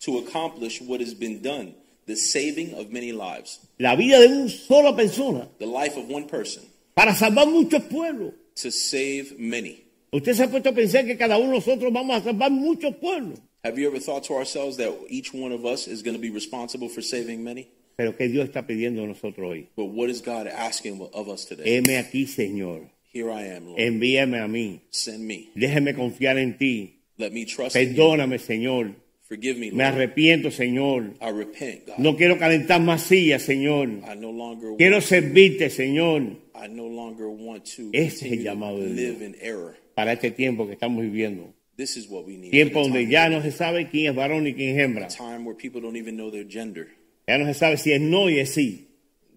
to 0.00 0.18
accomplish 0.18 0.82
what 0.82 1.00
has 1.00 1.14
been 1.14 1.40
done, 1.40 1.76
the 2.06 2.16
saving 2.16 2.74
of 2.74 2.90
many 2.90 3.12
lives, 3.12 3.60
La 3.78 3.94
vida 3.94 4.18
de 4.18 4.26
una 4.26 4.48
sola 4.48 4.96
persona 4.96 5.48
the 5.60 5.66
life 5.66 5.96
of 5.96 6.10
one 6.10 6.26
person 6.26 6.64
para 6.96 7.14
salvar 7.14 7.46
muchos 7.46 7.80
pueblos. 7.88 8.32
to 8.56 8.72
save 8.72 9.38
many. 9.38 9.84
Usted 10.10 10.34
se 10.34 10.42
ha 10.42 10.48
puesto 10.48 10.70
a 10.70 10.72
pensar 10.72 11.06
que 11.06 11.16
cada 11.16 11.36
uno 11.38 11.50
de 11.50 11.54
nosotros 11.58 11.92
vamos 11.92 12.16
a 12.16 12.24
salvar 12.24 12.50
muchos 12.50 12.92
pueblos. 12.96 13.38
Have 13.66 13.78
you 13.80 13.88
ever 13.88 13.98
thought 13.98 14.22
to 14.28 14.34
ourselves 14.34 14.76
that 14.76 14.92
each 15.08 15.34
one 15.34 15.50
of 15.50 15.64
us 15.66 15.88
is 15.88 16.02
going 16.04 16.14
to 16.14 16.20
be 16.22 16.30
responsible 16.30 16.88
for 16.88 17.02
saving 17.02 17.42
many? 17.42 17.66
Pero 17.96 18.12
que 18.16 18.28
Dios 18.28 18.48
está 18.48 18.64
pidiendo 18.64 19.00
de 19.02 19.08
nosotros 19.08 19.44
hoy. 19.44 19.68
But 19.74 19.86
what 19.86 20.08
is 20.08 20.20
God 20.22 20.46
asking 20.46 21.00
of 21.12 21.28
us 21.28 21.44
today? 21.46 21.64
Heme 21.82 21.98
aquí, 21.98 22.26
Señor. 22.28 22.88
Here 23.12 23.28
I 23.28 23.56
am, 23.56 23.66
Lord. 23.66 23.80
Envíame 23.80 24.38
a 24.38 24.46
mí. 24.46 24.82
Send 24.90 25.24
me. 25.26 25.48
Déjeme 25.56 25.94
confiar 25.96 26.38
en 26.38 26.56
ti. 26.56 27.00
Let 27.18 27.32
me 27.32 27.44
trust. 27.44 27.74
Perdóname, 27.74 28.38
Señor. 28.38 28.94
Forgive 29.28 29.58
me, 29.58 29.72
Me 29.72 29.82
Lord. 29.82 29.94
arrepiento, 29.94 30.52
Señor. 30.52 31.14
I 31.20 31.30
repent, 31.32 31.86
God. 31.86 31.98
No 31.98 32.16
quiero 32.16 32.38
calentar 32.38 32.80
más 32.80 33.02
sillas, 33.02 33.42
Señor. 33.42 33.88
I 33.88 34.14
no 34.16 34.30
longer 34.30 34.76
Quiero 34.78 35.00
servirte, 35.00 35.70
Señor, 35.70 36.22
I 36.54 36.68
no 36.68 36.86
longer 36.86 37.26
want 37.26 37.64
to 37.76 37.90
Ese 37.92 38.26
es 38.26 38.32
el 38.32 38.44
llamado 38.44 38.78
de 38.78 38.90
live 38.90 39.16
Dios. 39.18 39.22
in 39.22 39.36
error. 39.40 39.74
para 39.96 40.12
este 40.12 40.30
tiempo 40.30 40.68
que 40.68 40.74
estamos 40.74 41.02
viviendo. 41.02 41.52
This 41.76 41.96
is 41.96 42.08
what 42.08 42.24
we 42.24 42.36
need. 42.38 42.52
Tiempo 42.52 42.82
donde 42.82 43.00
time, 43.00 43.10
ya 43.10 43.28
no 43.28 43.42
se 43.42 43.52
sabe 43.52 43.88
quién 43.90 44.10
es 44.10 44.16
varón 44.16 44.46
y 44.46 44.54
quién 44.54 44.76
es 44.78 44.84
hembra. 44.84 45.08
time 45.08 45.44
where 45.44 45.54
people 45.54 45.80
don't 45.80 45.96
even 45.96 46.16
know 46.16 46.30
their 46.30 46.46
gender. 46.48 46.88
Ya 47.28 47.36
no 47.38 47.44
se 47.44 47.54
sabe 47.54 47.76
si 47.76 47.92
es 47.92 48.00
no 48.00 48.30
y 48.30 48.38
es 48.38 48.54
sí. 48.54 48.86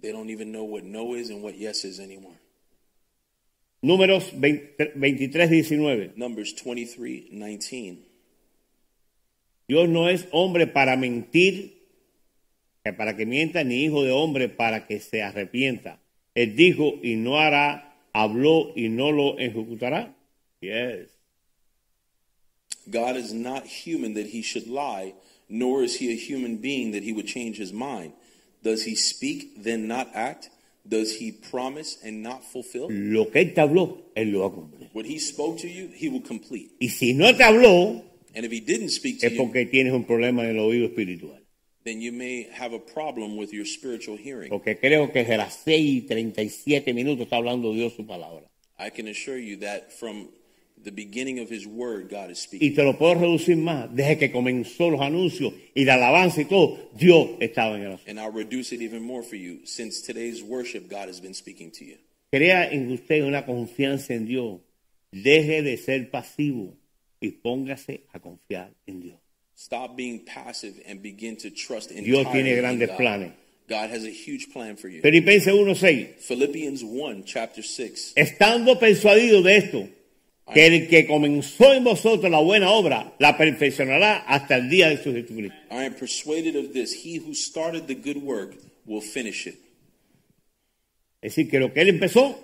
They 0.02 0.12
don't 0.12 0.30
even 0.30 0.52
know 0.52 0.64
what 0.64 0.84
no 0.84 1.16
is 1.16 1.30
and 1.30 1.44
what 1.44 1.56
yes 1.56 1.84
is 1.84 2.00
anymore. 2.00 2.38
Números 3.82 4.32
20 4.34 4.94
23, 4.96 5.50
19. 5.50 6.14
Numbers 6.16 6.54
23, 6.54 7.30
19. 7.32 8.10
Dios 9.68 9.88
no 9.88 10.10
es 10.10 10.28
hombre 10.32 10.66
para 10.66 10.96
mentir, 10.96 11.84
que 12.84 12.94
para 12.94 13.16
que 13.16 13.26
mienta, 13.26 13.64
ni 13.64 13.84
hijo 13.84 14.04
de 14.04 14.12
hombre 14.12 14.50
para 14.50 14.88
que 14.88 15.00
se 15.00 15.22
arrepienta. 15.22 16.00
Él 16.34 16.56
dijo 16.56 16.96
y 17.04 17.16
no 17.16 17.38
hará, 17.38 17.96
habló 18.14 18.72
y 18.76 18.90
no 18.90 19.12
lo 19.12 19.38
ejecutará. 19.38 20.16
Yes. 20.62 21.19
God 22.90 23.16
is 23.16 23.34
not 23.34 23.66
human 23.66 24.14
that 24.16 24.28
he 24.28 24.42
should 24.42 24.68
lie, 24.68 25.14
nor 25.48 25.84
is 25.84 25.96
he 25.98 26.12
a 26.12 26.16
human 26.16 26.58
being 26.58 26.92
that 26.92 27.04
he 27.04 27.14
would 27.14 27.28
change 27.28 27.58
his 27.58 27.72
mind. 27.72 28.14
Does 28.64 28.84
he 28.84 28.96
speak, 28.96 29.64
then 29.64 29.88
not 29.88 30.10
act? 30.14 30.50
Does 30.88 31.18
he 31.18 31.32
promise 31.32 31.98
and 32.04 32.24
not 32.24 32.44
fulfill? 32.44 32.88
Lo 32.90 33.30
que 33.30 33.42
él 33.42 33.54
te 33.54 33.62
habló, 33.62 33.98
él 34.16 34.32
lo 34.32 34.40
va 34.40 34.48
a 34.48 34.52
cumplir. 34.52 34.90
What 34.94 35.06
he 35.06 35.20
spoke 35.20 35.60
to 35.60 35.68
you, 35.68 35.90
he 35.94 36.10
will 36.10 36.22
complete. 36.22 36.72
Y 36.80 36.88
si 36.88 37.14
no 37.14 37.32
te 37.36 37.44
habló, 37.44 38.04
And 38.36 38.46
if 38.46 38.52
he 38.52 38.60
didn't 38.60 38.90
speak 38.90 39.20
to 39.22 39.28
es 39.28 39.34
you, 39.34 39.52
tienes 39.72 39.94
un 39.94 40.06
problema 40.06 40.44
en 40.44 40.58
el 40.58 40.60
oído 40.60 40.86
espiritual. 40.86 41.40
then 41.84 42.02
you 42.02 42.12
may 42.12 42.44
have 42.54 42.74
a 42.74 42.80
problem 42.80 43.38
with 43.38 43.52
your 43.52 43.66
spiritual 43.66 44.18
hearing. 44.18 44.50
Porque 44.50 44.78
creo 44.80 45.12
que 45.12 45.20
desde 45.20 45.38
las 45.38 45.62
6 45.64 45.90
y 45.90 46.02
37 46.02 46.94
minutos 46.94 47.24
está 47.24 47.38
hablando 47.38 47.74
Dios 47.74 47.94
su 47.96 48.06
palabra. 48.06 48.46
I 48.78 48.90
can 48.92 49.08
assure 49.08 49.38
you 49.38 49.58
that 49.58 49.92
from 49.92 50.30
the 50.84 50.92
beginning 50.92 51.40
of 51.40 51.50
his 51.50 51.66
word, 51.68 52.10
God 52.10 52.30
is 52.32 52.40
Y 52.40 52.58
speaking. 52.58 52.76
te 52.76 52.84
lo 52.84 52.98
puedo 52.98 53.16
reducir 53.16 53.58
más. 53.58 53.94
Desde 53.94 54.18
que 54.18 54.32
comenzó 54.32 54.90
los 54.90 55.02
anuncios 55.02 55.54
y 55.76 55.84
la 55.86 55.96
alabanza 55.96 56.42
y 56.42 56.46
todo, 56.46 56.78
Dios 56.98 57.30
estaba 57.40 57.76
en 57.78 57.84
el 57.84 57.92
asunto. 57.94 58.10
And 58.10 58.20
I'll 58.20 58.32
reduce 58.32 58.72
it 58.74 58.82
even 58.82 59.04
more 59.04 59.24
for 59.24 59.36
you. 59.36 59.60
Since 59.66 60.02
today's 60.02 60.42
worship, 60.42 60.90
God 60.90 61.10
has 61.10 61.20
been 61.22 61.34
speaking 61.34 61.72
to 61.72 61.86
you. 61.86 61.98
Crea 62.32 62.70
en 62.72 62.92
usted 62.92 63.24
una 63.24 63.46
confianza 63.46 64.14
en 64.14 64.26
Dios. 64.28 64.60
Deje 65.12 65.64
de 65.64 65.78
ser 65.78 66.10
pasivo 66.12 66.76
y 67.20 67.32
póngase 67.32 68.02
a 68.14 68.20
confiar 68.20 68.72
en 68.86 69.02
Dios. 69.02 69.18
Stop 69.56 69.98
being 69.98 70.24
passive 70.24 70.82
and 70.88 71.02
begin 71.02 71.36
to 71.38 71.50
trust 71.50 71.90
Dios 71.90 72.20
entirely 72.20 72.32
tiene 72.32 72.50
in 72.54 72.60
grandes 72.62 72.90
God. 72.90 72.98
planes. 72.98 73.34
God 73.68 73.90
has 73.92 74.06
a 74.06 74.10
huge 74.10 74.52
plan 74.54 74.78
for 74.78 74.88
you. 74.88 75.02
Filipenses 75.02 75.48
1.6. 75.54 76.20
Philippians 76.22 76.84
1, 76.84 77.24
chapter 77.26 77.62
6. 77.62 78.14
Estando 78.16 78.80
persuadido 78.80 79.42
de 79.44 79.58
esto, 79.58 79.88
que 80.54 80.66
el 80.66 80.88
que 80.88 81.06
comenzó 81.06 81.74
en 81.74 81.84
vosotros 81.84 82.32
la 82.32 82.39
buena 82.39 82.72
obra, 82.72 83.14
la 83.20 83.38
perfeccionará 83.38 84.18
hasta 84.20 84.56
el 84.56 84.70
día 84.70 84.89
de 84.89 84.97
su 84.97 85.14
Jesucristo. 85.14 85.56
I 85.72 85.86
am 85.86 85.93
persuaded 85.93 86.56
of 86.56 86.74
this. 86.74 87.06
He 87.06 87.18
who 87.18 87.34
started 87.34 87.88
the 87.88 87.95
good 87.95 88.18
work 88.24 88.56
will 88.86 89.02
finish 89.02 89.47
it. 89.47 89.56
Es 91.22 91.36
decir, 91.36 91.50
que 91.50 91.60
lo 91.60 91.74
que 91.74 91.82
él 91.82 91.89
empezó, 91.89 92.39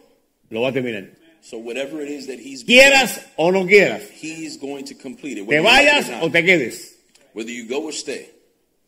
lo 0.49 0.61
va 0.61 0.69
a 0.69 0.73
terminar. 0.73 1.09
So 1.41 1.57
whatever 1.57 2.01
it 2.01 2.09
is 2.09 2.27
that 2.27 2.39
he's 2.39 2.63
Quieras 2.63 3.25
o 3.35 3.51
no 3.51 3.65
quieras, 3.67 4.01
he's 4.21 4.57
going 4.57 4.83
to 4.85 4.95
complete 4.95 5.39
it. 5.39 5.47
te 5.47 5.59
vayas 5.59 6.09
o 6.21 6.29
te 6.29 6.43
quedes. 6.43 6.95
Whether 7.33 7.51
you 7.51 7.67
go 7.67 7.83
or 7.85 7.93
stay. 7.93 8.29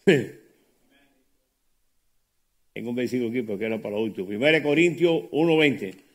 Tengo 2.74 2.92
un 2.92 2.96
versículo 2.96 3.30
aquí 3.30 3.42
porque 3.42 3.66
era 3.66 3.82
para 3.82 3.96
lo 3.96 4.04
último. 4.04 4.28
1 4.28 4.64
Corintios 4.64 5.24
1.20. 5.32 6.07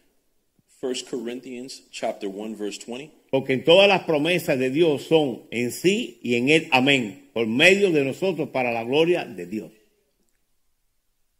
1 0.83 0.95
Corinthians 1.09 1.83
chapter 1.93 2.29
1 2.29 2.57
verse 2.57 2.79
20. 2.79 3.11
Porque 3.31 3.57
todas 3.59 3.89
las 3.89 4.03
promesas 4.03 4.59
de 4.59 4.69
Dios 4.71 5.05
son 5.05 5.43
en 5.53 5.71
sí 5.71 6.19
y 6.23 6.35
en 6.35 6.49
él 6.49 6.69
amén, 6.73 7.31
por 7.33 7.47
medio 7.47 7.93
de 7.93 8.05
nosotros 8.05 8.49
para 8.49 8.73
la 8.73 8.83
gloria 8.83 9.25
de 9.25 9.47
Dios. 9.47 9.71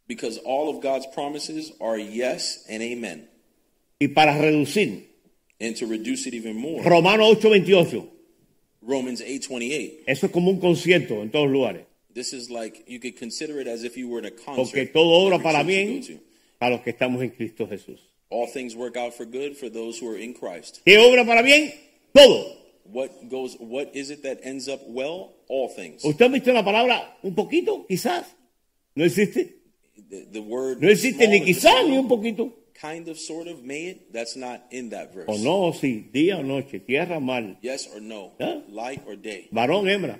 Because 0.07 0.39
all 0.45 0.69
of 0.69 0.81
God's 0.81 1.07
promises 1.13 1.73
are 1.81 1.97
yes 1.97 2.65
and 2.69 2.81
amen. 2.81 3.27
Y 3.99 4.07
para 4.07 4.37
reducir, 4.37 5.09
And 5.59 5.75
to 5.77 5.85
reduce 5.87 6.25
it 6.25 6.33
even 6.33 6.55
more, 6.55 6.81
Romanos 6.83 7.37
8.28. 7.39 8.09
Romans 8.81 9.21
8:28. 9.21 10.03
Eso 10.07 10.25
es 10.25 10.31
como 10.31 10.51
un 10.51 10.59
concierto 10.59 11.21
en 11.21 11.31
todos 11.31 11.49
lugares. 11.49 11.85
This 12.13 12.31
is 12.33 12.49
like 12.49 12.83
you 12.87 12.99
could 12.99 13.17
consider 13.17 13.59
it 13.59 13.67
as 13.67 13.83
if 13.83 13.97
you 13.97 14.07
were 14.07 14.19
in 14.19 14.25
a 14.25 14.31
Porque 14.31 14.55
concert. 14.55 14.93
todo 14.93 15.09
obra 15.09 15.39
para 15.39 15.63
bien 15.63 16.01
para 16.59 16.75
los 16.75 16.81
que 16.81 16.91
estamos 16.91 17.21
en 17.21 17.29
Cristo 17.31 17.67
Jesús. 17.67 18.12
All 18.33 18.47
things 18.47 18.75
work 18.75 18.97
out 18.97 19.13
for 19.13 19.25
good 19.25 19.55
for 19.55 19.69
those 19.69 19.99
who 19.99 20.09
are 20.09 20.17
in 20.17 20.33
Christ. 20.33 20.81
¿Qué 20.87 20.97
obra 20.97 21.23
para 21.23 21.43
bien? 21.43 21.71
Todo. 22.15 22.57
What 22.85 23.29
goes 23.29 23.55
what 23.59 23.95
is 23.95 24.09
it 24.09 24.23
that 24.23 24.39
ends 24.41 24.67
up 24.67 24.81
well? 24.87 25.33
All 25.47 25.69
things. 25.69 26.03
¿Usted 26.03 26.25
ha 26.25 26.29
visto 26.29 26.51
la 26.51 26.63
palabra 26.63 27.15
un 27.21 27.35
poquito? 27.35 27.85
Quizás. 27.87 28.25
No 28.95 29.05
existe. 29.05 29.53
The, 30.09 30.25
the 30.31 30.41
word 30.41 30.81
No 30.81 30.89
existe 30.89 31.27
ni 31.27 31.41
quizás 31.41 31.87
ni 31.87 31.95
un 31.95 32.07
poquito. 32.07 32.51
kind 32.73 33.07
of 33.07 33.19
sort 33.19 33.47
of 33.47 33.63
may 33.63 33.85
it 33.85 34.11
that's 34.11 34.35
not 34.35 34.63
in 34.71 34.89
that 34.89 35.13
verse. 35.13 35.29
O 35.29 35.37
no, 35.37 35.71
sí. 35.71 36.11
Día 36.11 36.39
o 36.39 36.41
noche, 36.41 36.79
tierra 36.79 37.17
o 37.17 37.19
mar. 37.19 37.43
Yes 37.61 37.87
or 37.93 38.01
no. 38.01 38.31
Huh? 38.41 38.61
Light 38.67 39.03
or 39.05 39.15
day. 39.15 39.47
Varón, 39.53 39.85
hembra. 39.87 40.17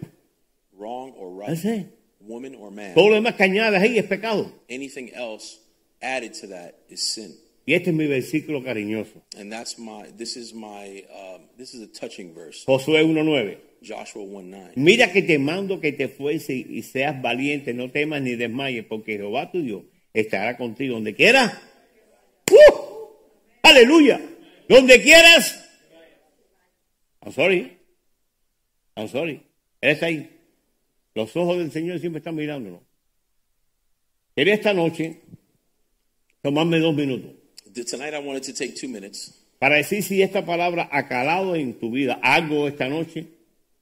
Wrong 0.77 1.13
or 1.17 1.31
right. 1.31 1.49
That's 1.49 1.65
it. 1.65 1.87
Woman 2.21 2.53
or 2.55 2.69
man. 2.69 2.93
Todo 2.93 3.09
lo 3.09 3.15
demás 3.15 3.35
que 3.35 3.43
añades 3.43 3.81
ahí 3.81 3.97
es 3.97 4.05
pecado. 4.05 4.51
Anything 4.69 5.11
else 5.15 5.57
added 5.99 6.33
to 6.35 6.47
that 6.47 6.75
is 6.89 7.01
sin. 7.01 7.33
Y 7.65 7.73
este 7.75 7.91
es 7.91 7.95
mi 7.95 8.07
versículo 8.07 8.61
cariñoso. 8.61 9.23
And 9.37 9.51
that's 9.51 9.79
my 9.79 10.11
this 10.17 10.35
is 10.35 10.53
my 10.53 11.05
um, 11.09 11.47
this 11.57 11.73
is 11.73 11.81
a 11.81 11.87
touching 11.87 12.33
verse. 12.33 12.65
Josué 12.65 13.03
1.9. 13.03 13.57
Joshua 13.81 14.21
1 14.21 14.49
9. 14.49 14.73
Mira 14.75 15.11
que 15.11 15.21
te 15.21 15.39
mando 15.39 15.79
que 15.79 15.93
te 15.93 16.07
fuese 16.09 16.53
y 16.53 16.83
seas 16.83 17.21
valiente, 17.21 17.73
no 17.73 17.89
temas 17.91 18.21
ni 18.21 18.35
desmayes, 18.35 18.85
porque 18.85 19.17
Jehová 19.17 19.51
tu 19.51 19.61
Dios 19.61 19.83
estará 20.13 20.57
contigo 20.57 20.95
donde 20.95 21.13
quieras. 21.13 21.53
¡Uh! 22.51 23.07
Aleluya. 23.61 24.21
Donde 24.67 25.01
quieras. 25.01 25.59
I'm 27.21 27.31
sorry. 27.31 27.77
I'm 28.95 29.07
sorry. 29.07 29.41
Él 29.79 29.91
está 29.91 30.07
ahí. 30.07 30.29
Los 31.15 31.35
ojos 31.37 31.57
del 31.57 31.71
Señor 31.71 31.99
siempre 31.99 32.19
están 32.19 32.35
mirándonos. 32.35 32.81
Quería 34.35 34.53
esta 34.55 34.73
noche 34.73 35.21
tomarme 36.41 36.79
dos 36.79 36.95
minutos 36.95 37.42
Tonight 37.73 38.13
I 38.13 38.19
wanted 38.19 38.43
to 38.43 38.53
take 38.53 38.75
two 38.75 38.87
minutes 38.87 39.33
para 39.59 39.77
decir 39.77 40.03
si 40.03 40.21
esta 40.21 40.45
palabra 40.45 40.87
ha 40.91 41.07
calado 41.07 41.55
en 41.55 41.73
tu 41.79 41.89
vida 41.91 42.19
algo 42.21 42.67
esta 42.67 42.87
noche. 42.89 43.25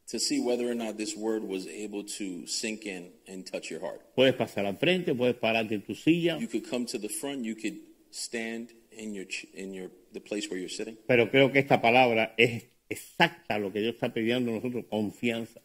to 0.07 0.19
see 0.19 0.39
whether 0.41 0.69
or 0.69 0.75
not 0.75 0.97
this 0.97 1.15
word 1.15 1.41
was 1.43 1.65
able 1.67 2.03
to 2.03 2.45
sink 2.45 2.85
in 2.85 3.11
and 3.29 3.45
touch 3.49 3.69
your 3.71 3.79
heart. 3.79 4.01
Puedes 4.15 4.35
pasar 4.35 4.65
al 4.65 4.75
frente, 4.75 5.15
puedes 5.15 5.35
pararte 5.37 5.73
en 5.75 5.81
tu 5.81 5.95
silla, 5.95 6.37
You 6.39 6.47
could 6.47 6.69
come 6.69 6.85
to 6.87 6.97
the 6.99 7.07
front, 7.09 7.43
you 7.45 7.55
could 7.55 7.77
stand 8.11 8.69
in 8.91 9.13
your 9.13 9.25
in 9.53 9.73
your 9.73 9.89
the 10.13 10.19
place 10.19 10.49
where 10.49 10.59
you're 10.59 10.69
sitting. 10.69 10.97
pero 11.07 11.29
creo 11.31 11.51
que 11.51 11.59
esta 11.59 11.81
palabra 11.81 12.33
es 12.37 12.63
exacta 12.89 13.57
lo 13.57 13.71
que 13.71 13.79
Dios 13.79 13.93
está 13.95 14.13
pidiendo 14.13 14.51
a 14.51 14.55
nosotros, 14.55 14.85
confianza 14.89 15.61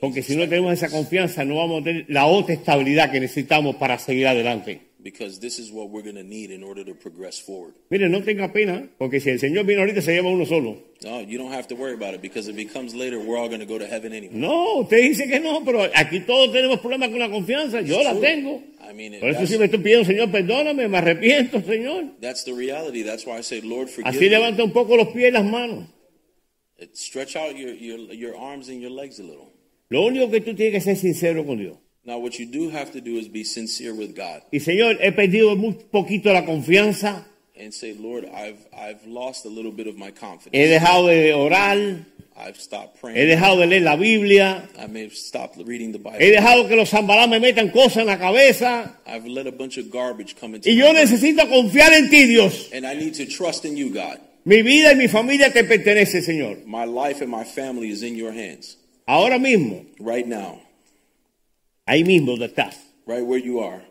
Porque 0.00 0.22
si 0.22 0.36
no 0.36 0.48
tenemos 0.48 0.72
esa 0.72 0.90
confianza, 0.90 1.44
no 1.44 1.56
vamos 1.56 1.80
a 1.80 1.84
tener 1.84 2.06
la 2.08 2.26
otra 2.26 2.54
estabilidad 2.54 3.10
que 3.12 3.20
necesitamos 3.20 3.76
para 3.76 3.98
seguir 3.98 4.26
adelante. 4.26 4.90
because 5.02 5.38
this 5.38 5.58
is 5.58 5.70
what 5.72 5.90
we're 5.90 6.02
going 6.02 6.16
to 6.16 6.22
need 6.22 6.50
in 6.50 6.62
order 6.62 6.84
to 6.84 6.94
progress 6.94 7.38
forward. 7.38 7.74
Mire, 7.90 8.08
no 8.08 8.20
tenga 8.22 8.52
pena, 8.52 8.88
porque 8.98 9.20
si 9.20 9.30
el 9.30 9.38
Señor 9.38 9.64
viene 9.64 9.80
ahorita, 9.82 10.02
se 10.02 10.12
lleva 10.12 10.28
uno 10.30 10.44
solo. 10.44 10.82
No, 11.02 11.20
you 11.22 11.38
don't 11.38 11.52
have 11.52 11.66
to 11.68 11.74
worry 11.74 11.94
about 11.94 12.14
it 12.14 12.20
because 12.20 12.48
if 12.48 12.58
it 12.58 12.72
comes 12.72 12.94
later, 12.94 13.18
we're 13.18 13.38
all 13.38 13.48
going 13.48 13.60
to 13.60 13.66
go 13.66 13.78
to 13.78 13.86
heaven 13.86 14.12
anyway. 14.12 14.34
No, 14.36 14.80
usted 14.80 14.98
dice 14.98 15.26
que 15.28 15.40
no, 15.40 15.64
pero 15.64 15.88
aquí 15.94 16.20
todos 16.20 16.52
tenemos 16.52 16.80
problemas 16.80 17.08
con 17.08 17.18
la 17.18 17.30
confianza. 17.30 17.80
Yo 17.80 18.02
la 18.02 18.14
tengo. 18.14 18.62
I 18.80 18.92
mean, 18.92 19.18
Por 19.20 19.30
eso 19.30 19.58
me 19.58 19.66
estoy 19.66 19.80
pidiendo, 19.80 20.04
Señor, 20.04 20.30
perdóname, 20.30 20.88
me 20.88 20.98
arrepiento, 20.98 21.62
Señor. 21.62 22.16
that's 22.20 22.44
the 22.44 22.52
reality. 22.52 23.02
That's 23.02 23.24
why 23.24 23.38
I 23.38 23.42
say, 23.42 23.60
Lord, 23.62 23.88
forgive 23.88 24.08
Así 24.08 24.24
me. 24.24 24.30
levanta 24.30 24.64
un 24.64 24.72
poco 24.72 24.96
los 24.96 25.08
pies 25.08 25.28
y 25.28 25.32
las 25.32 25.44
manos. 25.44 25.86
Stretch 26.92 27.36
out 27.36 27.56
your, 27.56 27.74
your, 27.74 27.98
your 28.12 28.36
arms 28.36 28.68
and 28.68 28.80
your 28.80 28.90
legs 28.90 29.18
a 29.18 29.22
little. 29.22 29.52
Lo 29.90 30.02
único 30.02 30.30
que 30.30 30.40
tú 30.40 30.54
tienes 30.54 30.72
que 30.72 30.80
ser 30.80 30.96
sincero 30.96 31.44
con 31.44 31.58
Dios. 31.58 31.76
Now, 32.04 32.18
what 32.18 32.38
you 32.38 32.46
do 32.46 32.70
have 32.70 32.92
to 32.92 33.00
do 33.00 33.16
is 33.18 33.28
be 33.28 33.44
sincere 33.44 33.92
with 33.92 34.16
God 34.16 34.42
Y 34.52 34.58
Señor, 34.58 34.98
he 35.00 35.12
perdido 35.12 35.54
muy 35.56 35.74
poquito 35.92 36.32
la 36.32 36.44
confianza. 36.44 37.26
and 37.58 37.74
say, 37.74 37.92
Lord, 37.92 38.24
I've, 38.24 38.64
I've 38.74 39.04
lost 39.06 39.44
a 39.44 39.48
little 39.50 39.70
bit 39.72 39.86
of 39.86 39.96
my 39.98 40.10
confidence. 40.10 40.56
He 40.56 40.66
dejado 40.66 41.08
de 41.08 41.32
orar. 41.32 42.06
I've 42.34 42.58
stopped 42.58 42.98
praying. 43.00 43.16
He 43.18 43.26
dejado 43.26 43.58
de 43.58 43.66
leer 43.66 43.82
la 43.82 43.96
Biblia. 43.96 44.66
I 44.78 44.86
may 44.86 45.02
have 45.02 45.12
stopped 45.12 45.58
reading 45.58 45.92
the 45.92 45.98
Bible. 45.98 46.18
He 46.20 46.30
dejado 46.34 46.66
que 46.68 46.76
los 46.76 46.88
zambalás 46.90 47.28
me 47.28 47.38
metan 47.38 47.70
cosas 47.70 47.98
en 47.98 48.06
la 48.06 48.16
cabeza. 48.16 48.96
I've 49.06 49.26
let 49.26 49.46
a 49.46 49.52
bunch 49.52 49.76
of 49.76 49.90
garbage 49.90 50.36
come 50.40 50.54
into 50.54 50.70
Y 50.70 50.74
my 50.74 50.78
yo 50.80 50.92
necesito 50.94 51.46
confiar 51.50 51.92
en 51.92 52.08
ti, 52.08 52.24
Dios. 52.24 52.70
And 52.72 52.86
I 52.86 52.94
need 52.94 53.12
to 53.16 53.26
trust 53.26 53.66
in 53.66 53.76
you, 53.76 53.90
God. 53.92 54.18
Mi 54.44 54.62
vida 54.62 54.92
y 54.92 54.96
mi 54.96 55.08
familia 55.08 55.52
te 55.52 55.64
pertenece, 55.64 56.22
Señor. 56.22 56.58
My 56.66 56.86
life 56.86 57.22
and 57.22 57.30
my 57.30 57.44
family 57.44 57.90
is 57.90 58.02
in 58.02 58.16
your 58.16 58.32
hands 58.32 58.78
Ahora 59.06 59.38
mismo, 59.38 59.84
right 59.98 60.26
now, 60.26 60.62
ahí 61.84 62.04
mismo 62.04 62.32
donde 62.32 62.46
estás, 62.46 62.78
right 63.06 63.24
where 63.24 63.42
you 63.42 63.60
are. 63.60 63.82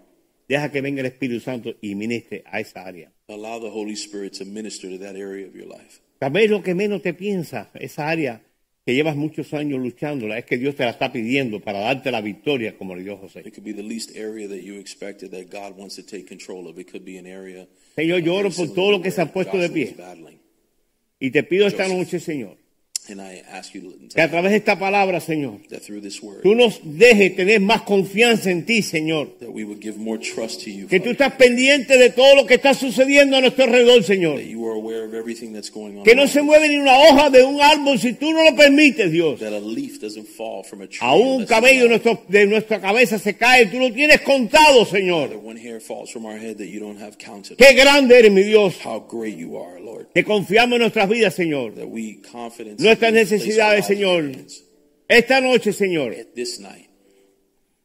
deja 0.48 0.72
que 0.72 0.82
venga 0.82 1.02
el 1.02 1.08
Espíritu 1.08 1.42
Santo 1.42 1.76
y 1.82 1.94
ministre 1.94 2.44
a 2.46 2.60
esa 2.62 2.86
área. 2.86 3.12
Allow 3.28 3.60
the 3.60 3.70
Holy 3.70 3.94
Spirit 3.94 4.34
to 4.38 4.46
minister 4.46 4.90
to 4.90 4.98
that 4.98 5.16
area 5.16 5.46
of 5.46 5.54
your 5.54 5.68
life. 5.68 6.00
Lo 6.22 6.64
que 6.64 6.74
menos 6.74 7.02
te 7.02 7.14
piensas, 7.14 7.68
esa 7.76 8.08
área 8.10 8.42
que 8.86 8.96
llevas 8.96 9.16
muchos 9.16 9.54
años 9.54 9.80
luchándola, 9.80 10.38
es 10.38 10.46
que 10.46 10.58
Dios 10.58 10.76
te 10.76 10.84
la 10.84 10.92
está 10.92 11.12
pidiendo 11.12 11.60
para 11.60 11.80
darte 11.80 12.12
la 12.12 12.22
victoria 12.22 12.78
como 12.78 12.96
le 12.96 13.04
dio 13.04 13.18
José. 13.18 13.42
It 13.42 13.54
could 13.54 13.66
be 13.66 13.74
the 13.74 13.84
least 13.84 14.16
area 14.16 14.48
that 14.48 14.64
you 14.64 14.80
expected 14.80 15.32
that 15.32 15.52
God 15.52 15.78
wants 15.78 15.96
to 15.98 16.04
take 16.04 16.28
control 16.28 16.68
of. 16.68 16.80
It 16.80 16.90
could 16.90 17.06
be 17.06 17.20
an 17.20 17.28
area. 17.28 17.68
Señor, 17.96 18.22
yo 18.22 18.36
oro 18.36 18.50
por 18.50 18.74
todo 18.74 18.92
lo 18.92 19.02
que 19.02 19.12
se 19.12 19.22
ha 19.22 19.32
puesto 19.32 19.58
de 19.58 19.70
pie. 19.70 19.96
battling. 19.98 20.39
Y 21.20 21.32
te 21.32 21.44
pido 21.44 21.68
esta 21.68 21.88
noche, 21.88 22.20
Señor, 22.20 22.58
And 23.12 23.20
I 23.20 23.42
ask 23.52 23.74
you 23.74 23.82
que 24.14 24.22
a 24.22 24.30
través 24.30 24.52
de 24.52 24.58
esta 24.58 24.78
palabra, 24.78 25.20
Señor, 25.20 25.62
that 25.70 25.80
through 25.82 26.00
this 26.00 26.22
word, 26.22 26.44
tú 26.44 26.54
nos 26.54 26.80
dejes 26.84 27.36
tener 27.36 27.60
más 27.60 27.82
confianza 27.82 28.52
en 28.52 28.68
ti, 28.68 28.84
Señor. 28.84 29.36
that 29.40 29.50
we 29.50 29.64
would 29.64 29.82
give 29.82 29.98
more 29.98 30.20
trust 30.20 30.64
to 30.64 30.70
you. 30.70 30.88
Que 30.88 31.00
tú 31.00 31.10
estás 31.10 31.34
pendiente 31.34 31.98
de 31.98 32.12
todo 32.12 32.36
lo 32.36 32.46
que 32.46 32.54
está 32.56 32.76
sucediendo 32.76 33.36
a 33.38 33.42
nuestro 33.42 33.64
alrededor, 33.64 34.04
Señor. 34.04 34.36
that 34.38 34.46
you 34.46 34.64
are 34.64 34.76
aware 34.76 35.04
of 35.06 35.16
everything 35.16 35.54
that's 35.54 35.72
going 35.72 35.98
on. 35.98 36.04
Que 36.04 36.14
no 36.14 36.28
se 36.28 36.44
mueve 36.44 36.70
ni 36.70 36.78
una 36.78 37.00
hoja 37.00 37.32
de 37.32 37.44
un 37.44 37.60
árbol 37.60 37.98
si 37.98 38.14
tú 38.14 38.32
no 38.32 38.44
lo 38.44 38.56
permites, 38.56 39.12
Dios. 39.12 39.40
Aún 41.02 41.28
un 41.42 41.46
cabello 41.48 41.88
nuestro- 41.88 42.24
de 42.28 42.46
nuestra 42.46 42.80
cabeza 42.80 43.18
se 43.18 43.36
cae, 43.36 43.66
tú 43.68 43.80
lo 43.80 43.92
tienes 43.92 44.22
contado, 44.22 44.86
Señor. 44.86 45.32
Qué 47.58 47.74
grande 47.74 48.20
eres, 48.20 48.32
mi 48.32 48.44
Dios. 48.44 48.76
Que 50.14 50.24
confiamos 50.24 50.76
en 50.76 50.82
nuestras 50.82 51.10
vidas, 51.10 51.34
Señor. 51.36 51.74
Nuestras 52.78 53.14
necesidades, 53.14 53.86
Señor. 53.86 54.32
Esta 55.08 55.42
noche, 55.42 55.74
Señor, 55.74 56.14
At 56.14 56.34
this 56.36 56.60
night, 56.60 56.88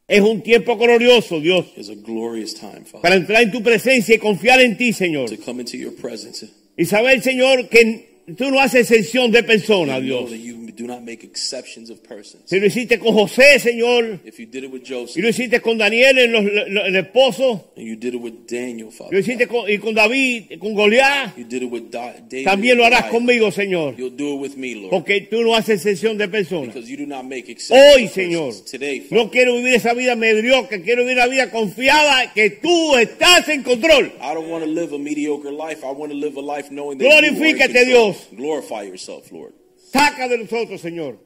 Es 0.07 0.21
un 0.21 0.43
tiempo 0.43 0.77
glorioso, 0.77 1.39
Dios, 1.39 1.65
It's 1.75 1.89
a 1.89 1.95
glorious 1.95 2.53
time, 2.53 2.85
Father, 2.85 3.01
para 3.01 3.15
entrar 3.15 3.41
en 3.41 3.51
tu 3.51 3.63
presencia 3.63 4.13
y 4.13 4.19
confiar 4.19 4.61
en 4.61 4.77
ti, 4.77 4.93
Señor. 4.93 5.29
to 5.29 5.37
come 5.37 5.61
into 5.61 5.77
your 5.77 5.95
presence. 5.95 6.47
Y 6.77 6.85
saber, 6.85 7.21
Señor, 7.23 7.67
que 7.69 8.21
tú 8.37 8.51
no 8.51 8.59
haces 8.59 8.91
excepción 8.91 9.31
de 9.31 9.41
personas, 9.43 10.01
Dios. 10.03 10.29
Do 10.75 10.85
not 10.85 11.01
make 11.01 11.23
exceptions 11.23 11.89
of 11.89 11.99
persons. 12.03 12.43
Si 12.45 12.59
lo 12.59 12.67
hiciste 12.67 12.99
con 12.99 13.13
José, 13.13 13.59
Señor, 13.59 14.19
If 14.25 14.37
you 14.39 14.45
did 14.45 14.63
it 14.65 14.71
with 14.71 14.81
y 14.83 14.93
Joseph, 14.93 15.23
lo 15.23 15.29
hiciste 15.29 15.61
con 15.61 15.77
Daniel, 15.77 16.17
en 16.19 16.31
los- 16.31 16.43
lo- 16.69 16.85
el 16.85 16.95
esposo, 16.95 17.71
and 17.77 17.85
you 17.87 17.95
did 17.95 18.13
it 18.13 18.21
with 18.21 18.33
Daniel, 18.47 18.85
lo 18.87 18.91
Father, 18.91 19.19
hiciste 19.19 19.47
con, 19.47 19.69
y 19.71 19.77
con 19.77 19.93
David, 19.95 20.57
con 20.59 20.73
Goliat, 20.73 21.37
you 21.37 21.45
did 21.45 21.63
it 21.63 21.71
with 21.71 21.83
Da- 21.89 22.15
David. 22.29 22.45
también 22.45 22.77
lo 22.77 22.85
harás 22.85 23.05
conmigo, 23.05 23.51
Señor. 23.51 23.95
You'll 23.97 24.15
do 24.15 24.35
it 24.35 24.41
with 24.41 24.55
me, 24.57 24.75
Lord, 24.75 24.89
Porque 24.89 25.21
tú 25.21 25.41
no 25.41 25.55
haces 25.55 25.85
excepción 25.85 26.17
de 26.17 26.27
personas. 26.27 26.73
because 26.73 26.89
you 26.89 26.97
do 26.97 27.05
not 27.05 27.23
make 27.23 27.49
exceptions 27.51 27.95
Hoy, 27.95 28.05
of 28.05 28.11
Señor, 28.13 28.45
persons. 28.47 28.71
Today, 28.71 28.99
Father, 29.01 29.15
no 29.25 29.31
quiero 29.31 29.55
vivir 29.55 29.73
esa 29.75 29.93
vida 29.93 30.15
mediocre, 30.15 30.81
quiero 30.81 31.03
vivir 31.03 31.17
una 31.17 31.27
vida 31.27 31.49
confiada 31.51 32.33
que 32.33 32.49
tú 32.49 32.95
estás 32.97 33.47
en 33.49 33.63
control. 33.63 34.11
I 34.21 34.33
don't 34.33 34.49
want 34.49 34.63
to 34.63 34.69
live 34.69 34.93
a 34.93 34.99
mediocre 34.99 35.51
life. 35.51 35.83
I 35.83 35.91
want 35.91 36.11
to 36.11 36.17
live 36.17 36.37
a 36.37 36.41
life 36.41 36.69
knowing 36.69 36.97
that 36.97 37.05
you 37.05 37.11
are 37.11 37.25
in 37.27 37.35
Glorifícate, 37.35 37.73
control. 37.85 38.11
Dios. 38.13 38.27
Glorify 38.35 38.83
yourself, 38.83 39.31
Lord. 39.31 39.53
Saca 39.95 40.27
de 40.27 40.37
nosotros, 40.37 40.81
Señor, 40.81 41.17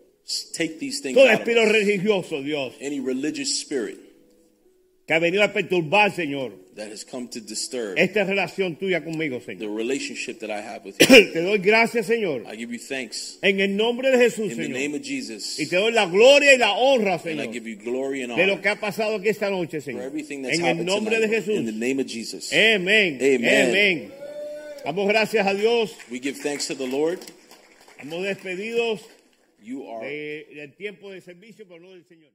Take 0.55 0.77
these 0.79 1.01
things 1.01 1.15
todo 1.17 1.27
espíritu 1.29 1.65
religioso, 1.71 2.41
Dios, 2.43 2.73
Any 2.81 2.99
religious 2.99 3.59
spirit 3.59 3.97
que 5.07 5.15
ha 5.15 5.19
venido 5.19 5.41
a 5.43 5.51
perturbar, 5.51 6.11
Señor, 6.13 6.51
that 6.75 6.91
has 6.91 7.03
come 7.03 7.27
to 7.29 7.39
disturb 7.41 7.97
esta 7.97 8.23
relación 8.25 8.77
tuya 8.77 9.03
conmigo, 9.03 9.39
the 9.39 9.55
Señor. 9.55 9.75
relationship 9.75 10.39
that 10.39 10.51
I 10.51 10.61
have 10.61 10.85
with 10.85 10.97
you. 11.01 11.07
Te 11.33 11.41
doy 11.41 11.57
gracias, 11.57 12.05
Señor, 12.05 12.43
I 12.45 12.55
give 12.55 12.71
you 12.71 12.77
thanks 12.77 13.39
en 13.41 13.59
el 13.59 13.75
nombre 13.75 14.11
de 14.11 14.19
Jesús, 14.19 14.51
in 14.51 14.57
the 14.57 14.67
name 14.69 14.91
Señor. 14.93 14.95
of 14.97 15.01
Jesus. 15.01 15.59
Y 15.59 15.65
te 15.65 15.77
doy 15.77 15.91
la 15.91 16.05
gloria 16.05 16.53
y 16.53 16.57
la 16.59 16.73
honra, 16.73 17.13
And 17.15 17.21
I 17.41 17.45
Señor, 17.47 17.51
give 17.53 17.67
you 17.67 17.75
glory 17.75 18.21
and 18.21 18.35
de 18.35 18.45
lo 18.45 18.53
honor 18.53 18.61
que 18.61 18.69
ha 18.69 18.75
pasado 18.79 19.15
aquí 19.15 19.29
esta 19.29 19.49
noche, 19.49 19.81
for 19.81 19.93
Señor. 19.93 20.03
everything 20.03 20.43
that's 20.43 20.59
En 20.59 20.65
el 20.65 20.85
nombre 20.85 21.19
de. 21.19 21.25
Lord. 21.27 21.33
In 21.49 21.65
the 21.65 21.71
Jesús. 21.71 21.73
name 21.75 21.99
of 21.99 22.05
Jesus. 22.05 22.53
Amén. 22.53 23.17
Amen. 23.19 23.69
Amén. 23.71 24.11
Damos 24.85 25.07
gracias 25.07 25.47
a 25.47 25.55
Dios. 25.55 25.91
We 26.11 26.19
give 26.19 26.37
thanks 26.37 26.67
to 26.67 26.75
the 26.75 26.85
Lord. 26.85 27.17
Estamos 27.99 28.23
despedidos 28.23 29.09
de- 30.01 30.47
del 30.55 30.73
tiempo 30.75 31.11
de 31.11 31.19
servicio, 31.21 31.67
pero 31.67 31.81
no 31.81 31.91
del 31.91 32.05
Señor. 32.05 32.31